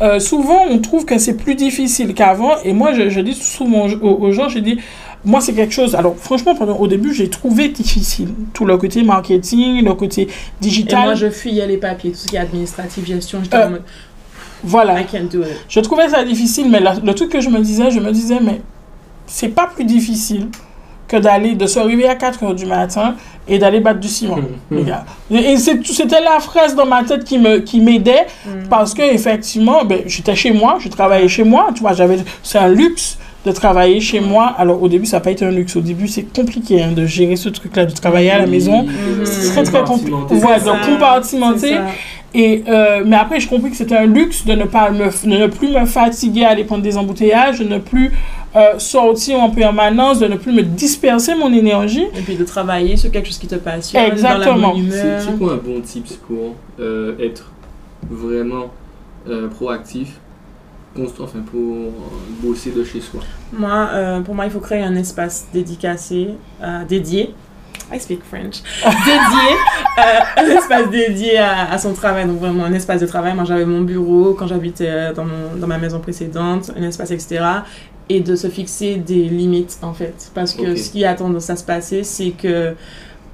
euh, 0.02 0.18
souvent 0.30 0.62
on 0.74 0.78
trouve 0.88 1.04
que 1.10 1.16
c'est 1.24 1.36
plus 1.44 1.54
difficile 1.66 2.10
qu'avant 2.18 2.54
et 2.64 2.72
moi 2.80 2.90
je, 2.96 3.04
je 3.08 3.20
dis 3.28 3.34
souvent 3.58 3.86
aux, 4.08 4.14
aux 4.24 4.32
gens 4.32 4.48
je 4.48 4.58
dis 4.58 4.76
moi 5.24 5.40
c'est 5.40 5.54
quelque 5.58 5.72
chose 5.80 5.94
alors 5.94 6.16
franchement 6.16 6.54
pendant 6.60 6.76
au 6.84 6.88
début 6.88 7.14
j'ai 7.14 7.28
trouvé 7.30 7.68
difficile 7.68 8.28
tout 8.52 8.64
le 8.70 8.76
côté 8.76 9.02
marketing 9.14 9.84
le 9.84 9.94
côté 9.94 10.22
Et 10.22 10.28
digital 10.60 11.04
moi, 11.04 11.14
je 11.14 11.30
fuyais 11.30 11.66
les 11.72 11.76
papiers, 11.88 12.10
tout 12.10 12.18
ce 12.18 12.26
qui 12.28 12.36
est 12.36 12.40
administratif, 12.40 13.06
gestion. 13.06 13.38
J'étais 13.44 13.56
Euh, 13.56 13.66
en 13.68 13.70
mode, 13.70 13.82
voilà 14.64 15.00
I 15.00 15.06
can't 15.06 15.28
do 15.30 15.42
it. 15.42 15.48
Je 15.68 15.80
trouvais 15.80 16.08
ça 16.08 16.24
difficile, 16.24 16.68
mais 16.70 16.80
la- 16.80 16.94
le 16.94 17.14
truc 17.14 17.30
que 17.30 17.40
je 17.40 17.48
me 17.48 17.60
disais, 17.60 17.90
je 17.90 18.00
me 18.00 18.10
disais, 18.12 18.38
mais 18.42 18.60
c'est 19.26 19.48
pas 19.48 19.66
plus 19.74 19.84
difficile 19.84 20.48
que 21.08 21.16
d'aller, 21.16 21.54
de 21.54 21.66
se 21.66 21.78
réveiller 21.78 22.08
à 22.08 22.14
4 22.14 22.42
heures 22.42 22.54
du 22.54 22.64
matin 22.64 23.14
et 23.46 23.58
d'aller 23.58 23.80
battre 23.80 24.00
du 24.00 24.08
ciment, 24.08 24.36
les 24.70 24.82
gars. 24.84 25.04
Et 25.30 25.56
c'est- 25.58 25.84
c'était 25.86 26.20
la 26.22 26.40
phrase 26.40 26.74
dans 26.74 26.86
ma 26.86 27.02
tête 27.04 27.24
qui 27.24 27.38
me 27.38 27.58
qui 27.58 27.80
m'aidait 27.80 28.26
Mhm. 28.46 28.68
parce 28.70 28.94
que 28.94 29.02
effectivement, 29.02 29.84
ben, 29.84 30.00
j'étais 30.06 30.34
chez 30.34 30.52
moi, 30.52 30.76
je 30.80 30.88
travaillais 30.88 31.28
chez 31.28 31.44
moi, 31.44 31.68
tu 31.74 31.80
vois, 31.80 31.92
j'avais, 31.92 32.18
c'est 32.42 32.58
un 32.58 32.68
luxe 32.68 33.18
de 33.44 33.50
travailler 33.52 34.00
chez 34.00 34.20
moi. 34.20 34.54
Alors 34.56 34.80
au 34.82 34.88
début, 34.88 35.04
ça 35.04 35.16
n'a 35.16 35.20
pas 35.20 35.32
été 35.32 35.44
un 35.44 35.50
luxe. 35.50 35.74
Au 35.76 35.80
début, 35.80 36.06
c'est 36.08 36.22
compliqué 36.22 36.80
hein, 36.82 36.92
de 36.92 37.04
gérer 37.04 37.34
ce 37.36 37.48
truc-là, 37.48 37.84
de 37.86 37.92
travailler 37.92 38.30
à 38.30 38.38
la 38.38 38.46
maison. 38.46 38.84
Mhm. 38.84 39.24
C'est 39.26 39.50
très 39.50 39.64
très 39.64 39.82
compliqué. 39.84 40.16
C'est 40.28 41.38
donc 41.50 41.58
ça. 41.76 41.84
Et, 42.34 42.64
euh, 42.66 43.02
mais 43.04 43.16
après, 43.16 43.40
je 43.40 43.48
compris 43.48 43.70
que 43.70 43.76
c'était 43.76 43.96
un 43.96 44.06
luxe 44.06 44.46
de 44.46 44.52
ne, 44.54 44.64
pas 44.64 44.90
me, 44.90 45.04
de 45.06 45.36
ne 45.38 45.46
plus 45.48 45.68
me 45.68 45.84
fatiguer 45.84 46.44
à 46.44 46.50
aller 46.50 46.64
prendre 46.64 46.82
des 46.82 46.96
embouteillages, 46.96 47.58
de 47.58 47.64
ne 47.64 47.78
plus 47.78 48.10
euh, 48.56 48.78
sortir 48.78 49.38
en 49.40 49.50
permanence, 49.50 50.18
de 50.18 50.26
ne 50.26 50.36
plus 50.36 50.52
me 50.52 50.62
disperser 50.62 51.34
mon 51.34 51.52
énergie. 51.52 52.06
Et 52.16 52.22
puis 52.22 52.36
de 52.36 52.44
travailler 52.44 52.96
sur 52.96 53.10
quelque 53.10 53.26
chose 53.26 53.38
qui 53.38 53.46
te 53.48 53.56
passionne, 53.56 54.06
dans 54.06 54.12
Exactement. 54.12 54.68
la 54.68 54.74
bonne 54.74 54.90
C'est 54.90 55.00
humeur. 55.02 55.20
c'est 55.22 55.38
quoi 55.38 55.52
un 55.52 55.56
bon 55.56 55.80
tips 55.80 56.14
pour 56.26 56.54
euh, 56.80 57.14
être 57.20 57.50
vraiment 58.10 58.70
euh, 59.28 59.48
proactif, 59.48 60.18
constant, 60.96 61.24
enfin 61.24 61.40
pour 61.50 61.92
bosser 62.42 62.70
de 62.70 62.82
chez 62.82 63.00
soi? 63.00 63.20
Moi, 63.52 63.88
euh, 63.92 64.20
pour 64.20 64.34
moi, 64.34 64.46
il 64.46 64.50
faut 64.50 64.60
créer 64.60 64.82
un 64.82 64.94
espace 64.96 65.48
dédicacé, 65.52 66.28
euh, 66.62 66.84
dédié. 66.88 67.34
I 67.94 68.00
speak 68.00 68.22
French. 68.24 68.62
dédié, 68.84 69.48
euh, 69.98 70.42
un 70.42 70.46
espace 70.58 70.90
dédié 70.90 71.38
à, 71.38 71.70
à 71.72 71.78
son 71.78 71.92
travail, 71.92 72.26
donc 72.26 72.38
vraiment 72.38 72.64
un 72.64 72.72
espace 72.72 73.00
de 73.00 73.06
travail. 73.06 73.34
Moi, 73.34 73.44
j'avais 73.44 73.66
mon 73.66 73.82
bureau 73.82 74.34
quand 74.38 74.46
j'habitais 74.46 74.88
euh, 74.88 75.12
dans, 75.12 75.24
mon- 75.24 75.56
dans 75.58 75.66
ma 75.66 75.78
maison 75.78 76.00
précédente, 76.00 76.70
un 76.78 76.82
espace, 76.82 77.10
etc. 77.10 77.44
Et 78.08 78.20
de 78.20 78.34
se 78.36 78.48
fixer 78.48 78.96
des 78.96 79.24
limites, 79.24 79.78
en 79.82 79.92
fait. 79.92 80.30
Parce 80.34 80.54
que 80.54 80.74
ce 80.76 80.90
qui 80.90 81.04
a 81.04 81.14
tendance 81.14 81.50
à 81.50 81.56
se 81.56 81.64
passer, 81.64 82.02
c'est 82.02 82.30
que 82.30 82.74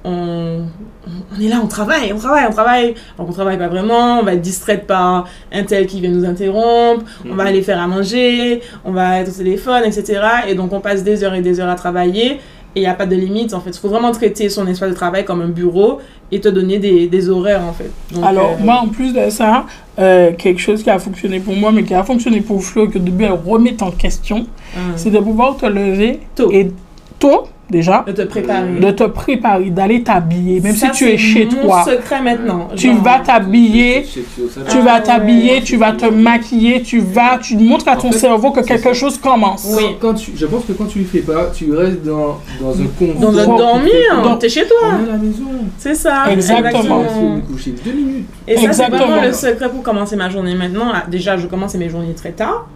on, 0.05 0.61
on 1.05 1.41
est 1.41 1.49
là, 1.49 1.57
on 1.61 1.67
travaille, 1.67 2.13
on 2.13 2.17
travaille, 2.17 2.45
on 2.47 2.53
travaille. 2.53 2.93
Donc 3.17 3.27
on 3.29 3.33
travaille 3.33 3.57
pas 3.57 3.67
vraiment, 3.67 4.19
on 4.19 4.23
va 4.23 4.33
être 4.35 4.41
distraite 4.41 4.87
par 4.87 5.27
un 5.51 5.63
tel 5.63 5.87
qui 5.87 5.99
vient 5.99 6.09
nous 6.11 6.23
interrompre, 6.25 7.03
on 7.25 7.35
va 7.35 7.43
Mhm. 7.43 7.49
aller 7.49 7.61
faire 7.61 7.81
à 7.81 7.87
manger, 7.87 8.61
on 8.85 8.91
va 8.93 9.19
être 9.19 9.27
au 9.29 9.31
téléphone, 9.37 9.83
etc. 9.85 10.21
Et 10.47 10.55
donc 10.55 10.71
on 10.71 10.79
passe 10.79 11.03
des 11.03 11.23
heures 11.25 11.33
et 11.33 11.41
des 11.41 11.59
heures 11.59 11.67
à 11.69 11.75
travailler 11.75 12.39
et 12.75 12.79
il 12.79 12.83
n'y 12.83 12.87
a 12.87 12.93
pas 12.93 13.05
de 13.05 13.15
limite 13.15 13.53
en 13.53 13.61
fait. 13.61 13.71
Il 13.71 13.77
faut 13.79 13.89
vraiment 13.89 14.11
traiter 14.11 14.49
son 14.49 14.67
espace 14.67 14.89
de 14.89 14.95
travail 14.95 15.25
comme 15.25 15.41
un 15.41 15.47
bureau 15.47 15.99
et 16.31 16.39
te 16.39 16.47
donner 16.49 16.77
des, 16.79 17.07
des 17.07 17.29
horaires 17.29 17.63
en 17.63 17.73
fait. 17.73 17.89
Donc, 18.13 18.23
Alors, 18.23 18.51
euh, 18.59 18.63
moi, 18.63 18.79
en 18.83 18.87
plus 18.87 19.13
de 19.13 19.29
ça, 19.29 19.65
euh, 19.97 20.31
quelque 20.37 20.61
chose 20.61 20.83
qui 20.83 20.89
a 20.89 20.99
fonctionné 20.99 21.39
pour 21.39 21.55
moi, 21.55 21.71
mais 21.71 21.83
qui 21.83 21.93
a 21.93 22.03
fonctionné 22.03 22.41
pour 22.41 22.63
Flo, 22.63 22.85
et 22.85 22.89
que 22.89 22.97
au 22.97 23.01
début, 23.01 23.23
elle 23.25 23.31
remet 23.31 23.81
en 23.81 23.91
question, 23.91 24.45
euh, 24.75 24.79
c'est 24.95 25.09
de 25.09 25.19
pouvoir 25.19 25.57
te 25.57 25.65
lever 25.65 26.19
Tôt. 26.35 26.51
et 26.51 26.71
tôt, 27.17 27.45
déjà, 27.69 28.03
de 28.07 28.11
te 28.11 28.21
préparer. 28.23 28.79
de 28.79 28.91
te 28.91 29.03
préparer, 29.03 29.69
d'aller 29.69 30.03
t'habiller, 30.03 30.59
même 30.61 30.75
Ça, 30.75 30.87
si 30.93 30.99
tu 30.99 31.09
es 31.09 31.17
chez 31.17 31.45
mon 31.45 31.67
toi. 31.67 31.83
secret 31.85 32.21
maintenant. 32.21 32.67
Tu 32.75 32.87
Genre, 32.87 33.01
vas 33.01 33.19
t'habiller, 33.19 34.03
tu 34.05 34.19
Ah 34.67 34.81
vas 34.81 34.95
ouais. 34.95 35.03
t'habiller, 35.03 35.61
tu 35.61 35.77
vas 35.77 35.91
te 35.93 36.05
maquiller, 36.05 36.81
tu 36.81 36.99
vas, 36.99 37.37
tu 37.41 37.57
montres 37.57 37.87
à 37.87 37.95
ton 37.95 38.09
En 38.09 38.11
fait, 38.11 38.17
cerveau 38.19 38.51
que 38.51 38.61
quelque 38.61 38.83
ça. 38.89 38.93
chose 38.93 39.17
commence. 39.17 39.67
Oui. 39.77 39.83
Quand 39.99 40.13
tu, 40.13 40.31
je 40.35 40.45
pense 40.45 40.65
que 40.65 40.73
quand 40.73 40.85
tu 40.85 40.99
le 40.99 41.05
fais 41.05 41.19
pas, 41.19 41.51
tu 41.53 41.73
restes 41.73 42.03
dans, 42.03 42.39
dans 42.59 42.71
un 42.79 42.85
confort. 42.97 43.19
Dans 43.21 43.31
le 43.31 43.45
dormir, 43.45 44.21
donc- 44.23 44.39
t'es 44.39 44.49
chez 44.49 44.65
toi. 44.67 44.77
On 44.83 45.05
est 45.05 45.09
à 45.09 45.11
la 45.13 45.17
maison. 45.17 45.43
C'est 45.77 45.95
ça. 45.95 46.25
Exactement. 46.31 47.03
Je 47.03 47.19
vais 47.19 47.35
me 47.35 47.41
coucher 47.41 47.75
deux 47.85 47.91
minutes. 47.91 48.25
Et 48.47 48.55
ça, 48.55 48.61
c'est 48.61 48.65
Exactement. 48.67 49.05
vraiment 49.07 49.21
le 49.21 49.33
secret 49.33 49.69
pour 49.69 49.83
commencer 49.83 50.15
ma 50.15 50.29
journée 50.29 50.55
maintenant. 50.55 50.91
Ah, 50.93 51.03
Déjà, 51.09 51.37
je 51.37 51.47
commence 51.47 51.75
mes 51.75 51.89
journées 51.89 52.13
très 52.13 52.31
tard. 52.31 52.67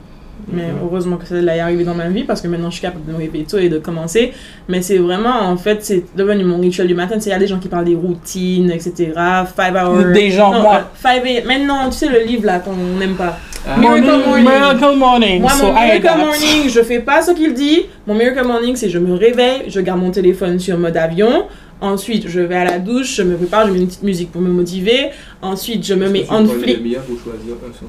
Mais 0.52 0.66
heureusement 0.84 1.18
que 1.18 1.26
ça 1.26 1.36
est 1.36 1.60
arrivé 1.60 1.84
dans 1.84 1.94
ma 1.96 2.10
vie 2.10 2.24
parce 2.24 2.42
que 2.42 2.48
maintenant 2.48 2.70
je 2.70 2.74
suis 2.76 2.82
capable 2.82 3.06
de 3.06 3.12
me 3.14 3.18
réveiller 3.18 3.46
tôt 3.46 3.58
et 3.58 3.70
de 3.70 3.78
commencer. 3.80 4.34
Mais 4.68 4.82
c'est 4.82 4.98
vraiment, 4.98 5.40
en 5.42 5.58
fait, 5.58 5.84
c'est 5.84 6.04
devenu 6.16 6.44
mon 6.44 6.60
rituel 6.60 6.88
du 6.88 6.96
matin. 6.96 7.16
Tu 7.16 7.22
sais, 7.22 7.30
il 7.30 7.34
y 7.34 7.36
a 7.36 7.40
des 7.40 7.48
gens 7.48 7.60
qui 7.60 7.70
parlent 7.70 7.86
des 7.86 7.96
routines, 7.96 8.70
etc. 8.72 9.12
Five 9.56 9.76
hours. 9.76 10.12
Des 10.14 10.30
gens, 10.32 10.52
Non, 10.52 10.62
moi. 10.62 10.76
euh, 10.76 10.82
five 10.96 11.24
a- 11.26 11.48
Maintenant, 11.48 11.90
tu 11.90 11.98
sais, 11.98 12.10
le 12.10 12.20
livre 12.26 12.46
là 12.46 12.60
qu'on 12.60 12.76
n'aime 13.00 13.16
pas. 13.16 13.38
Ah, 13.66 13.78
Miracle 13.80 14.04
Morning. 14.28 14.44
Miracle 14.46 14.98
morning. 14.98 15.42
Moi, 15.42 15.52
So 15.52 15.68
mon 15.68 15.74
miracle 15.74 16.18
morning, 16.18 16.70
je 16.70 16.82
fais 16.82 17.00
pas 17.00 17.22
ce 17.22 17.32
qu'il 17.32 17.54
dit. 17.54 17.84
Mon 18.06 18.14
miracle 18.14 18.46
morning, 18.46 18.76
c'est 18.76 18.90
je 18.90 19.00
me 19.00 19.14
réveille, 19.14 19.64
je 19.70 19.80
garde 19.80 20.02
mon 20.02 20.12
téléphone 20.12 20.60
sur 20.60 20.78
mode 20.78 20.98
avion. 20.98 21.46
Ensuite, 21.80 22.28
je 22.28 22.42
vais 22.42 22.56
à 22.56 22.66
la 22.66 22.80
douche, 22.80 23.16
je 23.16 23.24
me 23.24 23.36
prépare, 23.38 23.68
je 23.68 23.72
mets 23.72 23.80
une 23.80 23.88
petite 23.88 24.04
musique 24.04 24.32
pour 24.32 24.42
me 24.42 24.50
motiver. 24.50 25.10
Ensuite, 25.42 25.86
je 25.86 25.94
me 25.94 26.08
mets 26.10 26.24
meilleur 26.24 27.04
pour 27.04 27.18
choisir 27.20 27.54
un 27.56 27.74
son? 27.78 27.86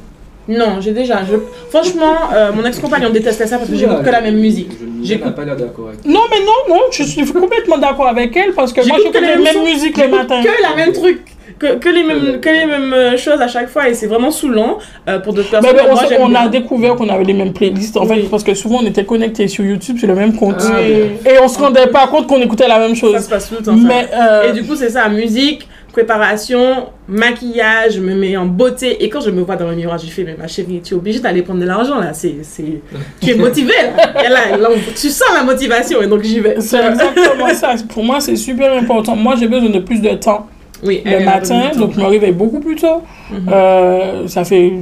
Non, 0.49 0.81
j'ai 0.81 0.93
déjà. 0.93 1.21
Je... 1.25 1.37
Franchement, 1.71 2.15
euh, 2.35 2.53
mon 2.53 2.65
ex-compagnon 2.65 3.11
détestait 3.11 3.47
ça 3.47 3.57
parce 3.59 3.71
que 3.71 3.77
j'écoute 3.77 4.03
que 4.03 4.11
la 4.11 4.21
même 4.21 4.37
musique. 4.37 4.71
J'écoute- 5.03 5.35
pas 5.35 5.45
l'air 5.45 5.57
d'accord 5.57 5.89
avec 5.89 6.05
Non, 6.05 6.21
mais 6.31 6.41
non, 6.41 6.75
non, 6.75 6.81
je 6.91 7.03
suis 7.03 7.25
complètement 7.25 7.79
d'accord 7.79 8.09
avec 8.09 8.37
elle 8.37 8.53
parce 8.53 8.73
que 8.73 8.81
moi, 8.87 8.99
J'écoute 8.99 9.15
j'écoute 9.15 9.21
que 9.21 9.25
les 9.25 9.31
les 9.31 9.35
mêmes 9.37 9.45
mêmes 9.45 9.55
sons. 9.55 9.65
musiques 9.75 9.97
le 9.97 10.09
matin. 10.09 10.43
Que 10.43 10.63
la 10.63 10.77
même 10.77 10.93
truc. 10.93 11.21
Que, 11.59 11.77
que 11.77 11.89
les 11.89 12.03
mêmes, 12.03 12.41
que 12.41 12.49
les 12.49 12.67
mêmes 12.67 12.93
euh, 12.93 13.17
choses 13.17 13.41
à 13.41 13.47
chaque 13.47 13.69
fois 13.69 13.89
et 13.89 13.95
c'est 13.95 14.09
vraiment 14.09 14.33
saoulant 14.33 14.79
euh, 15.09 15.21
pour 15.21 15.33
d'autres 15.35 15.51
personnes. 15.51 15.71
Mais 15.73 15.79
ben, 15.83 15.87
on, 15.89 15.95
Moi, 15.95 16.05
on 16.21 16.35
a 16.35 16.49
découvert 16.49 16.97
qu'on 16.97 17.09
avait 17.09 17.23
les 17.23 17.33
mêmes 17.33 17.53
playlists 17.53 17.97
en 17.97 18.05
fait 18.07 18.15
Oui. 18.15 18.29
parce 18.29 18.43
que 18.43 18.55
souvent 18.55 18.79
on 18.83 18.87
était 18.87 19.05
connectés 19.05 19.47
sur 19.47 19.65
YouTube 19.65 19.97
sur 19.99 20.09
le 20.09 20.17
même 20.17 20.35
compte 20.35 20.57
Ah, 20.61 20.79
Oui. 20.81 21.31
et 21.31 21.39
on 21.41 21.47
se 21.47 21.57
rendait 21.61 21.87
pas 21.87 22.09
compte 22.09 22.27
qu'on 22.27 22.41
écoutait 22.43 22.67
la 22.67 22.81
même 22.81 22.97
Ça 22.97 23.01
chose. 23.03 23.23
se 23.25 23.29
passe 23.31 23.49
tout 23.49 23.55
le 23.61 23.65
temps. 23.65 23.77
ça. 23.77 23.83
Mais 23.87 24.09
euh, 24.13 24.51
Et 24.51 24.53
du 24.53 24.65
coup, 24.65 24.75
c'est 24.75 24.91
ça, 24.91 25.09
musique, 25.09 25.69
préparation, 25.95 26.89
maquillage, 27.09 27.95
je 27.95 28.01
me 28.01 28.15
mets 28.17 28.37
en 28.37 28.47
beauté. 28.47 29.03
Et 29.05 29.09
quand 29.09 29.21
je 29.21 29.31
me 29.31 29.43
vois 29.43 29.55
dans 29.57 29.69
le 29.69 29.77
miroir, 29.77 29.97
j'ai 29.97 30.09
fait, 30.09 30.25
mais 30.25 30.35
ma 30.37 30.49
chérie, 30.49 30.81
tu 30.83 30.95
es 30.95 30.97
obligée 30.97 31.21
d'aller 31.21 31.43
prendre 31.43 31.61
de 31.61 31.67
l'argent 31.67 31.99
là. 32.01 32.13
C'est, 32.13 32.35
c'est... 32.43 32.81
Tu 33.21 33.31
es 33.31 33.35
motivée 33.37 33.73
là. 33.97 34.25
Et 34.25 34.29
là, 34.29 34.57
là, 34.57 34.69
on- 34.73 34.93
tu 34.93 35.09
sens 35.09 35.29
la 35.35 35.45
motivation 35.45 36.03
et 36.03 36.07
donc 36.09 36.23
j'y 36.23 36.41
vais. 36.41 36.57
c'est 36.61 36.85
exactement 36.85 37.49
ça. 37.55 37.75
Pour 37.89 38.03
moi, 38.05 38.21
c'est 38.21 38.35
super 38.37 38.73
important. 38.77 39.15
Moi, 39.15 39.37
j'ai 39.39 39.47
besoin 39.47 39.71
de 39.71 39.79
plus 39.79 40.01
de 40.01 40.11
temps 40.15 40.49
Oui, 40.83 41.01
le 41.05 41.25
matin, 41.25 41.71
donc 41.79 41.93
je 41.95 42.01
me 42.01 42.07
réveille 42.07 42.33
beaucoup 42.33 42.59
plus 42.61 42.75
tôt. 42.77 43.03
Mhm. 43.31 43.49
Euh, 43.53 44.27
ça 44.29 44.45
fait 44.45 44.73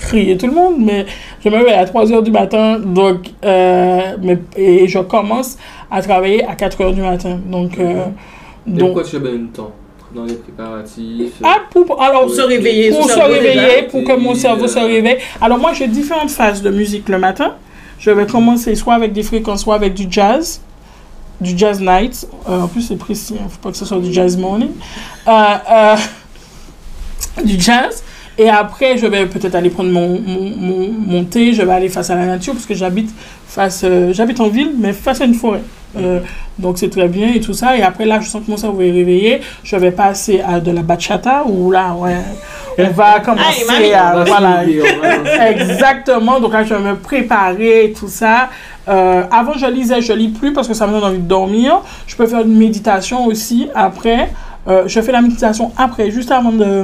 crier 0.00 0.36
tout 0.38 0.46
le 0.46 0.52
monde, 0.54 0.76
mais 0.78 1.04
je 1.44 1.48
me 1.50 1.56
réveille 1.56 1.74
à 1.74 1.84
3 1.84 2.10
heures 2.12 2.22
du 2.22 2.30
matin, 2.30 2.78
donc, 2.78 3.30
euh, 3.44 4.16
mais, 4.22 4.38
et 4.56 4.88
je 4.88 4.98
commence 5.00 5.58
à 5.90 6.00
travailler 6.02 6.44
à 6.44 6.54
4 6.54 6.80
heures 6.82 6.92
du 6.94 7.02
matin. 7.02 7.38
Donc, 7.50 7.78
euh, 7.78 8.04
donc 8.66 8.80
pourquoi 8.94 9.04
tu 9.04 9.16
as 9.16 9.18
besoin 9.20 9.38
de 9.38 9.46
temps? 9.46 9.72
Dans 10.16 10.24
les 10.24 10.34
préparatifs 10.34 11.34
Ah, 11.44 11.58
pour, 11.70 12.02
alors, 12.02 12.22
Pour 12.22 12.34
se 12.34 12.40
réveiller, 12.40 12.90
Pour 12.90 13.08
se 13.08 13.18
réveiller, 13.18 13.82
pour 13.90 14.02
que 14.02 14.12
mon 14.16 14.34
cerveau 14.34 14.66
se 14.66 14.78
euh, 14.78 14.86
réveille. 14.86 15.18
Alors, 15.40 15.58
moi, 15.58 15.72
j'ai 15.74 15.86
différentes 15.86 16.30
phases 16.30 16.62
de 16.62 16.70
musique 16.70 17.08
le 17.08 17.18
matin. 17.18 17.54
Je 17.98 18.10
vais 18.10 18.26
commencer 18.26 18.74
soit 18.74 18.94
avec 18.94 19.12
des 19.12 19.22
fréquences, 19.22 19.62
soit 19.62 19.74
avec 19.74 19.94
du 19.94 20.06
jazz. 20.10 20.60
Du 21.40 21.56
jazz 21.56 21.80
night. 21.80 22.26
Euh, 22.48 22.62
en 22.62 22.68
plus, 22.68 22.82
c'est 22.82 22.96
précis. 22.96 23.34
Il 23.38 23.44
ne 23.44 23.48
faut 23.48 23.58
pas 23.62 23.70
que 23.70 23.76
ce 23.76 23.84
soit 23.84 23.98
du 23.98 24.12
jazz 24.12 24.36
morning. 24.36 24.70
Euh, 25.28 25.32
euh, 25.70 25.96
du 27.44 27.60
jazz. 27.60 28.02
Et 28.38 28.48
après, 28.50 28.98
je 28.98 29.06
vais 29.06 29.26
peut-être 29.26 29.54
aller 29.54 29.70
prendre 29.70 29.90
mon, 29.90 30.20
mon, 30.20 30.50
mon, 30.56 30.92
mon 30.92 31.24
thé. 31.24 31.52
Je 31.54 31.62
vais 31.62 31.72
aller 31.72 31.88
face 31.88 32.10
à 32.10 32.14
la 32.14 32.26
nature 32.26 32.52
parce 32.52 32.66
que 32.66 32.74
j'habite 32.74 33.10
face, 33.46 33.82
euh, 33.84 34.12
j'habite 34.12 34.40
en 34.40 34.48
ville, 34.48 34.72
mais 34.78 34.92
face 34.92 35.20
à 35.20 35.24
une 35.24 35.34
forêt. 35.34 35.62
Euh, 35.96 36.20
donc 36.58 36.78
c'est 36.78 36.90
très 36.90 37.08
bien 37.08 37.28
et 37.34 37.40
tout 37.40 37.54
ça. 37.54 37.76
Et 37.76 37.82
après 37.82 38.04
là, 38.04 38.20
je 38.20 38.28
sens 38.28 38.42
que 38.44 38.50
mon 38.50 38.56
cerveau 38.56 38.80
est 38.82 38.90
réveillé. 38.90 39.40
Je 39.62 39.76
vais 39.76 39.90
passer 39.92 40.40
à 40.46 40.60
de 40.60 40.70
la 40.70 40.82
bachata 40.82 41.44
où 41.46 41.70
là, 41.70 41.94
ouais, 41.94 42.16
on 42.78 42.90
va 42.90 43.20
commencer 43.20 43.92
à 43.94 44.24
voilà. 44.24 44.62
Exactement. 45.50 46.40
Donc 46.40 46.52
là, 46.52 46.64
je 46.64 46.74
vais 46.74 46.80
me 46.90 46.96
préparer 46.96 47.84
et 47.86 47.92
tout 47.92 48.08
ça. 48.08 48.50
Euh, 48.88 49.24
avant, 49.30 49.54
je 49.54 49.66
lisais, 49.66 50.00
je 50.00 50.12
lis 50.12 50.28
plus 50.28 50.52
parce 50.52 50.68
que 50.68 50.74
ça 50.74 50.86
me 50.86 50.92
donne 50.92 51.04
envie 51.04 51.18
de 51.18 51.28
dormir. 51.28 51.80
Je 52.06 52.14
peux 52.16 52.26
faire 52.26 52.40
une 52.42 52.56
méditation 52.56 53.26
aussi 53.26 53.68
après. 53.74 54.30
Euh, 54.68 54.84
je 54.86 55.00
fais 55.00 55.12
la 55.12 55.20
méditation 55.22 55.72
après, 55.76 56.10
juste 56.10 56.30
avant 56.30 56.52
de, 56.52 56.82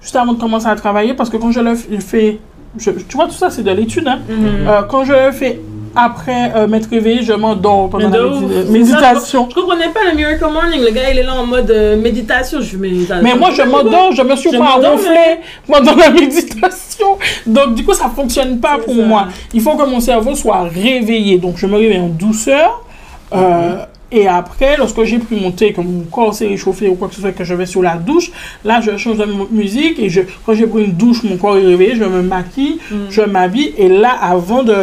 juste 0.00 0.16
avant 0.16 0.32
de 0.32 0.40
commencer 0.40 0.66
à 0.66 0.74
travailler 0.76 1.14
parce 1.14 1.28
que 1.30 1.36
quand 1.36 1.50
je 1.52 1.60
le 1.60 1.74
fais, 1.74 2.38
je- 2.78 2.90
tu 2.90 3.16
vois, 3.16 3.26
tout 3.26 3.32
ça, 3.32 3.50
c'est 3.50 3.62
de 3.62 3.70
l'étude. 3.70 4.08
Hein? 4.08 4.20
Mhm. 4.28 4.66
Euh, 4.66 4.82
quand 4.88 5.04
je 5.04 5.12
le 5.12 5.32
fais 5.32 5.60
après 5.98 6.52
euh, 6.54 6.66
m'être 6.66 6.88
réveillé, 6.90 7.22
je 7.22 7.32
m'endors 7.32 7.90
pendant 7.90 8.08
la 8.08 8.18
médi- 8.18 8.70
méditation. 8.70 9.48
Je 9.50 9.54
comprenais 9.54 9.88
pas 9.88 10.00
le 10.10 10.16
Miracle 10.16 10.44
Morning. 10.52 10.80
Le 10.80 10.90
gars, 10.92 11.10
il 11.12 11.18
est 11.18 11.22
là 11.22 11.34
en 11.34 11.46
mode 11.46 11.70
euh, 11.70 11.96
méditation. 12.00 12.60
Je 12.60 12.76
mais, 12.76 12.90
Mais 13.22 13.34
moi, 13.34 13.50
je 13.50 13.62
m'endors, 13.62 14.12
je 14.12 14.22
me 14.22 14.36
suis 14.36 14.50
Je 14.52 14.58
pas 14.58 14.74
ronflé 14.76 15.40
pendant 15.66 15.94
la 15.96 16.10
méditation. 16.10 17.18
Donc, 17.46 17.74
du 17.74 17.84
coup, 17.84 17.92
ça 17.94 18.08
fonctionne 18.14 18.60
pas 18.60 18.78
pour 18.78 18.94
ça. 18.94 19.02
moi. 19.02 19.28
Il 19.52 19.60
faut 19.60 19.76
que 19.76 19.84
mon 19.88 20.00
cerveau 20.00 20.34
soit 20.34 20.62
réveillé. 20.64 21.38
Donc, 21.38 21.56
je 21.58 21.66
me 21.66 21.76
réveille 21.76 22.00
en 22.00 22.08
douceur. 22.08 22.84
Euh, 23.34 23.84
Et 24.10 24.26
après, 24.26 24.78
lorsque 24.78 25.02
j'ai 25.04 25.18
pris 25.18 25.36
mon 25.38 25.50
thé, 25.50 25.74
que 25.74 25.82
mon 25.82 26.00
corps 26.10 26.32
s'est 26.32 26.46
réchauffé 26.48 26.88
ou 26.88 26.94
quoi 26.94 27.08
que 27.08 27.14
ce 27.14 27.20
soit, 27.20 27.32
que 27.32 27.44
je 27.44 27.52
vais 27.54 27.66
sur 27.66 27.82
la 27.82 27.96
douche, 27.96 28.30
là, 28.64 28.80
je 28.80 28.96
change 28.96 29.18
de 29.18 29.26
mu- 29.26 29.48
musique. 29.50 29.98
Et 29.98 30.08
je, 30.08 30.22
quand 30.46 30.54
j'ai 30.54 30.66
pris 30.66 30.84
une 30.84 30.92
douche, 30.92 31.22
mon 31.24 31.36
corps 31.36 31.58
est 31.58 31.66
réveillé, 31.66 31.94
je 31.94 32.04
me 32.04 32.22
maquille, 32.22 32.78
Mm. 32.90 32.94
je 33.10 33.20
m'habille. 33.20 33.74
Et 33.76 33.88
là, 33.90 34.12
avant 34.22 34.62
de, 34.62 34.76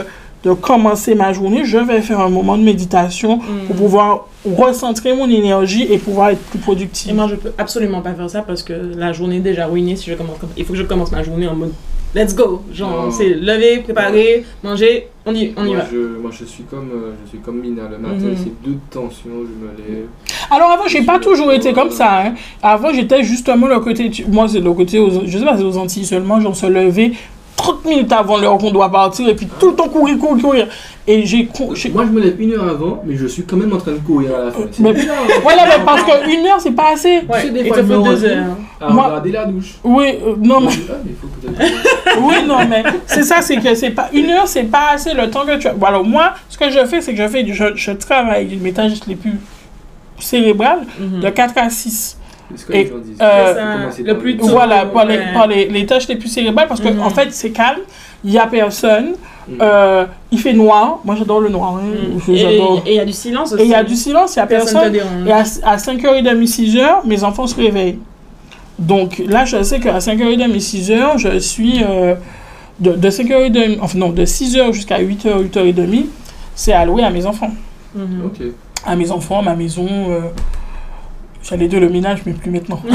de 0.45 0.53
commencer 0.53 1.15
ma 1.15 1.33
journée, 1.33 1.65
je 1.65 1.77
vais 1.79 2.01
faire 2.01 2.19
un 2.19 2.29
moment 2.29 2.57
de 2.57 2.63
méditation 2.63 3.37
Mm. 3.37 3.65
pour 3.67 3.75
pouvoir 3.75 4.27
recentrer 4.45 5.13
mon 5.15 5.27
énergie 5.29 5.87
et 5.91 5.97
pouvoir 5.97 6.29
être 6.29 6.41
plus 6.41 6.59
Et 6.59 6.61
productive. 6.61 7.15
moi, 7.15 7.27
je 7.27 7.35
peux 7.35 7.51
absolument 7.57 8.01
pas 8.01 8.13
faire 8.13 8.29
ça 8.29 8.41
parce 8.43 8.61
que 8.63 8.73
la 8.95 9.11
journée 9.11 9.37
est 9.37 9.39
déjà 9.51 9.65
ruinée 9.65 9.95
si 9.95 10.09
je 10.11 10.15
commence 10.15 10.37
comme... 10.39 10.49
Il 10.55 10.63
faut 10.63 10.73
que 10.73 10.79
je 10.79 10.83
commence 10.83 11.11
ma 11.11 11.23
journée 11.23 11.47
en 11.47 11.55
mode 11.55 11.73
let's 12.13 12.33
go. 12.35 12.61
Genre, 12.71 13.11
c'est 13.11 13.27
lever, 13.29 13.79
préparer, 13.79 14.45
manger, 14.63 15.07
on 15.25 15.33
y, 15.35 15.51
on 15.57 15.65
y 15.65 15.69
moi, 15.69 15.77
va. 15.77 15.85
je, 15.91 15.97
moi, 16.21 16.31
je 16.31 16.45
suis 16.45 16.63
comme, 16.63 16.89
euh, 16.93 17.11
je 17.25 17.29
suis 17.31 17.39
comme 17.39 17.59
Mina. 17.59 17.81
Le 17.91 17.97
matin, 17.97 18.27
Mhm. 18.27 18.35
c'est 18.37 18.69
deux 18.69 18.77
tensions, 18.89 19.31
je 19.41 19.65
me 19.65 19.95
lève. 19.97 20.05
Alors 20.51 20.69
avant, 20.71 20.87
j'ai 20.87 21.01
pas 21.01 21.17
toujours 21.19 21.51
été 21.51 21.73
comme 21.73 21.89
ça. 21.91 22.21
Hein. 22.27 22.33
Avant, 22.63 22.93
j'étais 22.93 23.23
justement 23.23 23.67
le 23.67 23.79
côté. 23.79 24.09
tu- 24.11 24.25
Moi, 24.27 24.47
c'est 24.47 24.59
le 24.61 24.71
côté. 24.73 24.99
Aux, 24.99 25.25
je 25.25 25.37
sais 25.39 25.43
pas, 25.43 25.57
c'est 25.57 25.63
aux 25.63 25.77
Antilles 25.77 26.05
seulement. 26.05 26.39
J'en 26.39 26.53
se 26.53 26.67
lever 26.67 27.13
30 27.57 27.85
minutes 27.85 28.11
avant 28.11 28.37
l'heure 28.37 28.57
qu'on 28.57 28.71
doit 28.71 28.91
partir 28.91 29.27
et 29.29 29.35
puis 29.35 29.47
tout 29.59 29.69
le 29.69 29.75
temps 29.75 29.87
courir, 29.87 30.17
courir, 30.19 30.43
courir. 30.43 30.67
Et 31.07 31.23
j'ai. 31.25 31.47
Moi, 31.93 32.05
je 32.05 32.11
me 32.11 32.19
lève 32.19 32.41
une 32.41 32.53
heure 32.53 32.67
avant, 32.67 33.03
mais 33.05 33.15
je 33.15 33.27
suis 33.27 33.43
quand 33.43 33.57
même 33.57 33.71
en 33.73 33.77
train 33.77 33.91
de 33.91 33.97
courir 33.99 34.31
à 34.35 34.45
la 34.45 34.51
fin. 34.51 34.61
Mais- 34.79 34.89
hein. 34.99 35.13
Voilà, 35.43 35.63
mais 35.67 35.85
parce 35.85 36.01
qu'une 36.03 36.45
heure, 36.47 36.59
c'est 36.59 36.71
pas 36.71 36.93
assez. 36.93 37.21
Ouais, 37.29 37.41
sais, 37.41 37.49
des 37.51 37.65
fois, 37.65 37.77
faut 37.77 38.01
deux 38.01 38.25
heures. 38.25 38.45
À 38.81 38.89
Moi- 38.91 39.03
regarder 39.05 39.31
la 39.31 39.45
douche. 39.45 39.75
Oui, 39.83 40.15
euh, 40.25 40.33
non, 40.41 40.61
mais. 40.61 40.71
Ah. 40.89 40.93
Oui, 42.21 42.35
non, 42.47 42.57
mais 42.67 42.83
c'est 43.05 43.23
ça, 43.23 43.41
c'est 43.41 43.57
que 43.57 43.75
c'est 43.75 43.91
pas. 43.91 44.09
Une 44.13 44.29
heure, 44.31 44.47
c'est 44.47 44.63
pas 44.63 44.89
assez 44.93 45.13
le 45.13 45.29
temps 45.29 45.45
que 45.45 45.57
tu 45.57 45.67
as. 45.67 45.73
Bon, 45.73 45.85
alors, 45.85 46.03
moi, 46.03 46.33
ce 46.49 46.57
que 46.57 46.69
je 46.71 46.83
fais, 46.85 47.01
c'est 47.01 47.13
que 47.13 47.21
je 47.21 47.27
fais. 47.27 47.43
du- 47.43 47.53
Je, 47.53 47.75
je 47.75 47.91
travaille 47.91 48.57
mes 48.61 48.73
tâches 48.73 48.93
les 49.07 49.15
plus 49.15 49.39
cérébrales 50.19 50.85
Mhm. 50.99 51.19
de 51.21 51.29
4 51.29 51.53
à 51.57 51.69
6. 51.69 52.17
Et, 52.71 52.91
euh, 53.21 53.89
le 54.03 54.17
plus 54.17 54.37
tôt. 54.37 54.47
Voilà, 54.47 54.85
par, 54.85 55.05
les, 55.05 55.17
ouais. 55.17 55.33
par 55.33 55.47
les, 55.47 55.67
les 55.67 55.85
tâches 55.85 56.07
les 56.07 56.15
plus 56.15 56.29
cérébrales, 56.29 56.67
parce 56.67 56.79
que 56.79 56.89
Mhm. 56.89 57.01
en 57.01 57.09
fait, 57.09 57.29
c'est 57.31 57.49
calme, 57.51 57.79
il 58.23 58.31
y 58.31 58.37
a 58.37 58.45
personne, 58.47 59.13
Mhm. 59.47 59.57
euh, 59.61 60.05
il 60.31 60.39
fait 60.39 60.53
noir. 60.53 60.99
Moi, 61.03 61.15
j'adore 61.17 61.39
le 61.39 61.49
noir. 61.49 61.77
hein, 61.77 61.81
je- 62.27 62.31
Et 62.33 62.61
il 62.87 62.93
y 62.95 62.99
a 62.99 63.05
du 63.05 63.13
silence 63.13 63.51
aussi. 63.53 63.61
Et 63.63 63.65
il 63.65 63.71
y 63.71 63.75
a 63.75 63.83
du 63.83 63.95
silence, 63.95 64.35
il 64.35 64.39
y 64.39 64.41
a 64.41 64.47
Personne 64.47 64.91
personne. 64.91 65.27
Et 65.27 65.31
à, 65.31 65.43
à 65.71 65.77
5h30, 65.77 66.45
6h, 66.47 67.01
mes 67.05 67.23
enfants 67.23 67.47
se 67.47 67.55
réveillent. 67.55 67.99
Donc 68.77 69.21
là, 69.27 69.45
je 69.45 69.63
sais 69.63 69.79
qu'à 69.79 69.99
5h30, 69.99 70.59
6h, 70.59 71.17
je 71.17 71.37
suis 71.39 71.81
euh, 71.83 72.15
de, 72.79 72.91
de 72.91 73.09
5h30, 73.09 73.77
enfin 73.81 73.97
non, 73.97 74.09
de 74.09 74.25
6h 74.25 74.71
jusqu'à 74.73 74.99
8h, 74.99 75.41
8h30, 75.43 76.05
c'est 76.55 76.73
alloué 76.73 77.03
à 77.03 77.09
mes 77.09 77.25
enfants. 77.25 77.51
Mhm. 77.95 78.25
Ok. 78.25 78.45
À 78.85 78.95
mes 78.95 79.09
enfants, 79.11 79.39
à 79.39 79.43
ma 79.43 79.55
maison. 79.55 79.87
J'allais 81.47 81.67
dire 81.67 81.79
le 81.79 81.89
ménage, 81.89 82.21
mais 82.25 82.33
plus 82.33 82.49
maintenant. 82.49 82.81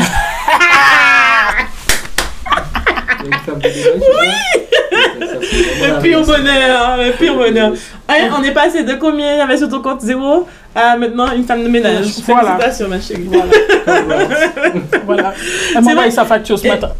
Une 3.24 3.32
femme 3.46 3.60
de 3.60 3.68
ménage, 3.68 4.02
oui 4.20 4.28
Le 5.86 6.02
pire 6.02 6.24
bonheur, 6.24 6.96
le 6.96 7.12
pire 7.12 7.36
bonheur. 7.36 7.72
Hein, 8.08 8.30
on 8.36 8.42
est 8.42 8.50
passé 8.52 8.82
de 8.82 8.94
combien 8.94 9.34
il 9.34 9.38
y 9.38 9.40
avait 9.40 9.56
sur 9.56 9.68
ton 9.68 9.80
compte 9.80 10.00
zéro 10.00 10.48
à 10.74 10.96
maintenant 10.96 11.30
une 11.32 11.44
femme 11.44 11.62
de 11.62 11.68
ménage. 11.68 12.06
Voilà. 12.26 12.56
Félicitations, 12.56 12.88
ma 12.88 13.00
chérie. 13.00 13.28
Voilà. 13.30 13.52
voilà. 15.06 15.32
Elle 15.76 15.84
m'a 15.84 15.90
envoyé 15.92 16.10
sa 16.10 16.24
facture 16.24 16.58
ce 16.58 16.66
matin. 16.66 16.90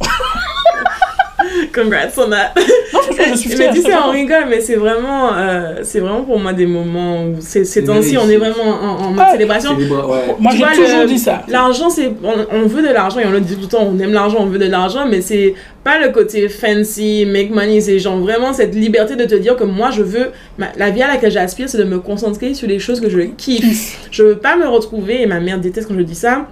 Congrats 1.73 2.09
on 2.19 2.31
that. 2.31 2.53
Non, 2.93 3.01
je 3.33 3.37
suis 3.37 3.51
fière. 3.51 3.73
c'est 3.75 3.79
on 3.81 3.83
vraiment- 3.83 4.11
rigole, 4.11 4.45
mais 4.49 4.61
c'est 4.61 4.75
vraiment, 4.77 5.31
euh, 5.35 5.81
c'est 5.83 6.01
vraiment 6.01 6.23
pour 6.23 6.39
moi 6.39 6.53
des 6.53 6.67
moments 6.67 7.25
où 7.25 7.37
ces, 7.41 7.65
temps-ci, 7.85 8.17
on 8.19 8.29
est 8.29 8.37
vraiment 8.37 8.65
en, 8.65 9.05
en 9.07 9.11
mode 9.13 9.25
célébration. 9.33 9.75
Bras- 9.89 10.07
ouais. 10.09 10.35
Moi, 10.39 10.53
j'ai 10.53 10.59
vois, 10.59 10.69
toujours 10.71 11.01
le- 11.03 11.07
dit 11.07 11.19
ça. 11.19 11.43
L'argent, 11.49 11.91
c'est. 11.91 12.13
On, 12.23 12.47
on 12.57 12.63
veut 12.67 12.83
de 12.83 12.93
l'argent 12.93 13.21
et 13.21 13.27
on 13.27 13.31
le 13.31 13.41
dit 13.41 13.55
tout 13.57 13.63
le 13.63 13.67
temps, 13.69 13.89
on 13.91 13.99
aime 13.99 14.13
l'argent, 14.13 14.39
on 14.41 14.47
veut 14.47 14.59
de 14.59 14.67
l'argent, 14.67 15.07
mais 15.09 15.21
c'est 15.21 15.55
pas 15.85 15.99
le 15.99 16.11
côté 16.13 16.49
fancy, 16.49 17.25
make 17.27 17.51
money, 17.51 17.81
c'est 17.81 17.99
genre 17.99 18.19
vraiment 18.19 18.53
cette 18.53 18.75
liberté 18.75 19.17
de 19.17 19.25
te 19.25 19.35
dire 19.35 19.57
que 19.57 19.65
moi, 19.65 19.91
je 19.91 20.03
veux. 20.03 20.31
ma- 20.59 20.73
la 20.77 20.91
vie 20.91 21.03
à 21.03 21.09
laquelle 21.09 21.31
j'aspire, 21.33 21.69
c'est 21.69 21.79
de 21.79 21.85
me 21.85 21.99
concentrer 22.01 22.55
sur 22.55 22.67
les 22.69 22.79
choses 22.79 23.01
que 23.01 23.09
je 23.11 23.21
kiffe. 23.37 24.09
Je 24.11 24.23
veux 24.23 24.37
pas 24.37 24.57
me 24.57 24.67
retrouver, 24.67 25.23
et 25.23 25.27
ma 25.27 25.41
mère 25.41 25.59
déteste 25.59 25.89
quand 25.89 25.95
je 25.97 26.03
dis 26.03 26.15
ça, 26.15 26.47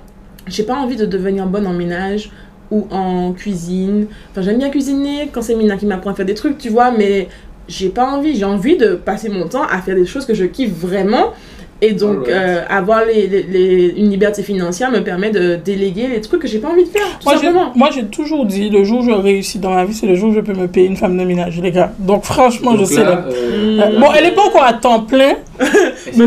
j'ai 0.46 0.62
pas 0.62 0.74
envie 0.74 0.96
de 0.96 1.04
devenir 1.06 1.46
bonne 1.46 1.66
en 1.66 1.72
ménage 1.72 2.30
ou 2.70 2.86
en 2.90 3.32
cuisine. 3.32 4.06
Enfin, 4.30 4.42
j'aime 4.42 4.58
bien 4.58 4.70
cuisiner 4.70 5.28
quand 5.32 5.42
c'est 5.42 5.54
Mina 5.54 5.76
qui 5.76 5.86
m'apprend 5.86 6.10
à 6.10 6.14
faire 6.14 6.26
des 6.26 6.34
trucs, 6.34 6.58
tu 6.58 6.68
vois, 6.68 6.90
mais 6.90 7.28
j'ai 7.68 7.88
pas 7.88 8.10
envie. 8.10 8.34
J'ai 8.34 8.44
envie 8.44 8.76
de 8.76 8.94
passer 8.94 9.28
mon 9.28 9.48
temps 9.48 9.64
à 9.64 9.80
faire 9.80 9.94
des 9.94 10.06
choses 10.06 10.26
que 10.26 10.34
je 10.34 10.44
kiffe 10.44 10.72
vraiment. 10.72 11.32
Et 11.80 11.92
donc, 11.92 12.26
euh, 12.28 12.62
avoir 12.68 13.04
les, 13.04 13.28
les- 13.28 13.42
les- 13.44 13.94
une 13.96 14.10
liberté 14.10 14.42
financière 14.42 14.90
me 14.90 14.98
permet 15.04 15.30
de 15.30 15.54
déléguer 15.54 16.08
les 16.08 16.20
trucs 16.20 16.42
que 16.42 16.48
j'ai 16.48 16.58
pas 16.58 16.70
envie 16.70 16.82
de 16.82 16.88
faire, 16.88 17.06
tout 17.20 17.24
Moi, 17.28 17.34
j'ai- 17.36 17.46
simplement. 17.46 17.72
Moi, 17.76 17.90
j'ai 17.94 18.04
toujours 18.06 18.44
dit, 18.46 18.68
le 18.68 18.82
jour 18.82 18.98
où 19.00 19.04
je 19.04 19.12
réussis 19.12 19.60
dans 19.60 19.72
la 19.72 19.84
vie, 19.84 19.94
c'est 19.94 20.06
le 20.08 20.16
jour 20.16 20.30
où 20.30 20.34
je 20.34 20.40
peux 20.40 20.54
me 20.54 20.66
payer 20.66 20.88
une 20.88 20.96
femme 20.96 21.16
de 21.16 21.22
ménage, 21.22 21.60
les 21.60 21.70
gars. 21.70 21.92
Donc, 22.00 22.24
franchement, 22.24 22.76
je 22.76 22.84
sais. 22.84 22.96
là, 23.04 23.10
là. 23.10 23.24
euh, 23.28 23.80
Euh, 23.80 24.00
bon, 24.00 24.06
elle 24.16 24.26
est 24.26 24.34
pas 24.34 24.42
encore 24.42 24.64
à 24.64 24.72
temps 24.72 25.02
plein, 25.02 25.34
mais 26.16 26.26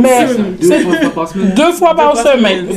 deux 0.61 0.79
fois 1.01 1.09
par 1.13 1.27
semaine. 1.27 1.53
deux 1.53 1.71
fois 1.73 1.95
par. 1.95 2.13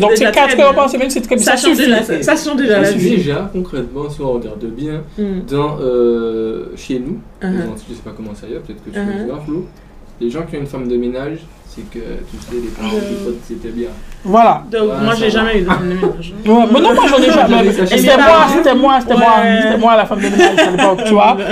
Donc, 0.00 0.10
C'est 0.16 0.32
quatre 0.32 0.58
heures 0.60 0.74
par 0.74 0.90
semaine, 0.90 1.10
c'est 1.10 1.20
très 1.20 1.36
bien. 1.36 1.44
Ça, 1.44 1.56
Ça 1.56 1.68
change 1.68 1.76
déjà, 1.76 2.02
ça, 2.02 2.22
ça 2.22 2.36
change 2.36 2.56
déjà 2.56 2.80
la 2.80 2.90
vie. 2.90 3.10
déjà, 3.10 3.50
concrètement, 3.52 4.10
si 4.10 4.20
on 4.20 4.32
regarde 4.32 4.64
bien, 4.64 5.02
Mm. 5.16 5.22
dans, 5.48 5.78
euh, 5.80 6.66
chez 6.76 6.98
nous, 6.98 7.18
Uh-huh. 7.40 7.50
dans- 7.52 7.76
je 7.88 7.94
sais 7.94 8.02
pas 8.04 8.12
comment 8.16 8.34
ça 8.34 8.46
y 8.48 8.52
est, 8.52 8.56
peut-être 8.56 8.82
que 8.84 8.90
tu 8.90 8.98
Uh-huh. 8.98 9.12
peux 9.12 9.18
le 9.20 9.24
voir, 9.26 9.44
Flo, 9.44 9.66
les 10.20 10.30
gens 10.30 10.42
qui 10.42 10.56
ont 10.56 10.60
une 10.60 10.66
femme 10.66 10.88
de 10.88 10.96
ménage, 10.96 11.38
c'est 11.74 11.90
que, 11.90 11.98
tu 11.98 12.36
sais, 12.40 12.52
les 12.54 12.68
parents 12.68 12.94
Euh. 12.94 13.24
potes, 13.24 13.40
c'était 13.48 13.68
bien. 13.70 13.88
Voilà. 14.24 14.62
Donc, 14.70 14.82
Ouais, 14.90 15.04
moi, 15.04 15.14
j'ai 15.18 15.30
jamais 15.30 15.58
eu 15.58 15.62
de 15.62 15.66
femme 15.66 15.88
de 15.88 15.94
ménage. 15.94 16.32
Ouais, 16.46 16.64
mais 16.72 16.80
non, 16.80 16.94
moi 16.94 17.04
j'en 17.08 17.18
ai 17.18 17.30
jamais. 17.32 17.72
C'était 17.72 18.16
moi. 18.16 18.46
c'était 18.54 18.74
moi, 18.74 18.98
c'était 19.00 19.14
moi, 19.16 19.34
Ouais. 19.42 19.58
c'était 19.62 19.78
moi 19.78 19.96
la 19.96 20.06
femme 20.06 20.20
de 20.20 20.28
ménage 20.28 20.58
à 20.58 20.70
l'époque, 20.70 21.00
tu 21.04 21.12
vois. 21.12 21.36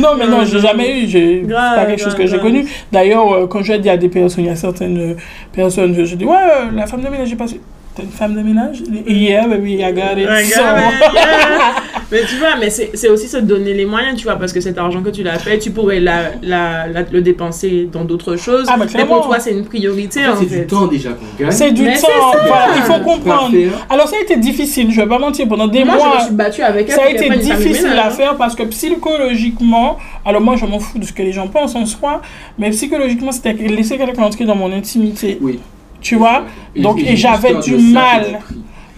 Non, 0.00 0.10
mais 0.18 0.26
non, 0.26 0.44
j'ai 0.44 0.60
jamais 0.60 1.00
eu, 1.02 1.08
c'est 1.10 1.44
pas 1.52 1.84
quelque 1.86 2.02
chose 2.02 2.14
que 2.14 2.26
j'ai 2.26 2.38
connu. 2.38 2.66
D'ailleurs, 2.92 3.32
euh, 3.32 3.46
quand 3.46 3.62
je 3.62 3.72
dis 3.74 3.88
à 3.90 3.96
des 3.96 4.08
personnes, 4.08 4.44
il 4.44 4.48
y 4.48 4.50
a 4.50 4.56
certaines 4.56 4.98
euh, 4.98 5.14
personnes, 5.52 5.94
je, 5.94 6.04
je 6.04 6.16
dis, 6.16 6.24
ouais, 6.24 6.34
euh, 6.36 6.70
la 6.74 6.86
femme 6.86 7.02
de 7.02 7.08
ménage, 7.08 7.28
j'ai 7.28 7.36
pas 7.36 7.46
su. 7.46 7.60
T'es 7.94 8.02
une 8.04 8.10
femme 8.10 8.34
de 8.34 8.40
ménage? 8.42 8.78
Yeah, 9.06 9.46
baby, 9.48 9.74
I 9.82 9.92
got 9.92 10.16
it. 10.18 10.28
So- 10.46 10.60
grave, 10.60 10.82
yeah. 11.14 11.77
Mais 12.10 12.20
tu 12.26 12.36
vois, 12.36 12.56
mais 12.58 12.70
c'est 12.70 12.90
c'est 12.94 13.08
aussi 13.08 13.28
se 13.28 13.36
donner 13.36 13.74
les 13.74 13.84
moyens, 13.84 14.16
tu 14.16 14.24
vois, 14.24 14.36
parce 14.36 14.52
que 14.52 14.60
cet 14.60 14.78
argent 14.78 15.02
que 15.02 15.10
tu 15.10 15.22
l'as 15.22 15.38
fait, 15.38 15.58
tu 15.58 15.70
pourrais 15.70 16.00
la, 16.00 16.30
la, 16.42 16.86
la- 16.86 17.02
le 17.02 17.20
dépenser 17.20 17.88
dans 17.92 18.04
d'autres 18.04 18.36
choses. 18.36 18.66
Ah, 18.68 18.76
mais 18.78 19.04
pour 19.04 19.26
toi, 19.26 19.38
c'est 19.40 19.52
une 19.52 19.64
priorité, 19.64 20.26
En 20.26 20.36
fait, 20.36 20.46
c'est 20.48 20.60
du 20.60 20.66
temps 20.66 20.86
déjà 20.86 21.10
qu'on 21.10 21.42
gagne. 21.42 21.50
C'est 21.52 21.72
du 21.72 21.82
Mais 21.82 21.98
temps, 21.98 22.08
voilà, 22.46 22.68
il 22.76 22.82
faut 22.82 23.00
comprendre. 23.04 23.54
Alors, 23.90 24.08
ça 24.08 24.16
a 24.16 24.22
été 24.22 24.36
difficile, 24.36 24.90
je 24.90 25.00
vais 25.00 25.06
pas 25.06 25.18
mentir, 25.18 25.46
pendant 25.48 25.66
des 25.68 25.84
Moi, 25.84 25.96
je 25.98 26.04
me 26.04 26.08
mois. 26.08 26.20
suis 26.24 26.34
battue 26.34 26.62
avec 26.62 26.88
elle. 26.88 26.94
Ça 26.94 27.02
a 27.04 27.10
été 27.10 27.28
difficile 27.30 27.86
à 27.98 28.06
hein. 28.06 28.10
faire 28.10 28.36
parce 28.36 28.54
que 28.54 28.62
psychologiquement, 28.64 29.98
alors 30.24 30.40
moi 30.40 30.56
je 30.56 30.64
m'en 30.66 30.78
fous 30.78 30.98
de 30.98 31.04
ce 31.04 31.12
que 31.12 31.22
les 31.22 31.32
gens 31.32 31.48
pensent 31.48 31.74
en 31.74 31.86
soi, 31.86 32.22
mais 32.58 32.70
psychologiquement 32.70 33.32
c'était 33.32 33.52
laisser 33.52 33.96
quelqu'un 33.98 34.22
entrer 34.22 34.44
dans 34.44 34.54
mon 34.56 34.72
intimité. 34.72 35.38
Oui. 35.40 35.58
Tu 36.00 36.14
vois? 36.16 36.44
Donc, 36.76 37.00
et 37.00 37.16
j'avais 37.16 37.54
du 37.56 37.76
mal. 37.76 38.38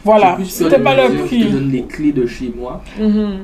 Prix. 0.03 0.05
Voilà, 0.05 0.37
J'ai 0.39 0.45
c'était 0.47 0.79
pas 0.79 0.95
le 0.95 1.09
dire, 1.11 1.19
Je 1.21 1.27
prix. 1.27 1.41
te 1.47 1.53
donne 1.53 1.71
les 1.71 1.83
clés 1.83 2.13
de 2.13 2.27
chez 2.27 2.53
moi 2.57 2.83
Mhm. 2.99 3.39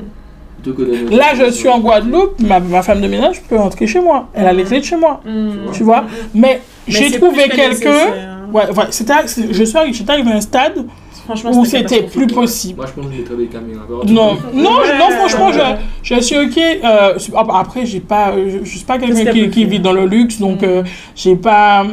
me- 0.66 1.16
Là, 1.16 1.26
je 1.38 1.50
suis 1.50 1.68
en 1.68 1.78
Guadeloupe, 1.80 2.40
ma, 2.40 2.58
ma 2.60 2.82
femme 2.82 3.00
de 3.00 3.06
ménage 3.08 3.40
peut 3.42 3.58
entrer 3.58 3.86
chez 3.86 4.00
moi. 4.00 4.28
Elle 4.34 4.46
a 4.46 4.52
les 4.52 4.64
clés 4.64 4.80
de 4.80 4.84
chez 4.84 4.96
moi. 4.96 5.20
Mhm. 5.24 5.70
Tu 5.72 5.82
vois 5.84 6.04
Mais 6.34 6.60
Mais 6.88 6.92
j'ai 6.92 7.10
trouvé 7.12 7.48
quelqu'un. 7.48 8.06
Ouais, 8.52 8.62
ouais, 8.70 8.84
c'était, 8.90 9.12
je 9.52 9.64
suis 9.64 9.76
arrivé, 9.76 9.92
j'étais 9.92 10.10
arrivé 10.12 10.30
à 10.32 10.36
un 10.36 10.40
stade 10.40 10.86
Franchement, 11.26 11.50
où 11.58 11.64
c'était 11.64 12.02
plus 12.04 12.28
possible. 12.28 12.76
Moi, 12.76 12.86
je 12.86 12.92
pense 12.92 13.10
que 13.10 13.16
mettrais 13.18 13.36
des 13.36 13.46
caméras. 13.46 13.82
Non, 14.06 14.34
non, 14.54 14.76
je- 14.84 14.92
non, 14.96 15.08
Ouais. 15.08 15.16
franchement, 15.18 15.50
je, 15.52 16.14
je 16.14 16.20
suis 16.20 16.36
ok. 16.38 16.56
euh, 16.84 17.18
après, 17.52 17.84
j'ai 17.84 17.98
pas, 17.98 18.32
je, 18.36 18.58
je 18.64 18.76
suis 18.76 18.84
pas 18.84 18.98
quelqu'un 18.98 19.32
qui, 19.32 19.48
vit 19.64 19.80
dans 19.80 19.92
le 19.92 20.06
luxe, 20.06 20.38
donc 20.38 20.62
euh, 20.62 20.84
j'ai 21.16 21.34
pas, 21.34 21.84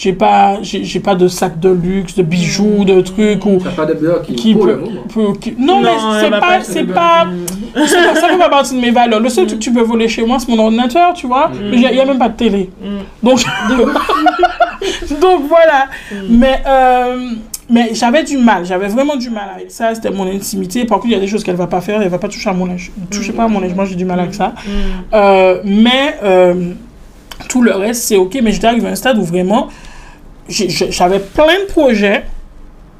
j'ai 0.00 0.12
pas, 0.12 0.58
j'ai 0.62 0.84
j'ai 0.84 1.00
pas 1.00 1.16
de 1.16 1.26
sac 1.26 1.58
de 1.58 1.70
luxe, 1.70 2.14
de 2.14 2.22
bijoux, 2.22 2.84
de 2.84 3.00
trucs 3.00 3.44
ou 3.44 3.58
T'as 3.64 3.70
pas 3.70 3.84
de 3.84 3.94
bloc 3.94 4.22
qui, 4.32 4.54
peut, 4.54 4.66
le 4.66 4.76
moment. 4.76 5.00
peut- 5.12 5.32
qui- 5.40 5.56
non, 5.58 5.80
mais 5.80 5.88
c'est 6.20 6.30
pas, 6.30 6.60
c'est 6.62 6.84
pas, 6.84 7.26
pas- 7.74 7.86
ça 8.14 8.28
fait 8.28 8.38
pas 8.38 8.48
partie 8.48 8.76
de 8.76 8.80
mes 8.80 8.92
valeurs. 8.92 9.18
Le 9.18 9.28
seul 9.28 9.46
truc 9.46 9.58
que 9.58 9.64
tu 9.64 9.72
peux 9.72 9.82
voler 9.82 10.06
chez 10.06 10.24
moi, 10.24 10.38
c'est 10.38 10.48
mon 10.52 10.58
ordinateur, 10.62 11.14
tu 11.14 11.26
vois. 11.26 11.48
Mm. 11.48 11.52
Mais 11.70 11.76
il 11.78 11.82
y 11.82 12.00
a 12.00 12.04
même 12.04 12.18
pas 12.18 12.28
de 12.28 12.36
télé, 12.36 12.70
Mm. 12.80 12.98
donc 13.26 13.40
donc 15.20 15.42
voilà. 15.48 15.86
Mm. 16.12 16.16
Mais, 16.30 16.62
euh, 16.66 17.30
mais 17.70 17.90
j'avais 17.92 18.22
du 18.22 18.38
mal, 18.38 18.64
j'avais 18.64 18.88
vraiment 18.88 19.16
du 19.16 19.30
mal 19.30 19.48
avec 19.56 19.70
ça. 19.70 19.94
C'était 19.96 20.10
mon 20.10 20.26
intimité. 20.32 20.84
Par 20.84 20.98
contre, 20.98 21.08
il 21.08 21.12
y 21.14 21.16
a 21.16 21.20
des 21.20 21.26
choses 21.26 21.42
qu'elle 21.44 21.56
va 21.56 21.66
pas 21.66 21.80
faire, 21.80 22.00
elle 22.00 22.08
va 22.08 22.18
pas 22.18 22.28
toucher 22.28 22.50
à 22.50 22.52
mon 22.54 22.66
linge. 22.66 22.92
Ne 22.98 23.06
touchez 23.06 23.32
pas 23.32 23.44
à 23.44 23.48
mon 23.48 23.60
linge, 23.60 23.74
moi 23.74 23.84
j'ai 23.84 23.96
du 23.96 24.04
mal 24.04 24.20
avec 24.20 24.34
ça. 24.34 24.54
Euh, 25.12 25.60
mais 25.64 26.16
euh, 26.22 26.54
tout 27.48 27.62
le 27.62 27.72
reste, 27.72 28.02
c'est 28.04 28.16
ok. 28.16 28.38
Mais 28.42 28.52
j'étais 28.52 28.66
arrivé 28.68 28.86
à 28.86 28.90
un 28.90 28.94
stade 28.94 29.18
où 29.18 29.22
vraiment, 29.24 29.68
j'avais 30.48 31.20
plein 31.20 31.60
de 31.60 31.66
projets. 31.66 32.24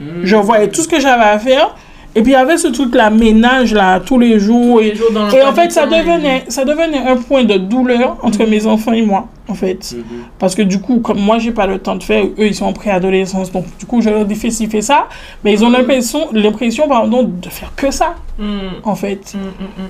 Mm. 0.00 0.24
Je 0.24 0.36
voyais 0.36 0.68
tout 0.68 0.82
ce 0.82 0.88
que 0.88 1.00
j'avais 1.00 1.24
à 1.24 1.38
faire. 1.38 1.74
Et 2.18 2.22
puis 2.22 2.32
il 2.32 2.34
y 2.34 2.36
avait 2.36 2.56
ce 2.56 2.66
truc-là, 2.66 3.10
ménage 3.10 3.72
là, 3.72 4.00
tous 4.00 4.18
les 4.18 4.40
jours. 4.40 4.78
Tous 4.78 4.80
Et, 4.80 4.90
les 4.90 4.96
jours 4.96 5.12
dans 5.12 5.30
et 5.30 5.40
en 5.40 5.52
fait, 5.52 5.70
ça 5.70 5.86
devenait, 5.86 6.44
ça 6.48 6.64
devenait 6.64 6.98
un 6.98 7.14
point 7.16 7.44
de 7.44 7.56
douleur 7.58 8.16
entre 8.24 8.44
mes 8.44 8.66
enfants 8.66 8.92
et 8.92 9.02
moi, 9.02 9.28
en 9.46 9.54
fait. 9.54 9.94
Mhm. 9.96 10.02
Parce 10.36 10.56
que 10.56 10.62
du 10.62 10.80
coup, 10.80 10.98
comme 10.98 11.20
moi, 11.20 11.38
j'ai 11.38 11.52
pas 11.52 11.68
le 11.68 11.78
temps 11.78 11.94
de 11.94 12.02
faire, 12.02 12.24
eux, 12.24 12.32
ils 12.48 12.56
sont 12.56 12.66
en 12.66 12.72
préadolescence. 12.72 13.52
Donc, 13.52 13.66
du 13.78 13.86
coup, 13.86 14.00
je 14.00 14.10
leur 14.10 14.24
dis 14.24 14.34
fais 14.34 14.50
ci, 14.50 14.66
fais 14.66 14.82
ça. 14.82 15.06
Mais 15.44 15.52
ils 15.52 15.64
ont 15.64 15.70
l'impression, 15.70 16.26
l'impression, 16.32 16.88
pardon, 16.88 17.22
de 17.22 17.48
faire 17.48 17.72
que 17.76 17.92
ça, 17.92 18.16
Mm. 18.38 18.82
en 18.84 18.94
fait. 18.94 19.34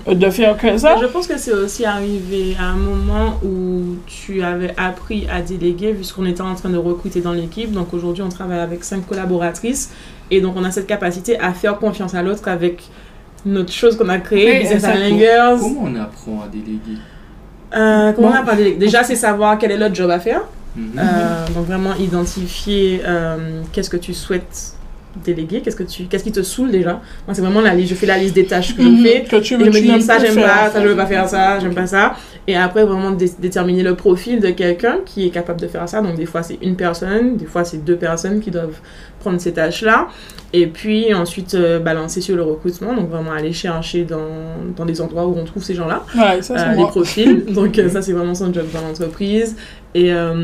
De 0.06 0.30
faire 0.30 0.56
que 0.56 0.76
ça. 0.78 0.96
Je 1.00 1.06
pense 1.06 1.26
que 1.26 1.38
c'est 1.38 1.52
aussi 1.52 1.84
arrivé 1.84 2.56
à 2.58 2.64
un 2.64 2.76
moment 2.76 3.34
où 3.44 3.96
tu 4.06 4.42
avais 4.42 4.74
appris 4.76 5.26
à 5.30 5.42
déléguer, 5.42 5.92
puisqu'on 5.92 6.24
était 6.26 6.40
en 6.40 6.54
train 6.54 6.70
de 6.70 6.78
recruter 6.78 7.20
dans 7.20 7.32
l'équipe. 7.32 7.72
Donc 7.72 7.92
aujourd'hui, 7.92 8.22
on 8.22 8.28
travaille 8.30 8.60
avec 8.60 8.84
cinq 8.84 9.06
collaboratrices. 9.06 9.90
Et 10.30 10.40
donc, 10.40 10.54
on 10.56 10.64
a 10.64 10.70
cette 10.70 10.86
capacité 10.86 11.38
à 11.40 11.52
faire 11.52 11.78
confiance 11.78 12.14
à 12.14 12.22
l'autre 12.22 12.46
avec 12.48 12.82
notre 13.46 13.72
chose 13.72 13.96
qu'on 13.96 14.08
a 14.08 14.18
créée, 14.18 14.60
Business. 14.60 14.82
Comment 15.60 15.80
on 15.84 15.94
apprend 15.96 16.42
à 16.44 16.48
déléguer 16.48 16.98
Euh, 17.74 18.12
comment 18.12 18.28
Bon. 18.28 18.34
on 18.34 18.38
a 18.38 18.42
parlé 18.42 18.72
Déjà, 18.74 19.04
c'est 19.04 19.16
savoir 19.16 19.58
quel 19.58 19.70
est 19.72 19.76
le 19.76 19.94
job 19.94 20.10
à 20.10 20.18
faire. 20.20 20.42
Mhm. 20.76 20.92
Euh, 20.98 21.46
donc 21.54 21.66
vraiment 21.66 21.94
identifier 21.94 23.00
euh, 23.04 23.62
qu'est-ce 23.72 23.90
que 23.90 23.96
tu 23.96 24.12
souhaites 24.14 24.74
déléguer, 25.24 25.60
qu'est-ce 25.60 25.76
que 25.76 25.82
tu, 25.82 26.04
qu'est-ce 26.04 26.24
qui 26.24 26.32
te 26.32 26.42
saoule 26.42 26.70
déjà? 26.70 27.00
Moi, 27.26 27.34
c'est 27.34 27.42
vraiment 27.42 27.60
la 27.60 27.74
liste. 27.74 27.90
Je 27.90 27.94
fais 27.94 28.06
la 28.06 28.18
liste 28.18 28.34
des 28.34 28.44
tâches 28.46 28.76
que 28.76 28.82
Mhm. 28.82 28.96
je 28.98 29.02
fais. 29.02 29.22
que 29.24 29.36
tu 29.36 29.54
Et 29.54 29.56
veux, 29.56 29.64
je 29.64 29.70
me 29.70 29.96
dis 29.98 30.02
ça 30.02 30.18
j'aime 30.18 30.34
pas, 30.36 30.70
ça 30.70 30.82
je 30.82 30.88
veux 30.88 30.96
pas 30.96 31.06
faire 31.06 31.28
ça, 31.28 31.58
j'aime 31.60 31.74
pas 31.74 31.86
ça. 31.86 32.14
Et 32.46 32.56
après 32.56 32.84
vraiment 32.84 33.10
dé- 33.10 33.30
déterminer 33.38 33.82
le 33.82 33.94
profil 33.94 34.40
de 34.40 34.50
quelqu'un 34.50 34.98
qui 35.04 35.26
est 35.26 35.30
capable 35.30 35.60
de 35.60 35.66
faire 35.68 35.88
ça. 35.88 36.00
Donc 36.00 36.16
des 36.16 36.26
fois 36.26 36.42
c'est 36.42 36.58
une 36.62 36.76
personne, 36.76 37.36
des 37.36 37.46
fois 37.46 37.64
c'est 37.64 37.84
deux 37.84 37.96
personnes 37.96 38.40
qui 38.40 38.50
doivent 38.50 38.78
prendre 39.20 39.40
ces 39.40 39.52
tâches-là. 39.52 40.08
Et 40.54 40.66
puis 40.66 41.12
ensuite 41.12 41.54
euh, 41.54 41.78
balancer 41.78 42.22
sur 42.22 42.34
le 42.36 42.42
recrutement, 42.42 42.94
donc 42.94 43.10
vraiment 43.10 43.32
aller 43.32 43.52
chercher 43.52 44.04
dans, 44.04 44.16
dans 44.76 44.86
des 44.86 45.00
endroits 45.02 45.26
où 45.26 45.36
on 45.38 45.44
trouve 45.44 45.62
ces 45.62 45.74
gens-là, 45.74 46.04
Ouais, 46.16 46.40
ça, 46.40 46.56
c'est 46.56 46.68
euh, 46.68 46.74
les 46.74 46.86
profils. 46.86 47.44
donc 47.52 47.78
euh, 47.78 47.88
ça 47.90 48.00
c'est 48.00 48.12
vraiment 48.12 48.34
son 48.34 48.50
job 48.52 48.64
dans 48.72 48.80
l'entreprise. 48.80 49.56
Et 49.94 50.12
euh, 50.12 50.34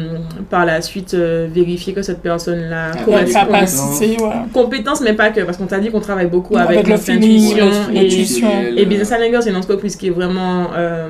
par 0.49 0.65
la 0.65 0.81
suite 0.81 1.13
euh, 1.13 1.47
vérifier 1.53 1.93
que 1.93 2.01
cette 2.01 2.23
personne-là 2.23 2.93
Ah, 2.95 3.05
correspond. 3.05 3.41
capacité. 3.41 4.17
Compétences 4.55 5.03
mais 5.03 5.13
pas 5.13 5.29
que, 5.31 5.43
parce 5.43 5.59
qu'on 5.59 5.67
t'a 5.67 5.79
dit 5.81 5.91
qu'on 5.91 6.01
travaille 6.01 6.27
beaucoup 6.29 6.57
Avec 6.57 6.71
avec, 6.79 6.87
le 6.87 6.93
notre 6.93 7.05
feeling, 7.05 7.61
intuition 7.61 7.67
le- 7.91 7.95
et 7.97 8.03
l'intuition. 8.03 8.49
et 8.77 8.87
Business 8.87 9.13
Analytics, 9.13 9.43
c'est 9.43 9.51
une 9.51 9.57
entreprise 9.57 9.97
qui 9.97 10.07
est 10.07 10.11
vraiment 10.11 10.69
euh, 10.77 11.09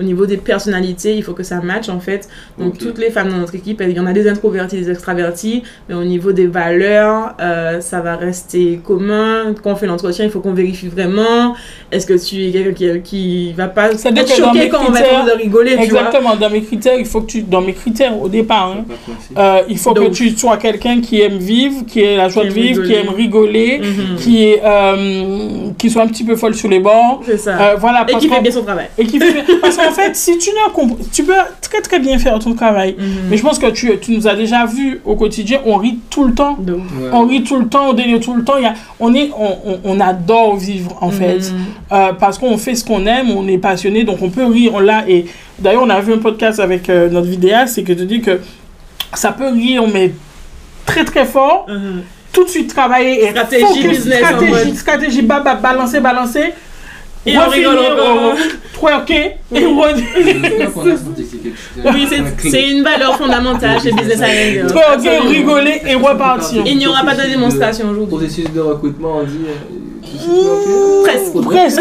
au 0.00 0.02
niveau 0.02 0.26
des 0.26 0.36
personnalités, 0.36 1.14
il 1.16 1.22
faut 1.22 1.32
que 1.32 1.44
ça 1.44 1.60
matche 1.60 1.88
en 1.88 2.00
fait. 2.00 2.28
Donc 2.58 2.76
toutes 2.76 2.98
les 2.98 3.10
femmes 3.10 3.30
dans 3.30 3.38
notre 3.38 3.54
équipe, 3.54 3.80
il 3.86 3.92
y 3.96 4.00
en 4.00 4.06
a 4.06 4.12
des 4.12 4.28
introvertis, 4.28 4.76
des 4.78 4.90
extravertis, 4.90 5.62
mais 5.88 5.94
au 5.94 6.04
niveau 6.04 6.32
des 6.32 6.48
valeurs, 6.48 7.34
euh, 7.40 7.80
ça 7.80 8.00
va 8.00 8.16
rester 8.16 8.80
commun. 8.84 9.54
Quand 9.62 9.72
on 9.72 9.76
fait 9.76 9.86
l'entretien, 9.86 10.24
il 10.24 10.30
faut 10.32 10.40
qu'on 10.40 10.54
vérifie 10.54 10.88
vraiment. 10.88 11.54
Est-ce 11.92 12.06
que 12.06 12.14
tu 12.14 12.46
es 12.48 12.50
quelqu'un 12.50 12.98
qui, 12.98 13.02
qui 13.02 13.52
va 13.52 13.68
pas 13.68 13.92
C'est-à-dire 13.96 14.24
être 14.24 14.34
choqué 14.34 14.58
mes 14.58 14.68
quand 14.68 14.80
on 14.88 14.90
va 14.90 15.00
être 15.00 15.12
en 15.12 15.24
train 15.24 15.26
de 15.34 15.38
rigoler, 15.40 15.70
tu 15.70 15.76
vois 15.90 16.00
Exactement, 16.00 16.34
dans 16.34 16.50
mes 16.50 16.62
critères, 16.62 16.98
il 16.98 17.06
faut 17.06 17.20
que 17.20 17.26
tu, 17.30 17.42
dans 17.42 17.60
mes 17.60 17.75
critères 17.76 18.20
au 18.20 18.28
départ. 18.28 18.76
hein. 18.78 18.84
Euh, 19.36 19.62
il 19.68 19.78
faut 19.78 19.92
que 19.94 20.08
tu 20.08 20.30
sois 20.36 20.56
quelqu'un 20.56 21.00
qui 21.00 21.20
aime 21.20 21.38
vivre, 21.38 21.84
qui 21.86 22.00
ait 22.00 22.16
la 22.16 22.28
joie 22.28 22.42
Qui 22.42 22.48
de 22.48 22.54
vivre, 22.54 22.82
qui 22.84 22.94
aime 22.94 23.08
rigoler, 23.10 23.80
Mhm. 23.82 24.16
qui, 24.18 24.42
est, 24.44 24.62
euh, 24.64 25.70
qui 25.78 25.90
soit 25.90 26.02
un 26.02 26.06
petit 26.08 26.24
peu 26.24 26.36
folle 26.36 26.54
sur 26.54 26.68
les 26.68 26.80
bords. 26.80 27.22
C'est 27.24 27.38
ça. 27.38 27.56
Euh, 27.60 27.76
voilà, 27.78 28.04
Et 28.08 28.12
parce 28.12 28.24
qui 28.24 28.30
fait 28.30 28.40
bien 28.40 28.50
son 28.50 28.62
travail. 28.62 28.86
et 28.98 29.06
qui 29.06 29.18
fait- 29.18 29.44
parce 29.60 29.76
qu'en 29.76 29.90
fait, 29.92 30.14
si 30.16 30.38
tu 30.38 30.50
n'as 30.50 30.72
compris, 30.72 31.04
tu 31.12 31.24
peux 31.24 31.32
très 31.60 31.80
très 31.80 31.98
bien 31.98 32.18
faire 32.18 32.38
ton 32.38 32.54
travail. 32.54 32.96
Mhm. 32.98 33.06
Mais 33.30 33.36
je 33.36 33.42
pense 33.42 33.58
que 33.58 33.70
tu, 33.70 33.90
tu 34.00 34.12
nous 34.12 34.26
as 34.26 34.34
déjà 34.34 34.66
vu 34.66 35.00
au 35.04 35.14
quotidien, 35.16 35.60
on 35.66 35.76
rit 35.76 35.98
tout 36.10 36.24
le 36.24 36.34
temps. 36.34 36.56
Ouais. 36.66 36.74
On 37.12 37.26
rit 37.26 37.42
tout 37.42 37.58
le 37.58 37.66
temps, 37.68 37.90
on 37.90 37.92
délire 37.92 38.20
tout 38.20 38.34
le 38.34 38.44
temps. 38.44 38.54
Il 38.58 38.62
y 38.64 38.66
a, 38.66 38.74
on, 39.00 39.14
est, 39.14 39.30
on, 39.38 39.70
on, 39.72 39.78
on 39.84 40.00
adore 40.00 40.56
vivre 40.56 40.96
en 41.00 41.10
fait. 41.10 41.38
Mhm. 41.38 41.64
Euh, 41.92 42.12
parce 42.18 42.38
qu'on 42.38 42.56
fait 42.58 42.74
ce 42.74 42.84
qu'on 42.84 43.06
aime, 43.06 43.30
on 43.30 43.46
est 43.48 43.58
passionné, 43.58 44.04
donc 44.04 44.18
on 44.22 44.30
peut 44.30 44.44
rire, 44.46 44.72
on 44.74 44.80
l'a. 44.80 45.04
Et 45.08 45.26
d'ailleurs, 45.58 45.82
on 45.82 45.90
a 45.90 46.00
vu 46.00 46.12
un 46.12 46.18
podcast 46.18 46.60
avec 46.60 46.88
euh, 46.88 47.08
notre 47.08 47.26
vidéaste, 47.28 47.74
c'est 47.74 47.82
que 47.82 47.92
tu 47.92 48.04
dis 48.06 48.20
que 48.20 48.40
ça 49.14 49.32
peut 49.32 49.48
rire, 49.48 49.84
mais 49.92 50.12
très 50.84 51.04
très 51.04 51.24
fort, 51.24 51.66
Mhm. 51.68 52.02
tout 52.32 52.44
de 52.44 52.50
suite 52.50 52.72
travailler 52.74 53.24
et 53.24 53.30
Stratégie 53.30 53.64
focus, 53.64 53.86
business 53.86 54.22
en 54.22 54.26
stratégie, 54.26 54.52
mode. 54.52 54.74
stratégie, 54.76 55.22
ba, 55.22 55.40
ba, 55.40 55.54
balancer, 55.54 56.00
balancer. 56.00 56.52
Et 57.28 57.36
on 57.36 57.48
rigole 57.48 57.76
encore. 57.78 58.34
euh, 58.36 58.78
twerker 58.78 59.32
et. 59.52 59.66
Oui, 61.84 62.06
c'est- 62.08 62.50
c'est 62.50 62.70
une 62.70 62.84
valeur 62.84 63.16
fondamentale 63.16 63.80
chez 63.80 63.90
Business 63.92 64.20
Island. 64.20 64.70
twerker, 64.70 65.18
rigoler 65.28 65.80
et 65.86 65.94
repartir. 65.96 66.62
Il 66.66 66.78
n'y 66.78 66.86
aura 66.86 67.02
pas 67.04 67.14
de 67.16 67.22
démonstration 67.28 67.90
aujourd'hui. 67.90 68.16
Processus 68.18 68.52
de 68.52 68.60
recrutement, 68.60 69.18
on 69.22 69.24
dit. 69.24 69.38
Presque. 71.04 71.42
Presque, 71.44 71.80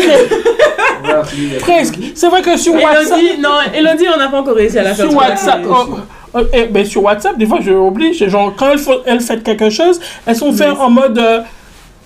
presque. 1.60 1.96
C'est 2.16 2.28
vrai 2.28 2.42
que 2.42 2.58
sur 2.58 2.74
WhatsApp, 2.74 3.20
Elodie, 3.20 3.42
non, 3.42 3.50
Elodie, 3.74 4.06
on 4.14 4.18
n'a 4.18 4.28
pas 4.28 4.40
encore 4.40 4.56
réussi 4.56 4.80
à 4.80 4.84
la 4.84 4.94
faire. 4.94 5.10
sur 5.10 5.18
WhatsApp, 5.18 5.60
c'est- 5.64 5.70
oh, 5.70 5.98
oh, 6.34 6.40
eh, 6.54 6.66
ben, 6.66 6.86
sur 6.86 7.04
WhatsApp, 7.04 7.38
des 7.38 7.46
fois, 7.46 7.60
je 7.62 7.72
oblige. 7.72 8.28
Genre, 8.28 8.54
quand 8.56 8.72
elles, 8.72 8.80
font- 8.80 9.02
elles 9.06 9.22
quelque 9.44 9.70
chose, 9.70 10.00
elles 10.26 10.36
sont 10.36 10.52
faites 10.54 10.78
en 10.80 10.90
mode. 10.90 11.18
euh, 11.18 11.40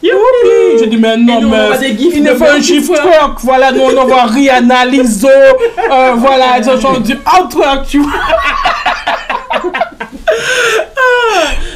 Youpi! 0.01 0.79
Je 0.79 0.85
dis, 0.85 0.95
mais 0.95 1.17
non, 1.17 1.41
nous, 1.41 1.49
mais. 1.49 1.57
Il 2.13 2.23
ne 2.23 2.33
faut 2.33 2.45
un 2.45 2.61
twerk. 2.95 3.39
Voilà, 3.43 3.71
nous, 3.73 3.81
on 3.81 3.97
envoie 3.97 4.23
Rihanna, 4.27 4.85
Lizzo. 4.85 5.27
euh, 5.27 6.13
voilà, 6.15 6.45
elles 6.57 6.69
ont 6.69 6.79
genre 6.79 6.99
du 7.01 7.13
out 7.15 7.57
tu 7.85 7.99
vois. 7.99 8.11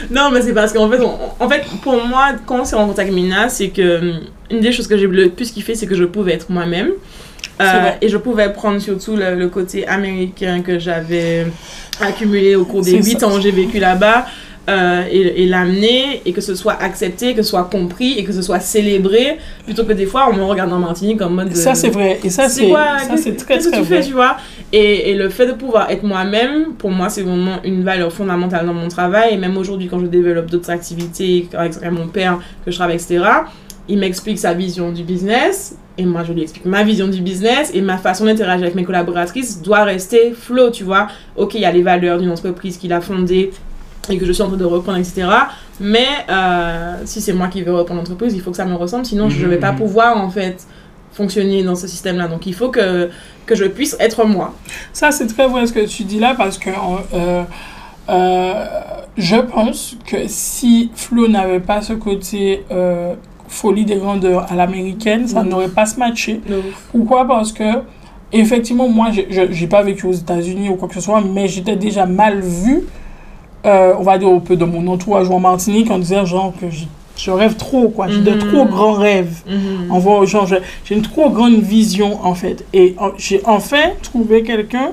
Non, 0.10 0.30
mais 0.32 0.42
c'est 0.42 0.54
parce 0.54 0.72
qu'en 0.72 0.90
fait, 0.90 1.00
on- 1.02 1.44
en 1.44 1.50
fait, 1.50 1.64
pour 1.82 1.94
moi, 2.06 2.28
quand 2.46 2.60
on 2.62 2.66
s'est 2.66 2.76
rencontré 2.76 3.02
avec 3.04 3.14
Mina, 3.14 3.50
c'est 3.50 3.70
que 3.70 3.98
hum, 4.00 4.20
une 4.54 4.62
des 4.62 4.72
choses 4.72 4.88
que 4.88 4.98
j'ai 4.98 5.08
le 5.08 5.30
plus 5.30 5.52
kiffé, 5.52 5.76
c'est 5.76 5.88
que 5.88 5.96
je 5.96 6.06
pouvais 6.06 6.34
être 6.34 6.50
moi-même. 6.50 6.92
Euh, 7.62 7.92
et 8.02 8.08
je 8.10 8.18
pouvais 8.18 8.52
prendre 8.52 8.80
surtout 8.80 9.16
le, 9.16 9.36
le 9.36 9.48
côté 9.48 9.86
américain 9.88 10.62
que 10.62 10.80
j'avais 10.80 11.46
accumulé 12.02 12.56
au 12.56 12.66
cours 12.66 12.82
des 12.82 12.92
C'est 13.02 13.10
8 13.12 13.20
ça. 13.20 13.28
ans 13.28 13.36
où 13.38 13.42
j'ai 13.42 13.52
vécu 13.52 13.80
là-bas. 13.80 14.26
euh, 14.70 15.04
et, 15.12 15.44
et 15.44 15.46
l'amener 15.46 16.22
et 16.26 16.32
que 16.32 16.40
ce 16.40 16.56
soit 16.56 16.78
accepté, 16.82 17.34
que 17.36 17.44
ce 17.44 17.50
soit 17.50 17.66
compris 17.66 18.18
et 18.18 18.24
que 18.24 18.32
ce 18.32 18.42
soit 18.42 18.62
célébré 18.62 19.38
plutôt 19.66 19.84
que 19.84 19.92
des 19.92 20.06
fois 20.06 20.30
on 20.32 20.36
me 20.38 20.44
regarde 20.44 20.72
en 20.72 20.80
Martinique 20.80 21.22
en 21.22 21.30
mode 21.30 21.54
Ça, 21.54 21.72
euh, 21.72 21.76
c'est 21.76 21.90
vrai. 21.90 22.18
Et 22.24 22.30
ça, 22.30 22.48
c'est 22.48 22.70
quoi 22.70 22.98
ça, 23.00 23.08
Qu'est-ce 23.10 23.24
c'est 23.24 23.36
très, 23.36 23.56
qu'est-ce 23.56 23.70
que 23.70 23.76
tu 23.76 23.84
fais, 23.84 23.96
vrai. 24.00 24.08
tu 24.08 24.14
vois? 24.14 24.38
Et, 24.72 25.12
et 25.12 25.16
le 25.16 25.28
fait 25.30 25.48
de 25.48 25.52
pouvoir 25.52 25.92
être 25.92 26.04
moi-même, 26.04 26.74
pour 26.78 26.92
moi, 26.92 27.10
c'est 27.10 27.24
vraiment 27.24 27.58
une 27.66 27.84
valeur 27.84 28.12
fondamentale 28.14 28.66
dans 28.66 28.74
mon 28.74 28.88
travail. 28.88 29.34
Et 29.34 29.38
même 29.38 29.58
aujourd'hui, 29.58 29.88
quand 29.90 30.00
je 30.00 30.06
développe 30.08 30.50
d'autres 30.50 30.70
activités, 30.70 31.50
avec 31.54 31.74
mon 31.92 32.08
père, 32.08 32.40
que 32.66 32.72
je 32.72 32.78
travaille, 32.78 32.96
etc., 32.96 33.22
il 33.90 33.98
m'explique 34.00 34.40
sa 34.40 34.54
vision 34.54 34.92
du 34.92 35.04
business. 35.04 35.76
Et 35.98 36.06
moi, 36.06 36.24
je 36.24 36.34
lui 36.34 36.42
explique 36.42 36.66
ma 36.66 36.84
vision 36.84 37.08
du 37.08 37.22
business. 37.22 37.72
Et 37.74 37.82
ma 37.82 37.98
façon 37.98 38.26
d'interagir 38.26 38.64
avec 38.64 38.76
mes 38.76 38.84
collaboratrices 38.84 39.62
doit 39.62 39.84
rester 39.84 40.32
flow, 40.32 40.70
tu 40.72 40.84
vois. 40.84 41.08
Ok, 41.36 41.56
il 41.56 41.62
y 41.62 41.66
a 41.66 41.72
les 41.72 41.84
valeurs 41.84 42.20
d'une 42.20 42.32
entreprise 42.32 42.78
qu'il 42.78 42.94
a 42.94 43.02
fondée 43.02 43.52
et 44.10 44.18
que 44.18 44.26
je 44.26 44.32
suis 44.32 44.42
en 44.44 44.48
train 44.48 44.58
de 44.58 44.66
reprendre, 44.66 44.98
etc. 44.98 45.28
Mais 45.80 46.08
euh, 46.30 46.96
si 47.06 47.22
c'est 47.22 47.34
moi 47.34 47.48
qui 47.48 47.62
veux 47.62 47.74
reprendre 47.74 48.00
l'entreprise, 48.02 48.34
il 48.34 48.42
faut 48.42 48.52
que 48.52 48.58
ça 48.58 48.66
me 48.66 48.76
ressemble. 48.76 49.06
Sinon, 49.06 49.30
je 49.30 49.44
ne 49.46 49.50
vais 49.50 49.58
pas 49.60 49.72
Mhm. 49.72 49.78
pouvoir, 49.78 50.18
en 50.18 50.30
fait, 50.30 50.66
fonctionner 51.12 51.62
dans 51.64 51.76
ce 51.76 51.88
système-là. 51.88 52.28
Donc, 52.28 52.46
il 52.48 52.54
faut 52.56 52.70
que, 52.70 53.10
que 53.46 53.56
je 53.56 53.66
puisse 53.66 53.96
être 54.00 54.26
moi. 54.26 54.54
Ça, 54.94 55.12
c'est 55.12 55.28
très 55.28 55.48
vrai 55.48 55.68
ce 55.68 55.74
que 55.74 55.86
tu 55.86 56.04
dis 56.04 56.20
là 56.20 56.34
parce 56.38 56.58
que 56.58 56.70
euh, 57.14 57.44
euh, 58.10 58.66
je 59.18 59.36
pense 59.38 59.96
que 60.08 60.28
si 60.28 60.92
Flo 60.96 61.28
n'avait 61.28 61.60
pas 61.60 61.82
ce 61.82 61.94
côté 61.94 62.64
folie 63.54 63.86
des 63.86 63.96
grandeurs 63.96 64.52
à 64.52 64.56
l'américaine, 64.56 65.28
ça 65.28 65.44
Mhm. 65.44 65.50
n'aurait 65.50 65.68
pas 65.70 65.86
se 65.86 65.98
matché. 66.00 66.42
Pourquoi? 66.92 67.26
Parce 67.28 67.52
que, 67.54 67.64
effectivement, 68.32 68.90
moi, 68.90 69.08
je 69.12 69.42
n'ai 69.42 69.68
pas 69.68 69.84
vécu 69.84 70.06
aux 70.08 70.12
États-Unis 70.14 70.70
ou 70.70 70.76
quoi 70.76 70.88
que 70.88 70.96
ce 70.96 71.02
soit, 71.02 71.22
mais 71.22 71.48
j'étais 71.48 71.76
déjà 71.76 72.06
mal 72.06 72.40
vue, 72.42 72.84
euh, 73.66 73.94
on 73.98 74.04
va 74.04 74.18
dire, 74.18 74.28
un 74.30 74.40
peu 74.40 74.56
de 74.56 74.66
mon 74.66 74.86
entourage 74.88 75.30
ou 75.30 75.34
en 75.34 75.40
Martinique, 75.40 75.90
en 75.92 76.00
disant 76.00 76.26
genre 76.26 76.54
que 76.60 76.66
je, 76.70 77.32
rêve 77.32 77.56
trop, 77.56 77.90
quoi. 77.90 78.08
J'ai 78.10 78.20
de 78.22 78.32
Mhm. 78.32 78.40
trop 78.40 78.66
grands 78.66 78.94
rêves. 78.94 79.44
On 79.90 80.00
voit, 80.00 80.26
genre, 80.26 80.48
j'ai 80.48 80.58
j'ai 80.84 80.96
une 80.96 81.04
trop 81.04 81.30
grande 81.30 81.60
vision, 81.62 82.20
en 82.26 82.34
fait. 82.34 82.66
Et 82.74 82.96
j'ai 83.18 83.42
enfin 83.46 83.92
trouvé 84.02 84.44
quelqu'un 84.44 84.92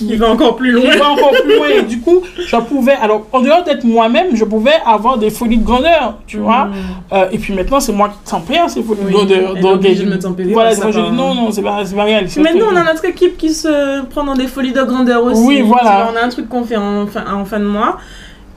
Il 0.00 0.18
va 0.18 0.30
encore 0.30 0.56
plus 0.56 0.70
loin. 0.72 0.90
qui 0.90 0.98
va 0.98 1.10
encore 1.10 1.32
plus 1.32 1.56
loin. 1.56 1.68
Et 1.68 1.82
du 1.82 2.00
coup, 2.00 2.22
je 2.38 2.56
pouvais, 2.56 2.94
alors, 2.94 3.26
en 3.32 3.40
dehors 3.40 3.64
d'être 3.64 3.84
moi-même, 3.84 4.34
je 4.34 4.44
pouvais 4.44 4.74
avoir 4.84 5.18
des 5.18 5.30
folies 5.30 5.58
de 5.58 5.64
grandeur, 5.64 6.18
tu 6.26 6.38
vois. 6.38 6.68
Euh, 7.12 7.28
et 7.32 7.38
puis 7.38 7.54
maintenant, 7.54 7.80
c'est 7.80 7.92
moi 7.92 8.08
qui 8.08 8.30
tempère 8.30 8.68
ces 8.70 8.82
folies 8.82 9.00
Oui, 9.04 9.12
de 9.12 9.16
grandeur. 9.16 9.54
Donc, 9.56 9.80
de 9.82 10.04
me 10.04 10.18
tempérer 10.18 10.52
Voilà, 10.52 10.74
je 10.74 11.00
dis 11.00 11.10
non, 11.12 11.34
non, 11.34 11.50
c'est 11.50 11.62
pas, 11.62 11.82
pas 11.84 12.04
réaliste. 12.04 12.38
Maintenant, 12.38 12.66
on 12.72 12.76
a 12.76 12.84
notre 12.84 13.04
équipe 13.04 13.36
qui 13.36 13.52
se 13.52 14.04
prend 14.06 14.24
dans 14.24 14.34
des 14.34 14.46
folies 14.46 14.72
de 14.72 14.82
grandeur 14.82 15.24
aussi. 15.24 15.42
Oui, 15.42 15.62
voilà. 15.62 16.04
Vois, 16.04 16.12
On 16.12 16.16
a 16.22 16.26
un 16.26 16.28
truc 16.28 16.48
qu'on 16.48 16.64
fait 16.64 16.76
en 16.76 17.06
fin, 17.06 17.24
en 17.32 17.44
fin 17.44 17.58
de 17.60 17.64
mois. 17.64 17.98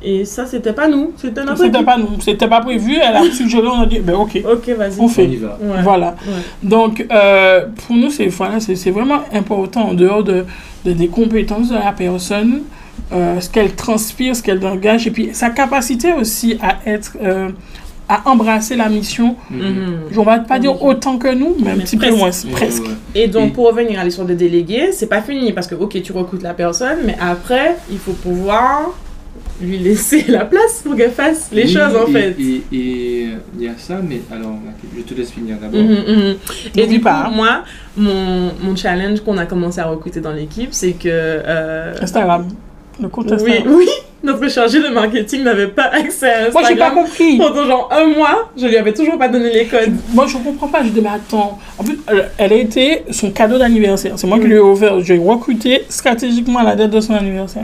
Et 0.01 0.23
ça, 0.25 0.45
c'était 0.45 0.73
pas 0.73 0.87
nous. 0.87 1.11
C'était 1.17 1.43
notre 1.43 1.61
C'était 1.63 1.83
pas 1.83 1.97
nous, 1.97 2.21
c'était 2.21 2.47
pas 2.47 2.61
prévu. 2.61 2.95
Elle 2.95 3.15
a 3.15 3.23
suggéré, 3.31 3.67
on 3.67 3.81
a 3.81 3.85
dit, 3.85 3.99
ben 3.99 4.15
ok, 4.15 4.41
Ok, 4.49 4.69
vas-y. 4.77 4.99
on 4.99 5.03
On 5.05 5.07
fait. 5.09 5.25
y 5.25 5.35
va. 5.35 5.57
Ouais. 5.61 5.81
Voilà. 5.83 6.15
Ouais. 6.25 6.33
Donc, 6.63 7.05
euh, 7.11 7.65
pour 7.85 7.95
nous, 7.97 8.09
c'est 8.09 8.27
voilà, 8.27 8.57
vraiment 8.91 9.19
important 9.33 9.89
en 9.89 9.93
dehors 9.93 10.23
de, 10.23 10.45
de- 10.85 10.93
des 10.93 11.07
compétences 11.09 11.69
de 11.69 11.75
la 11.75 11.91
personne, 11.91 12.61
euh, 13.11 13.39
ce 13.41 13.49
qu'elle 13.49 13.73
transpire, 13.75 14.35
ce 14.35 14.41
qu'elle 14.43 14.65
engage, 14.65 15.05
et 15.07 15.11
puis 15.11 15.29
sa 15.33 15.49
capacité 15.49 16.13
aussi 16.13 16.57
à 16.61 16.77
être, 16.89 17.17
euh, 17.21 17.49
à 18.07 18.21
embrasser 18.29 18.75
la 18.75 18.89
mission. 18.89 19.35
Mhm. 19.51 19.99
On 20.17 20.23
va 20.23 20.39
pas 20.39 20.59
dire 20.59 20.81
autant 20.81 21.17
que 21.17 21.27
nous, 21.33 21.55
mais 21.59 21.71
un 21.71 21.75
Mais 21.75 21.83
petit 21.83 21.97
peu 21.97 22.09
moins, 22.11 22.31
presque. 22.53 22.83
Et 23.13 23.27
donc, 23.27 23.49
Et- 23.49 23.51
pour 23.51 23.67
revenir 23.67 23.99
à 23.99 24.03
l'histoire 24.03 24.27
de 24.27 24.33
délégué, 24.33 24.91
c'est 24.93 25.07
pas 25.07 25.21
fini 25.21 25.51
parce 25.53 25.67
que, 25.67 25.75
ok, 25.75 26.01
tu 26.01 26.11
recrutes 26.13 26.41
la 26.41 26.53
personne, 26.53 26.99
mais 27.05 27.15
après, 27.21 27.75
il 27.91 27.97
faut 27.99 28.13
pouvoir 28.13 28.91
lui 29.61 29.77
laisser 29.77 30.25
la 30.27 30.45
place 30.45 30.81
pour 30.83 30.95
qu'elle 30.95 31.11
fasse 31.11 31.49
les 31.51 31.63
Oui, 31.63 31.73
choses 31.73 31.95
en 31.95 32.07
et- 32.07 32.11
fait. 32.11 32.35
Et 32.39 33.27
il 33.57 33.63
y 33.63 33.67
a 33.67 33.71
ça, 33.77 33.99
mais 34.07 34.21
alors, 34.31 34.53
je 34.97 35.01
te 35.03 35.13
laisse 35.13 35.31
finir 35.31 35.57
d'abord. 35.61 35.81
Mhm. 35.81 36.35
Et 36.77 36.87
du 36.87 36.97
coup, 36.97 37.03
pas, 37.05 37.29
moi, 37.33 37.63
mon, 37.97 38.51
mon 38.63 38.75
challenge 38.75 39.21
qu'on 39.21 39.37
a 39.37 39.45
commencé 39.45 39.79
à 39.79 39.85
recruter 39.85 40.21
dans 40.21 40.31
l'équipe, 40.33 40.69
c'est 40.71 40.93
que. 40.93 41.07
euh, 41.09 41.93
Instagram. 42.01 42.47
Le 43.01 43.07
compte 43.07 43.27
oui, 43.27 43.33
Instagram. 43.33 43.73
oui, 43.77 43.87
notre 44.23 44.49
chargé 44.49 44.81
de 44.81 44.89
marketing 44.89 45.43
n'avait 45.43 45.67
pas 45.67 45.85
accès 45.93 46.29
à 46.29 46.51
Moi, 46.51 46.61
j'ai 46.67 46.75
pas 46.75 46.87
Instagram. 46.87 47.05
compris. 47.05 47.37
Pendant 47.37 47.65
genre 47.65 47.89
un 47.93 48.07
mois, 48.07 48.51
je 48.57 48.65
lui 48.67 48.75
avais 48.75 48.91
toujours 48.93 49.17
pas 49.17 49.29
donné 49.29 49.53
les 49.53 49.65
codes. 49.65 49.93
Moi, 50.13 50.25
je 50.27 50.37
comprends 50.37 50.67
pas. 50.67 50.83
Je 50.83 50.89
dis, 50.89 50.99
mais 51.01 51.07
attends. 51.09 51.57
En 51.77 51.83
plus, 51.83 51.97
elle- 52.07 52.29
elle 52.37 52.51
a 52.53 52.55
été 52.57 53.03
son 53.11 53.31
cadeau 53.31 53.57
d'anniversaire. 53.57 54.13
C'est 54.17 54.27
moi 54.27 54.37
qui 54.37 54.47
lui 54.47 54.55
ai 54.55 54.59
offert. 54.59 54.99
J'ai 54.99 55.17
recruté 55.17 55.83
stratégiquement 55.87 56.59
à 56.59 56.63
la 56.63 56.75
date 56.75 56.91
de 56.91 56.99
son 56.99 57.13
anniversaire. 57.13 57.63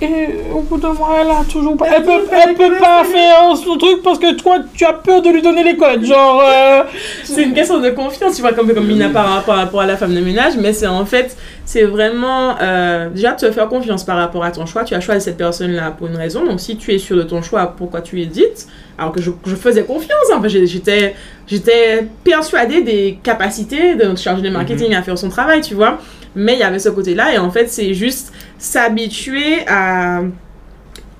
Et 0.00 0.28
au 0.54 0.60
bout 0.60 0.78
d'un 0.78 0.92
mois, 0.92 1.16
elle 1.20 1.30
a 1.30 1.42
toujours 1.50 1.76
pas. 1.76 1.86
Elle 1.92 2.04
peut, 2.04 2.20
elle 2.30 2.54
peut 2.54 2.78
pas 2.78 3.02
faire 3.02 3.56
son 3.56 3.76
truc 3.76 4.00
parce 4.04 4.20
que 4.20 4.32
toi, 4.34 4.58
tu 4.72 4.84
as 4.84 4.92
peur 4.92 5.22
de 5.22 5.28
lui 5.28 5.42
donner 5.42 5.64
les 5.64 5.76
codes. 5.76 6.04
Genre. 6.04 6.40
euh, 6.40 6.82
C'est 7.24 7.42
une 7.42 7.52
question 7.52 7.80
de 7.80 7.90
confiance, 7.90 8.36
tu 8.36 8.42
vois, 8.42 8.52
comme, 8.52 8.72
comme 8.72 8.86
Mina 8.86 9.08
par 9.08 9.26
rapport, 9.26 9.54
par 9.54 9.56
rapport 9.56 9.80
à 9.80 9.86
la 9.86 9.96
femme 9.96 10.14
de 10.14 10.20
ménage, 10.20 10.52
mais 10.56 10.72
c'est 10.72 10.86
en 10.86 11.04
fait, 11.04 11.36
c'est 11.64 11.82
vraiment 11.82 12.54
euh, 12.60 13.08
déjà 13.10 13.32
te 13.32 13.50
faire 13.50 13.68
confiance 13.68 14.04
par 14.04 14.18
rapport 14.18 14.44
à 14.44 14.52
ton 14.52 14.66
choix. 14.66 14.84
Tu 14.84 14.94
as 14.94 15.00
choisi 15.00 15.24
cette 15.24 15.36
personne-là 15.36 15.90
pour 15.90 16.06
une 16.06 16.16
raison, 16.16 16.44
donc 16.44 16.60
si 16.60 16.76
tu 16.76 16.94
es 16.94 16.98
sûr 16.98 17.16
de 17.16 17.24
ton 17.24 17.42
choix, 17.42 17.74
pourquoi 17.76 18.00
tu 18.00 18.22
es 18.22 18.26
dite? 18.26 18.68
Alors 18.98 19.10
que 19.12 19.20
je, 19.20 19.30
je 19.46 19.56
faisais 19.56 19.82
confiance, 19.82 20.26
hein, 20.32 20.40
j'étais, 20.44 21.14
j'étais 21.46 22.06
persuadée 22.22 22.82
des 22.82 23.18
capacités 23.22 23.96
de 23.96 24.04
notre 24.04 24.20
chargé 24.20 24.42
de 24.42 24.50
marketing 24.50 24.94
à 24.94 25.02
faire 25.02 25.18
son 25.18 25.28
travail, 25.28 25.60
tu 25.60 25.74
vois? 25.74 25.98
Mais 26.36 26.52
il 26.52 26.58
y 26.60 26.62
avait 26.62 26.78
ce 26.78 26.88
côté-là, 26.88 27.32
et 27.34 27.38
en 27.38 27.50
fait, 27.50 27.68
c'est 27.68 27.94
juste 27.94 28.32
s'habituer 28.58 29.64
à, 29.66 30.22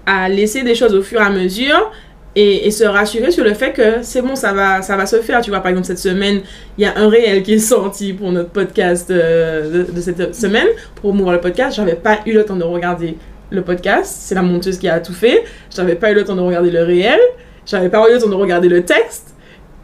à 0.07 0.29
laisser 0.29 0.63
des 0.63 0.75
choses 0.75 0.95
au 0.95 1.03
fur 1.03 1.21
et 1.21 1.25
à 1.25 1.31
mesure 1.31 1.91
et, 2.37 2.67
et 2.67 2.71
se 2.71 2.85
rassurer 2.85 3.31
sur 3.31 3.43
le 3.45 3.55
fait 3.55 3.73
que 3.73 4.03
c'est 4.03 4.23
bon, 4.23 4.37
ça 4.37 4.53
va, 4.53 4.83
ça 4.83 4.97
va 4.97 5.07
se 5.07 5.17
faire. 5.23 5.41
Tu 5.41 5.51
vois, 5.51 5.61
par 5.61 5.71
exemple, 5.71 5.87
cette 5.87 5.99
semaine, 5.99 6.41
il 6.77 6.85
y 6.85 6.87
a 6.87 6.97
un 6.97 7.09
réel 7.09 7.43
qui 7.43 7.55
est 7.55 7.59
sorti 7.59 8.13
pour 8.13 8.31
notre 8.31 8.51
podcast 8.51 9.11
euh, 9.11 9.85
de, 9.87 9.93
de 9.93 10.01
cette 10.01 10.35
semaine, 10.35 10.69
pour 10.95 11.11
promouvoir 11.11 11.35
le 11.35 11.41
podcast. 11.41 11.77
J'avais 11.77 11.95
pas 11.97 12.19
eu 12.27 12.33
le 12.33 12.45
temps 12.45 12.57
de 12.57 12.65
regarder 12.65 13.17
le 13.51 13.63
podcast. 13.63 14.15
C'est 14.21 14.35
la 14.35 14.43
monteuse 14.43 14.79
qui 14.79 14.89
a 14.89 15.01
tout 15.01 15.15
fait. 15.15 15.45
J'avais 15.75 15.95
pas 15.95 16.11
eu 16.13 16.15
le 16.15 16.25
temps 16.25 16.37
de 16.37 16.41
regarder 16.43 16.71
le 16.71 16.83
réel. 16.83 17.19
J'avais 17.67 17.89
pas 17.89 18.09
eu 18.09 18.13
le 18.15 18.21
temps 18.21 18.29
de 18.29 18.35
regarder 18.35 18.69
le 18.69 18.85
texte. 18.85 19.35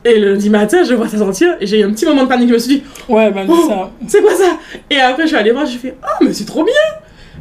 Et 0.05 0.19
le 0.21 0.33
lundi 0.35 0.51
matin, 0.51 0.85
je 0.85 0.93
vois 0.95 1.09
ça 1.09 1.17
sortir 1.17 1.57
et 1.61 1.67
j'ai 1.67 1.81
eu 1.81 1.85
un 1.85 1.91
petit 1.91 2.05
moment 2.05 2.25
de 2.25 2.29
panique. 2.29 2.51
Je 2.51 2.55
me 2.55 2.59
suis 2.59 2.77
dit, 2.77 2.83
Ouais, 3.09 3.31
ben 3.31 3.47
Oh. 3.49 3.55
ça. 3.69 3.91
c'est 4.07 4.21
quoi 4.21 4.35
ça? 4.35 4.59
Et 4.91 5.01
après, 5.01 5.23
je 5.23 5.29
suis 5.29 5.37
allée 5.37 5.51
voir, 5.51 5.65
j'ai 5.65 5.79
fait, 5.79 5.95
oh, 6.03 6.25
mais 6.25 6.35
c'est 6.35 6.45
trop 6.45 6.63
bien 6.63 6.75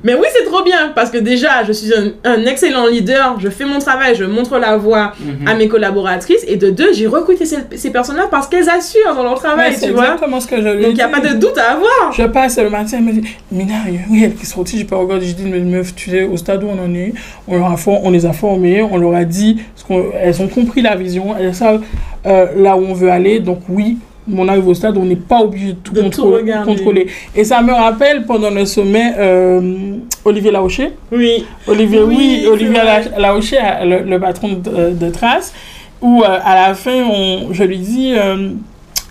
Mais 0.03 0.13
oui, 0.15 0.27
c'est 0.37 0.45
trop 0.45 0.63
bien 0.63 0.91
parce 0.93 1.09
que 1.09 1.17
déjà, 1.17 1.63
je 1.65 1.71
suis 1.71 1.93
un, 1.93 2.11
un 2.25 2.45
excellent 2.45 2.87
leader, 2.87 3.37
je 3.39 3.49
fais 3.49 3.65
mon 3.65 3.79
travail, 3.79 4.15
je 4.15 4.25
montre 4.25 4.57
la 4.59 4.75
voie 4.77 5.13
Mhm. 5.19 5.47
à 5.47 5.55
mes 5.55 5.67
collaboratrices. 5.67 6.43
Et 6.47 6.57
de 6.57 6.69
deux, 6.69 6.91
j'ai 6.93 7.07
recruté 7.07 7.45
ces, 7.45 7.57
ces 7.75 7.89
personnes-là 7.89 8.27
parce 8.29 8.47
qu'elles 8.47 8.69
assurent 8.69 9.15
dans 9.15 9.23
leur 9.23 9.35
travail, 9.39 9.73
c'est 9.75 9.87
tu 9.87 9.93
vois. 9.93 10.05
exactement 10.05 10.39
ce 10.39 10.47
que 10.47 10.57
je 10.57 10.67
Donc 10.81 10.91
il 10.91 10.93
n'y 10.95 11.01
a 11.01 11.07
pas 11.07 11.19
de 11.21 11.33
doute 11.35 11.57
à 11.57 11.71
avoir. 11.73 12.11
Je 12.11 12.23
passe 12.23 12.57
le 12.57 12.69
matin, 12.69 12.97
elle 12.97 13.03
me 13.03 13.13
dit 13.13 13.23
Mina, 13.51 13.73
il 13.87 14.19
y 14.19 14.23
a 14.23 14.27
une 14.27 14.33
qui 14.35 14.43
est 14.43 14.45
sortie, 14.45 14.77
j'ai 14.77 14.83
pas 14.85 14.97
regardé. 14.97 15.25
Je 15.25 15.33
dis 15.35 15.43
Mais 15.45 15.59
meuf, 15.59 15.95
tu 15.95 16.09
sais, 16.11 16.23
au 16.23 16.35
stade 16.37 16.63
où 16.63 16.67
on 16.67 16.83
en 16.83 16.93
est, 16.93 17.13
on, 17.47 17.57
leur 17.57 17.71
a 17.71 17.77
for- 17.77 18.03
on 18.03 18.09
les 18.11 18.25
a 18.25 18.33
formées, 18.33 18.81
on 18.81 18.97
leur 18.97 19.13
a 19.15 19.23
dit, 19.25 19.61
ce 19.75 19.83
elles 20.21 20.41
ont 20.41 20.47
compris 20.47 20.81
la 20.81 20.95
vision, 20.95 21.35
elles 21.39 21.55
savent 21.55 21.81
euh, 22.25 22.47
là 22.57 22.75
où 22.75 22.83
on 22.85 22.93
veut 22.93 23.09
aller. 23.09 23.39
Donc, 23.39 23.59
oui, 23.69 23.97
on 24.31 24.47
arrive 24.47 24.67
au 24.67 24.73
stade 24.73 24.95
où 24.97 25.01
on 25.01 25.05
n'est 25.05 25.15
pas 25.15 25.41
obligé 25.41 25.73
de 25.73 25.77
tout, 25.83 25.93
De 25.93 25.99
tout 26.01 26.05
contrôler, 26.21 26.37
regarder. 26.41 26.75
contrôler. 26.75 27.07
Et 27.35 27.43
ça 27.43 27.61
me 27.61 27.73
rappelle 27.73 28.25
pendant 28.25 28.49
le 28.49 28.65
sommet, 28.65 29.13
euh, 29.17 29.95
Olivier 30.25 30.51
Larocher. 30.51 30.91
Oui. 31.11 31.45
Olivier, 31.67 32.01
oui, 32.01 32.45
Olivier 32.49 32.79
Larocher, 33.17 33.57
euh, 33.61 33.85
le, 34.03 34.09
le 34.09 34.19
patron 34.19 34.53
de, 34.53 34.91
de 34.91 35.09
Trace, 35.09 35.53
où 36.01 36.21
euh, 36.23 36.37
à 36.43 36.67
la 36.67 36.73
fin, 36.73 37.03
on, 37.03 37.53
je 37.53 37.63
lui 37.63 37.77
dis. 37.79 38.13
euh, 38.15 38.49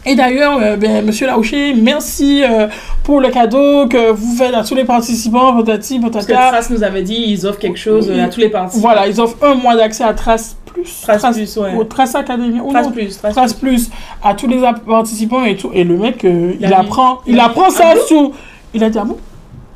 et 0.04 0.16
d'ailleurs, 0.16 0.58
euh, 0.60 0.76
ben, 0.76 1.04
monsieur 1.06 1.28
Laouché, 1.28 1.74
merci 1.74 2.42
euh, 2.42 2.66
pour 3.04 3.20
le 3.20 3.28
cadeau 3.28 3.86
que 3.86 4.10
vous 4.10 4.34
faites 4.34 4.52
à 4.52 4.64
tous 4.64 4.74
les 4.74 4.82
participants, 4.84 5.54
patati, 5.62 6.00
Parce 6.00 6.26
que 6.26 6.32
patata. 6.32 6.48
Trace 6.48 6.70
nous 6.70 6.82
avait 6.82 7.02
dit, 7.02 7.22
ils 7.28 7.46
offrent 7.46 7.60
quelque 7.60 7.78
chose 7.78 8.10
Oui. 8.12 8.18
à 8.18 8.26
tous 8.28 8.40
les 8.40 8.48
partis. 8.48 8.80
Voilà, 8.80 9.06
ils 9.06 9.20
offrent 9.20 9.36
un 9.42 9.54
mois 9.54 9.76
d'accès 9.76 10.02
à 10.02 10.12
Trace 10.12 10.56
Plus. 10.72 11.00
Trace 11.02 11.36
Plus, 11.36 11.56
ouais. 11.58 11.74
ou 11.74 11.84
Trace 11.84 12.14
Academy. 12.14 12.60
ou 12.60 12.70
Trace 12.70 12.86
non, 12.86 12.92
plus, 12.92 13.18
Trace, 13.18 13.34
Trace 13.34 13.52
Plus 13.54 13.90
à 14.22 14.34
tous 14.34 14.46
les 14.46 14.58
participants 14.86 15.44
et 15.44 15.56
tout. 15.56 15.70
Et 15.72 15.84
le 15.84 15.96
mec, 15.96 16.24
euh, 16.24 16.54
il, 16.60 16.72
apprend, 16.72 17.20
il 17.26 17.38
apprend 17.38 17.70
ça 17.70 17.94
sous. 18.08 18.32
Il 18.74 18.82
a 18.82 18.90
dit, 18.90 18.98
ah 18.98 19.04
bon 19.04 19.18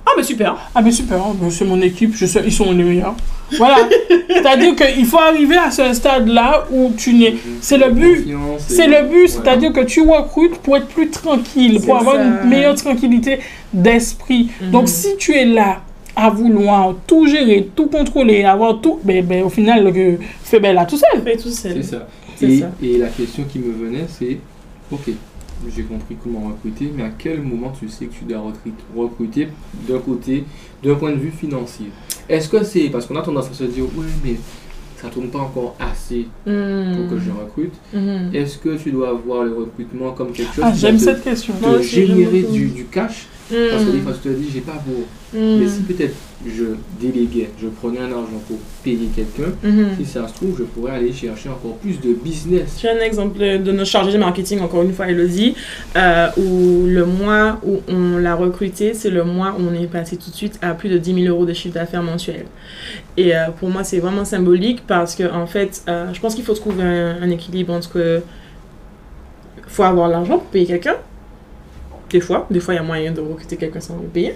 Ah, 0.06 0.10
mais 0.16 0.22
super. 0.22 0.56
Ah 0.74 0.82
mais 0.82 0.90
super, 0.90 1.18
hein, 1.18 1.34
c'est 1.50 1.64
mon 1.64 1.80
équipe, 1.80 2.14
je 2.14 2.26
sais, 2.26 2.42
ils 2.44 2.52
sont 2.52 2.72
les 2.72 2.84
meilleurs. 2.84 3.14
Voilà. 3.58 3.76
c'est-à-dire 4.28 4.74
qu'il 4.74 5.06
faut 5.06 5.18
arriver 5.18 5.56
à 5.56 5.70
ce 5.70 5.92
stade-là 5.92 6.64
où 6.70 6.92
tu 6.96 7.14
n'es... 7.14 7.36
C'est 7.60 7.78
le 7.78 7.90
but. 7.90 8.26
C'est 8.58 8.86
le 8.86 9.08
but, 9.08 9.28
c'est-à-dire 9.28 9.72
que 9.72 9.80
tu 9.80 10.00
recrutes 10.00 10.58
pour 10.58 10.76
être 10.76 10.88
plus 10.88 11.10
tranquille, 11.10 11.80
pour 11.80 11.96
avoir 11.96 12.16
ça. 12.16 12.22
une 12.24 12.48
meilleure 12.48 12.74
tranquillité 12.74 13.40
d'esprit. 13.72 14.50
Mhm. 14.60 14.70
Donc 14.70 14.88
si 14.88 15.16
tu 15.16 15.34
es 15.34 15.44
là 15.44 15.82
à 16.16 16.30
vouloir 16.30 16.94
tout 17.06 17.26
gérer, 17.26 17.68
tout 17.76 17.86
contrôler, 17.86 18.42
avoir 18.44 18.80
tout, 18.80 18.98
ben, 19.04 19.24
ben, 19.24 19.44
au 19.44 19.50
final, 19.50 19.84
le 19.84 20.18
fait 20.42 20.58
belle 20.60 20.74
là 20.76 20.86
tout 20.86 20.96
seul. 20.96 21.22
Tout 21.36 21.50
seul. 21.50 21.72
C'est 21.74 21.82
ça. 21.82 22.08
C'est 22.36 22.46
Et, 22.50 22.58
ça. 22.60 22.70
et 22.82 22.98
la 22.98 23.08
question 23.08 23.44
qui 23.44 23.58
me 23.58 23.72
venait, 23.72 24.06
c'est 24.08 24.38
ok, 24.90 25.10
j'ai 25.74 25.82
compris 25.82 26.16
comment 26.22 26.48
recruter, 26.48 26.90
mais 26.94 27.02
à 27.04 27.10
quel 27.18 27.42
moment 27.42 27.72
tu 27.78 27.88
sais 27.88 28.06
que 28.06 28.14
tu 28.14 28.24
dois 28.24 28.38
recruter, 28.40 28.82
recruter 28.96 29.48
d'un 29.88 29.98
côté, 29.98 30.44
d'un 30.82 30.94
point 30.94 31.10
de 31.12 31.16
vue 31.16 31.30
financier? 31.30 31.86
Est-ce 32.28 32.48
que 32.48 32.62
c'est 32.64 32.88
parce 32.90 33.06
qu'on 33.06 33.16
a 33.16 33.22
tendance 33.22 33.48
à 33.50 33.54
se 33.54 33.64
dire 33.64 33.84
ouais, 33.84 34.06
mais 34.24 34.34
ça 35.00 35.08
tourne 35.08 35.28
pas 35.28 35.38
encore 35.40 35.76
assez 35.78 36.26
pour 36.44 36.52
que 37.10 37.18
je 37.18 37.30
recrute 37.30 37.74
Mhm. 37.92 38.34
Est-ce 38.34 38.58
que 38.58 38.76
tu 38.76 38.90
dois 38.90 39.12
voir 39.12 39.44
le 39.44 39.54
recrutement 39.54 40.12
comme 40.12 40.32
quelque 40.32 40.54
chose 40.54 40.64
Ah, 40.66 40.72
qui 40.72 40.80
va 40.82 40.88
j'aime 40.88 40.96
te, 40.98 41.02
cette 41.04 41.22
question. 41.24 41.54
te 41.54 41.66
Moi 41.66 41.80
générer 41.82 42.42
du, 42.42 42.66
du 42.68 42.84
cash? 42.84 43.26
Parce 43.48 43.84
que 43.84 43.90
des 43.92 44.00
fois, 44.00 44.12
tu 44.12 44.28
te 44.28 44.34
dis 44.34 44.48
j'ai 44.52 44.60
pas 44.60 44.72
pour. 44.72 45.04
Mais 45.36 45.68
si 45.68 45.80
peut-être 45.82 46.14
je 46.46 46.64
déléguais, 47.00 47.50
je 47.60 47.66
prenais 47.68 47.98
un 47.98 48.04
argent 48.12 48.40
pour 48.46 48.56
payer 48.84 49.08
quelqu'un, 49.14 49.50
Mhm. 49.62 49.88
si 49.98 50.04
ça 50.06 50.26
se 50.28 50.34
trouve, 50.34 50.56
je 50.58 50.64
pourrais 50.64 50.92
aller 50.92 51.12
chercher 51.12 51.48
encore 51.48 51.76
plus 51.78 52.00
de 52.00 52.12
business. 52.14 52.78
J'ai 52.80 52.88
un 52.90 53.00
exemple 53.00 53.38
de 53.40 53.72
notre 53.72 53.88
chargé 53.90 54.12
de 54.12 54.18
marketing, 54.18 54.60
encore 54.60 54.82
une 54.82 54.92
fois, 54.92 55.08
Elodie, 55.08 55.54
euh, 55.96 56.28
où 56.36 56.84
le 56.86 57.04
mois 57.04 57.58
où 57.66 57.80
on 57.88 58.18
l'a 58.18 58.34
recruté, 58.34 58.94
c'est 58.94 59.10
le 59.10 59.24
mois 59.24 59.56
où 59.58 59.62
on 59.68 59.74
est 59.74 59.86
passé 59.88 60.16
tout 60.16 60.30
de 60.30 60.36
suite 60.36 60.58
à 60.62 60.74
plus 60.74 60.88
de 60.88 60.98
10 60.98 61.14
000 61.24 61.26
euros 61.34 61.44
de 61.46 61.52
chiffre 61.52 61.74
d'affaires 61.74 62.02
mensuel. 62.02 62.46
Et 63.16 63.34
euh, 63.36 63.46
pour 63.58 63.68
moi, 63.68 63.82
c'est 63.84 63.98
vraiment 63.98 64.24
symbolique 64.24 64.82
parce 64.86 65.14
que, 65.14 65.30
en 65.32 65.46
fait, 65.46 65.82
euh, 65.88 66.12
je 66.12 66.20
pense 66.20 66.34
qu'il 66.34 66.44
faut 66.44 66.54
trouver 66.54 66.82
un, 66.84 67.22
un 67.22 67.30
équilibre 67.30 67.72
entre. 67.72 68.22
faut 69.66 69.82
avoir 69.82 70.08
l'argent 70.08 70.38
pour 70.38 70.46
payer 70.46 70.66
quelqu'un. 70.66 70.94
Des 72.10 72.20
fois, 72.20 72.46
des 72.50 72.60
fois, 72.60 72.74
il 72.74 72.76
y 72.76 72.80
a 72.80 72.84
moyen 72.84 73.10
de 73.12 73.20
recruter 73.20 73.56
quelqu'un 73.56 73.80
sans 73.80 73.96
le 73.96 74.06
payer. 74.08 74.34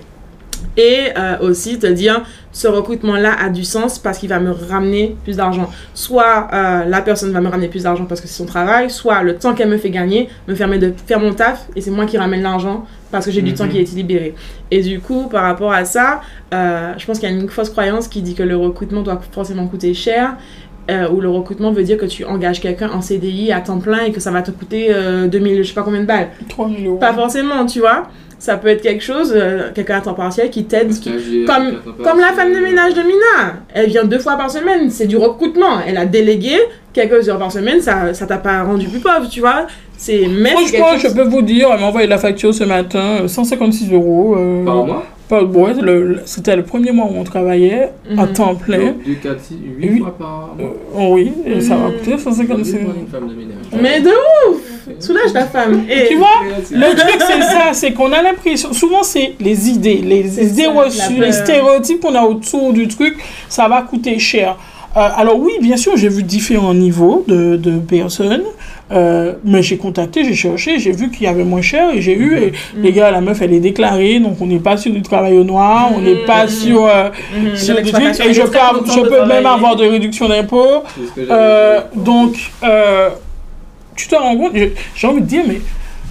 Et 0.76 1.08
euh, 1.18 1.38
aussi 1.40 1.78
te 1.78 1.86
dire, 1.86 2.22
ce 2.52 2.68
recrutement-là 2.68 3.32
a 3.40 3.48
du 3.48 3.64
sens 3.64 3.98
parce 3.98 4.18
qu'il 4.18 4.28
va 4.28 4.40
me 4.40 4.50
ramener 4.50 5.16
plus 5.24 5.36
d'argent. 5.36 5.68
Soit 5.94 6.48
euh, 6.52 6.84
la 6.86 7.02
personne 7.02 7.32
va 7.32 7.40
me 7.40 7.48
ramener 7.48 7.68
plus 7.68 7.84
d'argent 7.84 8.04
parce 8.06 8.20
que 8.20 8.28
c'est 8.28 8.34
son 8.38 8.46
travail, 8.46 8.90
soit 8.90 9.22
le 9.22 9.36
temps 9.36 9.54
qu'elle 9.54 9.68
me 9.68 9.78
fait 9.78 9.90
gagner 9.90 10.28
me 10.48 10.54
permet 10.54 10.78
de 10.78 10.92
faire 11.06 11.20
mon 11.20 11.32
taf 11.32 11.66
et 11.76 11.80
c'est 11.80 11.90
moi 11.90 12.06
qui 12.06 12.18
ramène 12.18 12.42
l'argent 12.42 12.86
parce 13.10 13.26
que 13.26 13.32
j'ai 13.32 13.42
du 13.42 13.50
Mhm. 13.52 13.56
temps 13.56 13.68
qui 13.68 13.78
a 13.78 13.80
été 13.80 13.94
libéré. 13.96 14.34
Et 14.70 14.80
du 14.82 15.00
coup, 15.00 15.28
par 15.28 15.42
rapport 15.42 15.72
à 15.72 15.84
ça, 15.84 16.20
euh, 16.54 16.92
je 16.96 17.04
pense 17.06 17.18
qu'il 17.18 17.28
y 17.28 17.32
a 17.32 17.34
une 17.34 17.48
fausse 17.48 17.70
croyance 17.70 18.08
qui 18.08 18.22
dit 18.22 18.34
que 18.34 18.42
le 18.42 18.56
recrutement 18.56 19.02
doit 19.02 19.20
forcément 19.32 19.66
coûter 19.66 19.94
cher. 19.94 20.36
euh, 20.90 21.08
ou 21.10 21.20
le 21.20 21.28
recrutement 21.28 21.70
veut 21.70 21.84
dire 21.84 21.98
que 21.98 22.06
tu 22.06 22.24
engages 22.24 22.58
quelqu'un 22.60 22.90
en 22.90 23.00
CDI 23.00 23.52
à 23.52 23.60
temps 23.60 23.78
plein 23.78 24.00
et 24.06 24.10
que 24.12 24.18
ça 24.18 24.32
va 24.32 24.42
te 24.42 24.50
coûter 24.50 24.88
euh, 24.90 25.28
2000, 25.28 25.58
je 25.62 25.68
sais 25.68 25.74
pas 25.74 25.82
combien 25.84 26.00
de 26.00 26.06
balles. 26.06 26.30
3 26.48 26.68
000 26.68 26.82
euros. 26.84 26.96
Pas 26.98 27.12
forcément, 27.12 27.64
tu 27.64 27.78
vois. 27.78 28.08
Ça 28.40 28.56
peut 28.56 28.68
être 28.68 28.80
quelque 28.82 29.04
chose, 29.04 29.32
euh, 29.36 29.68
quelqu'un 29.74 29.98
à 29.98 30.00
temps 30.00 30.14
partiel 30.14 30.48
qui 30.50 30.64
t'aide, 30.64 30.90
comme- 31.46 31.76
comme 32.02 32.18
la 32.20 32.32
femme 32.32 32.52
de 32.52 32.58
ménage 32.58 32.94
de 32.94 33.02
Mina. 33.02 33.56
Elle 33.74 33.90
vient 33.90 34.04
deux 34.04 34.18
fois 34.18 34.36
par 34.36 34.50
semaine. 34.50 34.90
C'est 34.90 35.06
du 35.06 35.16
recrutement. 35.18 35.78
Elle 35.86 35.98
a 35.98 36.06
délégué 36.06 36.56
quelques 36.94 37.28
heures 37.28 37.38
par 37.38 37.52
semaine. 37.52 37.80
Ça 37.82 38.14
ça 38.14 38.26
t'a 38.26 38.38
pas 38.38 38.62
rendu 38.62 38.88
plus 38.88 38.98
pauvre, 39.00 39.28
tu 39.30 39.40
vois. 39.40 39.66
C'est 39.98 40.24
Franchement, 40.24 40.96
je 40.96 41.02
chose- 41.02 41.14
peux 41.14 41.22
vous 41.28 41.42
dire, 41.42 41.68
elle 41.72 41.80
m'a 41.80 41.86
envoyé 41.86 42.06
la 42.06 42.16
facture 42.16 42.54
ce 42.54 42.64
matin, 42.64 43.18
euh, 43.24 43.28
156 43.28 43.92
euros. 43.92 44.34
euh, 44.38 44.64
Par 44.64 44.86
mois? 44.86 45.04
C'était 46.24 46.56
le 46.56 46.62
premier 46.64 46.92
mois 46.92 47.06
où 47.06 47.16
on 47.16 47.24
travaillait 47.24 47.90
à 48.16 48.26
Mhm. 48.26 48.32
temps 48.32 48.54
plein. 48.54 48.78
Donc, 48.78 49.04
2, 49.06 49.14
4, 49.14 49.40
6, 49.40 49.54
8 49.78 49.90
Oui. 49.92 49.98
fois 50.00 50.16
par 50.18 50.54
mois. 50.58 51.08
oui, 51.10 51.32
et 51.46 51.60
ça 51.60 51.76
va 51.76 51.88
Mhm. 51.88 51.94
coûter 51.98 52.18
156 52.18 52.72
Pour 52.78 52.80
euros. 52.90 52.92
une 53.00 53.06
femme 53.06 53.28
de 53.28 53.34
ménage. 53.34 53.56
Mais 53.80 54.00
de 54.00 54.10
ouf 54.10 54.60
Soulage 54.98 55.32
ta 55.32 55.46
femme. 55.46 55.84
Et 55.88 56.08
Tu 56.08 56.16
vois, 56.16 56.26
le 56.72 56.96
truc 56.96 57.20
c'est 57.20 57.42
ça, 57.42 57.72
c'est 57.72 57.92
qu'on 57.92 58.12
a 58.12 58.22
l'impression, 58.22 58.72
souvent 58.72 59.02
c'est 59.02 59.34
les 59.40 59.68
idées, 59.70 60.00
les 60.04 60.28
C'est 60.28 60.44
idées 60.46 60.64
ça, 60.64 60.70
reçues, 60.72 61.16
la 61.18 61.26
les 61.26 61.32
stéréotypes 61.32 62.00
qu'on 62.00 62.14
a 62.14 62.22
autour 62.22 62.72
du 62.72 62.88
truc, 62.88 63.16
ça 63.48 63.68
va 63.68 63.82
coûter 63.82 64.18
cher. 64.18 64.56
Euh, 64.96 65.00
alors 65.16 65.38
oui, 65.38 65.52
bien 65.62 65.76
sûr, 65.76 65.96
j'ai 65.96 66.08
vu 66.08 66.24
différents 66.24 66.74
niveaux 66.74 67.24
de, 67.28 67.54
de 67.56 67.78
personnes, 67.78 68.42
euh, 68.92 69.34
mais 69.44 69.62
j'ai 69.62 69.76
contacté, 69.76 70.24
j'ai 70.24 70.34
cherché, 70.34 70.78
j'ai 70.78 70.92
vu 70.92 71.10
qu'il 71.10 71.22
y 71.22 71.26
avait 71.26 71.44
moins 71.44 71.62
cher 71.62 71.90
et 71.94 72.00
j'ai 72.00 72.16
eu, 72.16 72.36
et 72.38 72.52
Mhm. 72.76 72.82
les 72.82 72.92
gars, 72.92 73.10
la 73.10 73.20
meuf 73.20 73.40
elle 73.42 73.52
est 73.52 73.60
déclarée, 73.60 74.18
donc 74.20 74.40
on 74.40 74.46
n'est 74.46 74.58
pas 74.58 74.76
sur 74.76 74.92
du 74.92 75.02
travail 75.02 75.36
au 75.38 75.44
noir, 75.44 75.90
on 75.94 76.00
n'est 76.00 76.24
pas 76.26 76.44
Mhm. 76.44 76.48
sur, 76.50 76.86
euh, 76.86 77.08
Mhm. 77.32 77.56
sur 77.56 77.74
trucs, 77.74 77.86
l'exploitation. 77.86 78.24
et 78.24 78.34
je 78.34 78.42
peux, 78.42 79.20
je 79.22 79.28
même 79.28 79.46
avoir 79.46 79.76
de 79.76 79.84
réduction 79.86 80.28
d'impôts. 80.28 80.82
Euh, 81.18 81.80
donc, 81.94 82.34
euh, 82.64 83.10
tu 83.96 84.08
te 84.08 84.14
rends 84.14 84.36
compte, 84.36 84.52
j'ai 84.94 85.06
envie 85.06 85.20
de 85.20 85.26
dire, 85.26 85.42
mais 85.46 85.60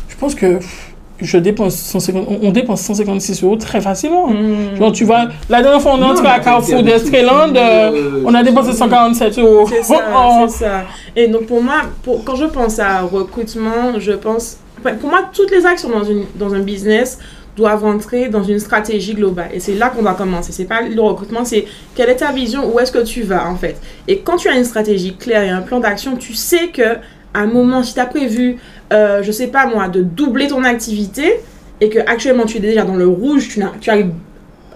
je 0.08 0.16
pense 0.16 0.36
que 0.36 0.58
pff, 0.58 0.89
je 1.22 1.38
dépense 1.38 1.76
150, 1.76 2.28
on, 2.30 2.48
on 2.48 2.52
dépense 2.52 2.82
156 2.82 3.44
euros 3.44 3.56
très 3.56 3.82
facilement. 3.82 4.28
Mhm. 4.28 4.78
Genre, 4.78 4.92
tu 4.92 5.06
vois, 5.06 5.28
la 5.50 5.62
dernière 5.62 5.82
fois 5.82 5.94
on 5.96 6.02
est 6.02 6.06
entré 6.06 6.28
à 6.28 6.40
Carrefour 6.40 6.84
d'Estreland, 6.84 7.54
euh, 7.56 7.92
euh, 7.92 8.24
on 8.26 8.34
a 8.34 8.44
dépensé 8.44 8.74
147 8.74 9.40
euros. 9.40 9.68
C'est 9.70 9.84
ça, 9.84 10.02
Oh, 10.16 10.46
c'est 10.48 10.66
ça. 10.66 10.84
Et 11.16 11.28
donc 11.28 11.46
pour 11.46 11.62
moi, 11.62 11.82
pour, 12.04 12.24
quand 12.24 12.36
je 12.36 12.46
pense 12.46 12.80
à 12.80 13.02
recrutement, 13.02 14.00
je 14.00 14.14
pense... 14.14 14.58
pour 14.82 15.10
moi, 15.10 15.30
toutes 15.34 15.52
les 15.52 15.66
actions 15.66 15.90
dans, 15.90 16.04
une, 16.04 16.26
dans 16.36 16.54
un 16.54 16.60
business 16.62 17.20
doivent 17.58 17.84
rentrer 17.84 18.30
dans 18.30 18.44
une 18.44 18.60
stratégie 18.60 19.14
globale. 19.14 19.50
Et 19.54 19.60
c'est 19.60 19.74
là 19.74 19.90
qu'on 19.90 20.02
doit 20.02 20.14
commencer. 20.14 20.52
C'est 20.54 20.66
pas 20.66 20.82
le 20.82 21.02
recrutement, 21.02 21.44
c'est 21.44 21.66
quelle 21.94 22.10
est 22.10 22.18
ta 22.18 22.32
vision, 22.32 22.74
où 22.74 22.80
est-ce 22.80 22.92
que 22.92 23.04
tu 23.04 23.24
vas 23.24 23.48
en 23.50 23.56
fait. 23.56 23.76
Et 24.08 24.20
quand 24.20 24.38
tu 24.38 24.48
as 24.48 24.58
une 24.58 24.64
stratégie 24.64 25.16
claire 25.16 25.44
et 25.44 25.50
un 25.50 25.62
plan 25.62 25.80
d'action, 25.80 26.16
tu 26.16 26.34
sais 26.34 26.70
que 26.70 26.98
un 27.34 27.46
moment, 27.46 27.84
si 27.84 27.94
tu 27.94 28.00
as 28.00 28.06
prévu, 28.06 28.58
euh, 28.92 29.22
je 29.24 29.32
sais 29.32 29.48
pas 29.48 29.68
moi, 29.68 29.88
de 29.88 30.02
doubler 30.02 30.48
ton 30.48 30.64
activité 30.64 31.42
et 31.82 31.90
que 31.90 32.00
actuellement 32.00 32.46
tu 32.46 32.58
es 32.58 32.60
déjà 32.60 32.84
dans 32.84 32.96
le 32.96 33.08
rouge, 33.08 33.50
tu, 33.50 33.62
tu 33.82 33.90
arrives 33.90 34.12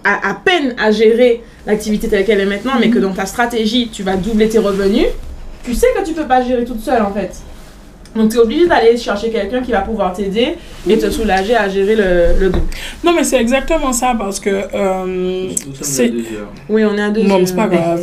à, 0.04 0.30
à 0.30 0.34
peine 0.34 0.74
à 0.78 0.90
gérer 0.90 1.42
l'activité 1.66 2.08
telle 2.08 2.24
qu'elle 2.24 2.40
est 2.40 2.46
maintenant, 2.46 2.72
mais 2.78 2.90
que 2.90 2.98
dans 2.98 3.12
ta 3.12 3.26
stratégie, 3.26 3.88
tu 3.90 4.02
vas 4.02 4.16
doubler 4.16 4.48
tes 4.48 4.58
revenus, 4.58 5.06
tu 5.64 5.74
sais 5.74 5.86
que 5.96 6.04
tu 6.04 6.12
peux 6.12 6.26
pas 6.26 6.42
gérer 6.42 6.64
toute 6.64 6.80
seule 6.80 7.02
en 7.02 7.12
fait. 7.12 7.32
Donc 8.14 8.30
tu 8.30 8.36
es 8.36 8.40
obligé 8.40 8.66
d'aller 8.66 8.96
chercher 8.96 9.30
quelqu'un 9.30 9.60
qui 9.60 9.72
va 9.72 9.80
pouvoir 9.80 10.12
t'aider 10.12 10.54
et 10.88 10.98
te 10.98 11.10
soulager 11.10 11.56
à 11.56 11.68
gérer 11.68 11.96
le, 11.96 12.38
le 12.38 12.50
double. 12.50 12.64
Non, 13.02 13.12
mais 13.12 13.24
c'est 13.24 13.40
exactement 13.40 13.92
ça 13.92 14.14
parce 14.16 14.38
que 14.38 14.50
euh, 14.50 15.48
c'est 15.80 16.04
à 16.04 16.08
deux 16.08 16.18
heures. 16.18 16.52
Oui, 16.68 16.84
on 16.84 16.96
est 16.96 17.02
à 17.02 17.10
deux. 17.10 17.22
Non, 17.22 17.38
mais 17.40 17.46
c'est 17.46 17.56
pas 17.56 17.66
grave. 17.66 18.02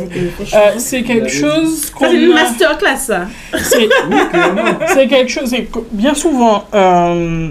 Euh, 0.54 0.56
c'est 0.76 1.02
quelque 1.02 1.28
chose 1.28 1.90
qu'on 1.90 2.04
c'est 2.10 2.16
une 2.16 2.32
a- 2.32 2.34
masterclass, 2.34 2.96
ça. 2.98 3.26
c'est- 3.56 3.88
c'est 4.88 5.06
quelque 5.08 5.30
chose, 5.30 5.44
c'est 5.48 5.66
bien 5.92 6.14
souvent, 6.14 6.64
euh, 6.74 7.50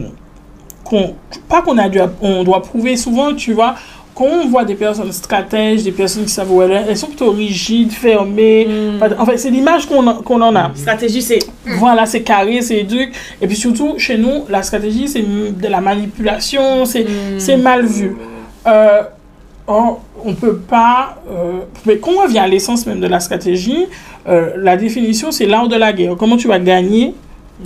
qu'on, 0.84 1.16
pas 1.50 1.62
qu'on 1.64 1.78
a 1.80 1.90
dû, 1.90 2.00
on 2.22 2.44
doit 2.44 2.62
prouver 2.62 2.96
souvent, 2.96 3.34
tu 3.34 3.54
vois, 3.54 3.76
quand 4.14 4.26
on 4.26 4.48
voit 4.48 4.66
des 4.66 4.76
personnes 4.76 5.12
stratèges, 5.12 5.84
des 5.84 5.92
personnes 5.92 6.24
qui 6.26 6.32
savent 6.32 6.52
où 6.52 6.62
elles, 6.62 6.86
elles 6.90 6.98
sont 6.98 7.08
plutôt 7.08 7.32
rigides, 7.32 7.92
fermées. 7.92 8.68
Mm. 8.68 9.04
En 9.20 9.26
fait, 9.26 9.38
c'est 9.38 9.50
l'image 9.50 9.86
qu'on, 9.88 10.04
qu'on 10.22 10.42
en 10.42 10.56
a. 10.56 10.72
Stratégie, 10.76 11.22
c'est. 11.22 11.40
Voilà, 11.66 12.06
c'est 12.06 12.22
carré, 12.22 12.62
c'est 12.62 12.86
trucs. 12.86 13.14
Et 13.42 13.48
puis 13.48 13.56
surtout, 13.56 13.96
chez 13.98 14.18
nous, 14.18 14.46
la 14.50 14.64
stratégie, 14.64 15.08
c'est 15.08 15.22
de 15.22 15.68
la 15.68 15.82
manipulation, 15.82 16.86
c'est, 16.86 17.06
Mm. 17.06 17.62
mal 17.62 17.86
vu. 17.86 18.16
Euh, 18.68 19.02
Or, 19.68 20.02
on 20.26 20.34
peut 20.34 20.58
pas. 20.58 21.22
euh, 21.32 21.60
mais 21.86 21.98
quand 21.98 22.12
on 22.18 22.24
revient 22.24 22.40
à 22.40 22.48
l'essence 22.48 22.86
même 22.88 23.00
de 23.00 23.08
la 23.08 23.20
stratégie, 23.20 23.86
euh, 24.28 24.50
la 24.58 24.76
définition, 24.76 25.32
c'est 25.32 25.46
l'art 25.46 25.68
de 25.68 25.76
la 25.76 25.94
guerre. 25.94 26.16
Comment 26.18 26.36
tu 26.36 26.48
vas 26.48 26.60
gagner 26.60 27.14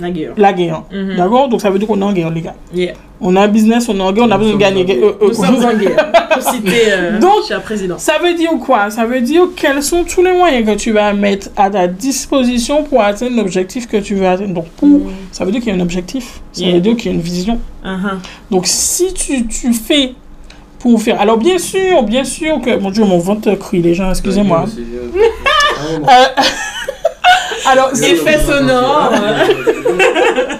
La 0.00 0.10
guerre. 0.10 0.32
la 0.36 0.52
guerre. 0.52 0.82
D'accord 1.16 1.48
Donc, 1.48 1.60
ça 1.60 1.70
veut 1.70 1.78
dire 1.78 1.88
qu'on 1.88 2.00
est 2.00 2.04
en 2.04 2.12
guerre, 2.12 2.30
les 2.30 2.42
gars. 2.42 2.54
Yeah. 2.74 2.92
On 3.20 3.34
a 3.36 3.42
un 3.42 3.48
business, 3.48 3.88
on 3.88 3.96
est 3.98 4.02
en 4.02 4.12
guerre, 4.12 4.24
on 4.26 4.30
a 4.30 4.36
besoin 4.36 4.54
de 4.54 4.58
gagner. 4.58 4.84
euh, 5.02 5.12
euh, 5.22 5.28
Nous 5.28 5.32
sommes 5.34 5.64
en 5.64 5.74
guerre. 5.74 6.12
Pour 6.36 6.42
citer 6.52 6.82
euh, 6.88 7.18
Donc- 7.18 7.46
cher 7.48 7.62
président. 7.62 7.96
Ça 7.98 8.14
veut 8.22 8.34
dire 8.34 8.50
quoi? 8.64 8.90
Ça 8.90 9.06
veut 9.06 9.22
dire 9.22 9.44
quels 9.56 9.82
sont 9.82 10.04
tous 10.04 10.22
les 10.22 10.32
moyens 10.34 10.66
que 10.66 10.74
tu 10.78 10.92
vas 10.92 11.14
mettre 11.14 11.48
à 11.56 11.70
ta 11.70 11.86
disposition 11.86 12.84
pour 12.84 13.00
atteindre 13.00 13.36
l'objectif 13.36 13.88
que 13.88 13.96
tu 13.96 14.14
veux 14.16 14.26
atteindre. 14.26 14.52
Donc, 14.52 14.66
pour, 14.76 15.00
ça 15.32 15.46
veut 15.46 15.50
dire 15.50 15.60
qu'il 15.62 15.70
y 15.70 15.72
a 15.72 15.78
un 15.78 15.82
objectif. 15.82 16.40
Ça 16.52 16.62
Yeah. 16.62 16.74
veut 16.74 16.80
dire 16.80 16.94
qu'il 16.96 17.06
y 17.10 17.14
a 17.14 17.16
une 17.16 17.22
vision. 17.22 17.58
Uh-huh. 17.82 18.18
Donc, 18.50 18.66
si 18.66 19.14
tu, 19.14 19.46
tu 19.46 19.72
fais 19.72 20.12
pour 20.78 21.00
faire. 21.00 21.18
Alors, 21.18 21.38
bien 21.38 21.56
sûr, 21.56 22.02
bien 22.02 22.22
sûr 22.24 22.60
que. 22.60 22.76
Mon 22.78 22.90
Dieu, 22.90 23.04
mon 23.04 23.18
ventre 23.18 23.50
crie, 23.54 23.80
les 23.80 23.94
gens, 23.94 24.10
excusez-moi. 24.10 24.66
C'est, 24.68 24.80
euh, 24.80 26.00
ah. 26.06 26.26
Euh, 26.38 26.42
alors, 27.70 27.90
Le 27.90 27.96
c'est- 27.96 28.10
Effet 28.12 28.38
sonore. 28.40 29.10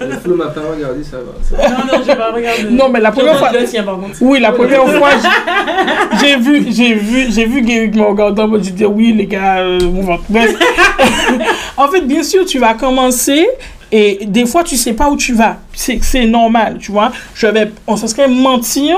Le 0.01 0.17
flow 0.19 0.37
m'a 0.37 0.47
pas 0.47 0.61
regardé, 0.75 1.03
ça 1.03 1.17
va. 1.19 1.69
Non, 1.69 1.85
non, 1.99 2.05
j'ai 2.07 2.15
pas 2.15 2.31
regardé. 2.33 2.65
Non, 2.71 2.89
mais 2.89 3.01
la 3.01 3.11
première 3.13 3.39
fois. 3.39 3.49
Oui, 4.21 4.41
la 4.41 4.53
première 4.53 4.87
fois, 4.89 5.11
j'ai- 6.21 6.27
j'ai 6.29 6.37
vu, 6.37 6.67
j'ai 6.71 6.95
vu, 6.95 7.27
j'ai 7.31 7.45
vu 7.47 7.63
Guéric 7.63 7.95
me 7.95 8.03
regarder 8.05 8.43
en 8.43 8.49
mode, 8.49 8.65
je 8.65 8.71
dis 8.71 8.85
oui, 8.85 9.13
les 9.13 9.27
gars, 9.27 9.59
euh, 9.59 9.79
en 11.77 11.89
fait, 11.89 12.01
bien 12.03 12.23
sûr, 12.23 12.45
tu 12.45 12.59
vas 12.59 12.75
commencer 12.75 13.47
et 13.93 14.21
des 14.27 14.47
fois, 14.47 14.63
tu 14.65 14.77
sais 14.77 14.93
pas 14.93 15.09
où 15.09 15.17
tu 15.17 15.33
vas. 15.33 15.57
C'est, 15.73 16.25
normal, 16.27 16.79
tu 16.81 16.93
vois. 16.93 17.13
Je 17.35 17.47
vais, 17.47 17.71
on 17.87 17.97
se 17.97 18.07
serait 18.07 18.29
mentir 18.29 18.97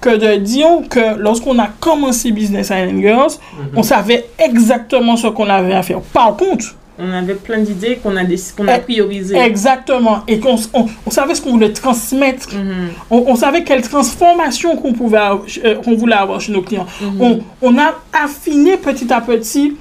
que 0.00 0.10
de 0.16 0.36
dire 0.36 0.68
que 0.88 1.16
lorsqu'on 1.18 1.58
a 1.58 1.66
commencé 1.80 2.30
Business 2.30 2.66
Island 2.68 3.00
Girls, 3.00 3.32
on 3.74 3.82
savait 3.82 4.26
exactement 4.38 5.16
ce 5.16 5.26
qu'on 5.28 5.48
avait 5.48 5.74
à 5.74 5.82
faire. 5.82 6.00
Par 6.00 6.36
contre, 6.36 6.66
On 7.00 7.12
avait 7.12 7.34
plein 7.34 7.58
d'idées 7.58 7.96
qu'on 8.02 8.16
a, 8.16 8.24
qu'on 8.56 8.66
a 8.68 8.76
Eh, 8.76 8.80
priorisées. 8.80 9.36
exactement, 9.38 10.20
et 10.26 10.40
qu'on 10.40 10.56
on, 10.74 10.86
on 11.06 11.10
savait 11.10 11.34
ce 11.36 11.42
qu'on 11.42 11.50
voulait 11.52 11.72
transmettre 11.72 12.54
Mhm. 12.54 12.88
on, 13.10 13.24
on 13.28 13.36
savait 13.36 13.62
quelle 13.62 13.82
transformation 13.82 14.76
qu'on 14.76 14.92
pouvait 14.92 15.18
avoir- 15.18 15.44
euh, 15.64 15.76
qu'on 15.76 15.94
voulait 15.96 16.16
avoir 16.16 16.40
chez 16.40 16.52
nos 16.52 16.62
clients. 16.62 16.86
Mhm. 17.00 17.20
On, 17.22 17.40
on 17.62 17.78
a 17.78 17.94
affiné 18.12 18.76
petit 18.76 19.12
à 19.12 19.20
petit 19.20 19.76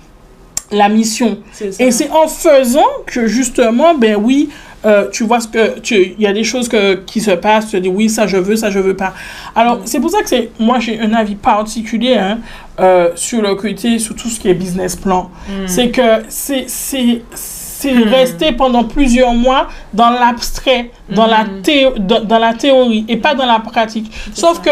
la 0.72 0.90
mission. 0.90 1.40
C'est 1.54 1.72
ça. 1.74 1.84
Et 1.84 1.92
c'est 1.92 2.10
en 2.12 2.28
faisant 2.28 2.86
que 3.06 3.26
justement, 3.26 3.96
ben 3.96 4.16
oui, 4.22 4.50
euh, 4.86 5.10
tu 5.12 5.24
vois 5.24 5.40
ce 5.40 5.48
que 5.48 5.80
tu 5.80 6.14
il 6.18 6.22
y 6.22 6.28
a 6.28 6.34
des 6.34 6.44
choses 6.44 6.68
que, 6.70 6.96
qui 6.96 7.20
se 7.22 7.32
passent, 7.32 7.70
tu 7.72 7.80
dis 7.82 7.90
oui, 7.90 8.10
ça 8.10 8.28
je 8.28 8.38
veux, 8.38 8.56
ça 8.56 8.70
je 8.70 8.80
veux 8.80 8.96
pas. 8.96 9.14
Alors, 9.56 9.82
c'est 9.86 10.00
pour 10.00 10.10
ça 10.12 10.22
que 10.22 10.30
c'est 10.30 10.50
moi 10.60 10.80
j'ai 10.80 11.00
un 11.00 11.14
avis 11.14 11.36
particulier 11.36 12.16
hein, 12.16 12.40
euh, 12.80 13.10
sur 13.16 13.42
le 13.42 13.56
côté, 13.56 13.98
sur 14.00 14.16
tout 14.16 14.30
ce 14.30 14.40
qui 14.40 14.50
est 14.50 14.54
business 14.54 14.96
plan. 14.96 15.30
Mhm. 15.50 15.68
C'est 15.68 15.90
que 15.90 16.24
c'est 16.30 16.66
c'est 16.68 17.22
c'est 17.34 17.94
Hmm. 17.94 18.10
rester 18.10 18.54
pendant 18.54 18.84
plusieurs 18.86 19.34
mois 19.36 19.68
dans 19.94 20.10
l'abstrait, 20.10 20.90
dans, 21.12 21.28
la 21.28 21.46
théo- 21.62 21.94
dans, 22.00 22.22
dans 22.24 22.40
la 22.40 22.56
théorie 22.56 23.06
et 23.08 23.18
pas 23.18 23.36
dans 23.36 23.46
la 23.46 23.60
pratique. 23.60 24.12
Sauf 24.34 24.56
ça. 24.58 24.62
que 24.64 24.70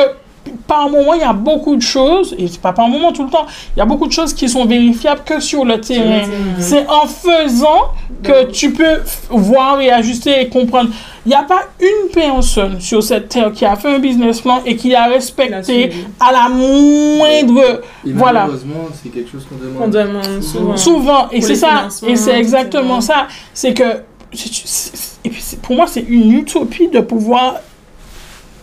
par 0.67 0.89
moment, 0.89 1.13
il 1.13 1.21
y 1.21 1.23
a 1.23 1.33
beaucoup 1.33 1.75
de 1.75 1.81
choses, 1.81 2.35
et 2.37 2.47
c'est 2.47 2.61
pas 2.61 2.73
par 2.73 2.87
moment 2.87 3.11
tout 3.11 3.23
le 3.23 3.29
temps, 3.29 3.45
il 3.75 3.79
y 3.79 3.81
a 3.81 3.85
beaucoup 3.85 4.07
de 4.07 4.11
choses 4.11 4.33
qui 4.33 4.49
sont 4.49 4.65
vérifiables 4.65 5.21
que 5.25 5.39
sur 5.39 5.65
le 5.65 5.79
terrain. 5.79 6.23
C'est 6.59 6.87
en 6.87 7.07
faisant 7.07 7.91
que 8.23 8.45
tu 8.51 8.71
peux 8.73 9.01
voir 9.29 9.79
et 9.81 9.91
ajuster 9.91 10.41
et 10.41 10.49
comprendre. 10.49 10.89
Il 11.25 11.29
n'y 11.29 11.35
a 11.35 11.43
pas 11.43 11.61
une 11.79 12.11
personne 12.11 12.79
sur 12.79 13.01
cette 13.01 13.29
terre 13.29 13.51
qui 13.51 13.65
a 13.65 13.75
fait 13.75 13.95
un 13.95 13.99
business 13.99 14.41
plan 14.41 14.61
et 14.65 14.75
qui 14.75 14.93
a 14.93 15.05
respecté 15.05 15.91
à 16.19 16.31
la 16.31 16.49
moindre 16.49 17.81
Et 18.05 18.11
Voilà. 18.11 18.41
malheureusement, 18.41 18.85
c'est 19.01 19.09
quelque 19.09 19.31
chose 19.31 19.45
qu'on 19.49 19.55
demande. 19.55 19.83
On 19.83 19.87
demande 19.87 20.43
souvent. 20.43 20.77
Souvent, 20.77 21.29
et 21.31 21.41
c'est 21.41 21.55
ça, 21.55 21.87
et 22.07 22.15
c'est 22.15 22.37
exactement 22.37 23.01
ça. 23.01 23.27
C'est 23.53 23.73
que, 23.73 23.83
et 25.23 25.29
puis 25.29 25.43
pour 25.61 25.75
moi, 25.75 25.85
c'est 25.87 26.05
une 26.07 26.31
utopie 26.31 26.87
de 26.89 26.99
pouvoir 26.99 27.55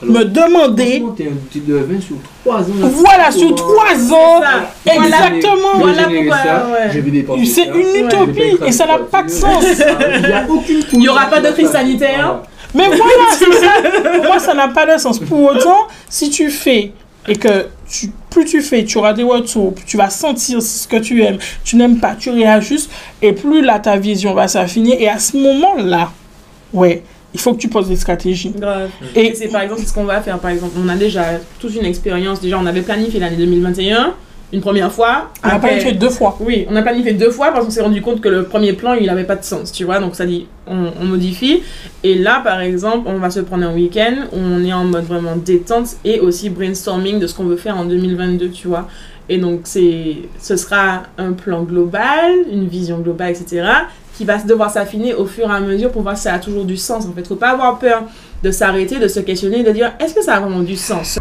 Alors, 0.03 0.15
me 0.15 0.25
demander, 0.25 0.85
franchement, 0.85 1.15
t'es 1.17 1.27
un 1.29 1.47
petit 1.49 1.61
devin 1.61 2.01
sur 2.01 2.17
3 2.45 2.61
ans. 2.61 2.89
voilà, 2.91 3.31
sur 3.31 3.55
trois 3.55 4.13
ans, 4.13 4.41
exactement. 4.85 5.79
Voilà 5.79 6.05
pourquoi, 6.05 7.37
ouais. 7.37 7.45
C'est 7.47 7.67
une 7.67 8.07
utopie, 8.07 8.59
et 8.67 8.73
ça 8.73 8.87
n'a 8.87 8.99
pas 8.99 9.23
de 9.23 9.31
sens. 9.31 9.65
Il 10.93 10.99
n'y 10.99 11.09
aura 11.09 11.27
pas 11.27 11.41
de 11.41 11.49
crise 11.53 11.71
sanitaire. 11.71 12.41
Mais 12.75 12.87
voilà, 12.87 13.03
c'est 13.39 13.53
ça. 13.53 14.11
Pour 14.15 14.25
moi, 14.25 14.39
ça 14.39 14.55
n'a 14.55 14.69
pas 14.69 14.87
de 14.93 14.99
sens. 14.99 15.19
Pour 15.19 15.43
autant, 15.43 15.87
si 16.09 16.31
tu 16.31 16.51
fais 16.51 16.93
et 17.29 17.37
que 17.37 17.67
tu, 17.89 18.11
plus 18.31 18.45
tu 18.45 18.61
fais, 18.63 18.85
tu 18.85 18.99
auras 18.99 19.13
des 19.13 19.23
retours, 19.23 19.75
tu 19.87 19.97
vas 19.97 20.11
sentir 20.11 20.61
ce 20.61 20.89
que 20.89 20.97
tu 20.97 21.23
aimes, 21.23 21.39
tu 21.63 21.77
n'aimes 21.77 22.01
pas, 22.01 22.17
tu 22.19 22.31
réajustes, 22.31 22.91
et 23.21 23.33
plus 23.33 23.63
là, 23.63 23.79
ta 23.79 23.97
vision 23.97 24.35
va 24.35 24.49
s'affiner. 24.49 25.01
Et 25.03 25.09
à 25.09 25.19
ce 25.19 25.37
moment-là, 25.37 26.11
ouais, 26.73 27.03
il 27.35 27.41
faut 27.41 27.55
que 27.55 27.59
tu 27.59 27.69
poses 27.69 27.89
des 27.89 27.97
stratégies. 27.97 28.51
Grave. 28.51 28.91
Et 29.15 29.27
Et 29.29 29.35
c'est 29.35 29.49
par 29.49 29.63
exemple 29.63 29.83
ce 29.83 29.93
qu'on 29.93 30.05
va 30.05 30.21
faire. 30.21 30.39
Par 30.39 30.51
exemple, 30.51 30.73
on 30.83 30.89
a 30.89 30.97
déjà 30.97 31.25
toute 31.61 31.75
une 31.75 31.85
expérience. 31.87 32.41
Déjà, 32.41 32.59
on 32.59 32.67
avait 32.67 32.83
planifié 32.83 33.19
l'année 33.21 33.37
2021 33.37 34.15
une 34.55 34.61
première 34.61 34.93
fois. 34.93 35.31
on 35.43 35.49
Après- 35.49 35.81
fait 35.81 35.93
deux 35.93 36.11
fois. 36.11 36.37
Oui, 36.41 36.67
on 36.69 36.77
a 36.77 36.83
planifié 36.83 37.15
deux 37.15 37.31
fois 37.31 37.53
parce 37.53 37.65
qu'on 37.65 37.71
s'est 37.71 37.81
rendu 37.81 38.03
compte 38.03 38.21
que 38.21 38.29
le 38.29 38.43
premier 38.45 38.75
plan, 38.75 38.93
il 38.93 39.07
n'avait 39.07 39.25
pas 39.25 39.37
de 39.37 39.45
sens, 39.45 39.73
tu 39.73 39.85
vois. 39.85 39.99
Donc 39.99 40.15
ça 40.15 40.27
dit, 40.27 40.47
on, 40.67 40.89
on 41.01 41.05
modifie. 41.07 41.63
Et 42.05 42.17
là, 42.17 42.43
par 42.45 42.61
exemple, 42.61 43.09
on 43.11 43.17
va 43.19 43.31
se 43.31 43.41
prendre 43.41 43.65
un 43.67 43.73
week-end 43.73 44.15
où 44.31 44.37
on 44.37 44.63
est 44.63 44.73
en 44.75 44.85
mode 44.85 45.05
vraiment 45.07 45.37
détente 45.37 45.97
et 46.05 46.21
aussi 46.21 46.51
brainstorming 46.51 47.19
de 47.19 47.27
ce 47.27 47.35
qu'on 47.35 47.45
veut 47.45 47.57
faire 47.57 47.79
en 47.79 47.87
2022, 47.87 48.51
tu 48.51 48.69
vois. 48.69 48.87
Et 49.31 49.39
donc 49.39 49.61
c'est, 49.65 50.17
ce 50.39 50.57
sera 50.57 51.05
un 51.17 51.33
plan 51.33 51.63
global, 51.63 52.33
une 52.53 52.67
vision 52.69 52.99
globale, 52.99 53.31
etc. 53.31 53.63
qui 54.17 54.25
va 54.25 54.39
devoir 54.39 54.71
s'affiner 54.71 55.15
au 55.15 55.27
fur 55.27 55.51
et 55.51 55.55
à 55.55 55.61
mesure 55.61 55.91
pour 55.91 56.03
voir 56.03 56.17
si 56.17 56.25
ça 56.25 56.35
a 56.35 56.39
toujours 56.39 56.65
du 56.65 56.77
sens. 56.77 57.07
En 57.07 57.13
fait, 57.13 57.27
faut 57.27 57.37
pas 57.37 57.51
avoir 57.51 57.79
peur 57.79 58.05
de 58.43 58.51
s'arrêter, 58.51 58.99
de 58.99 59.09
se 59.09 59.21
questionner, 59.21 59.63
de 59.63 59.71
dire 59.71 59.93
est-ce 60.01 60.15
que 60.15 60.23
ça 60.23 60.35
a 60.35 60.41
vraiment 60.41 60.61
du 60.61 60.77
sens? 60.77 61.19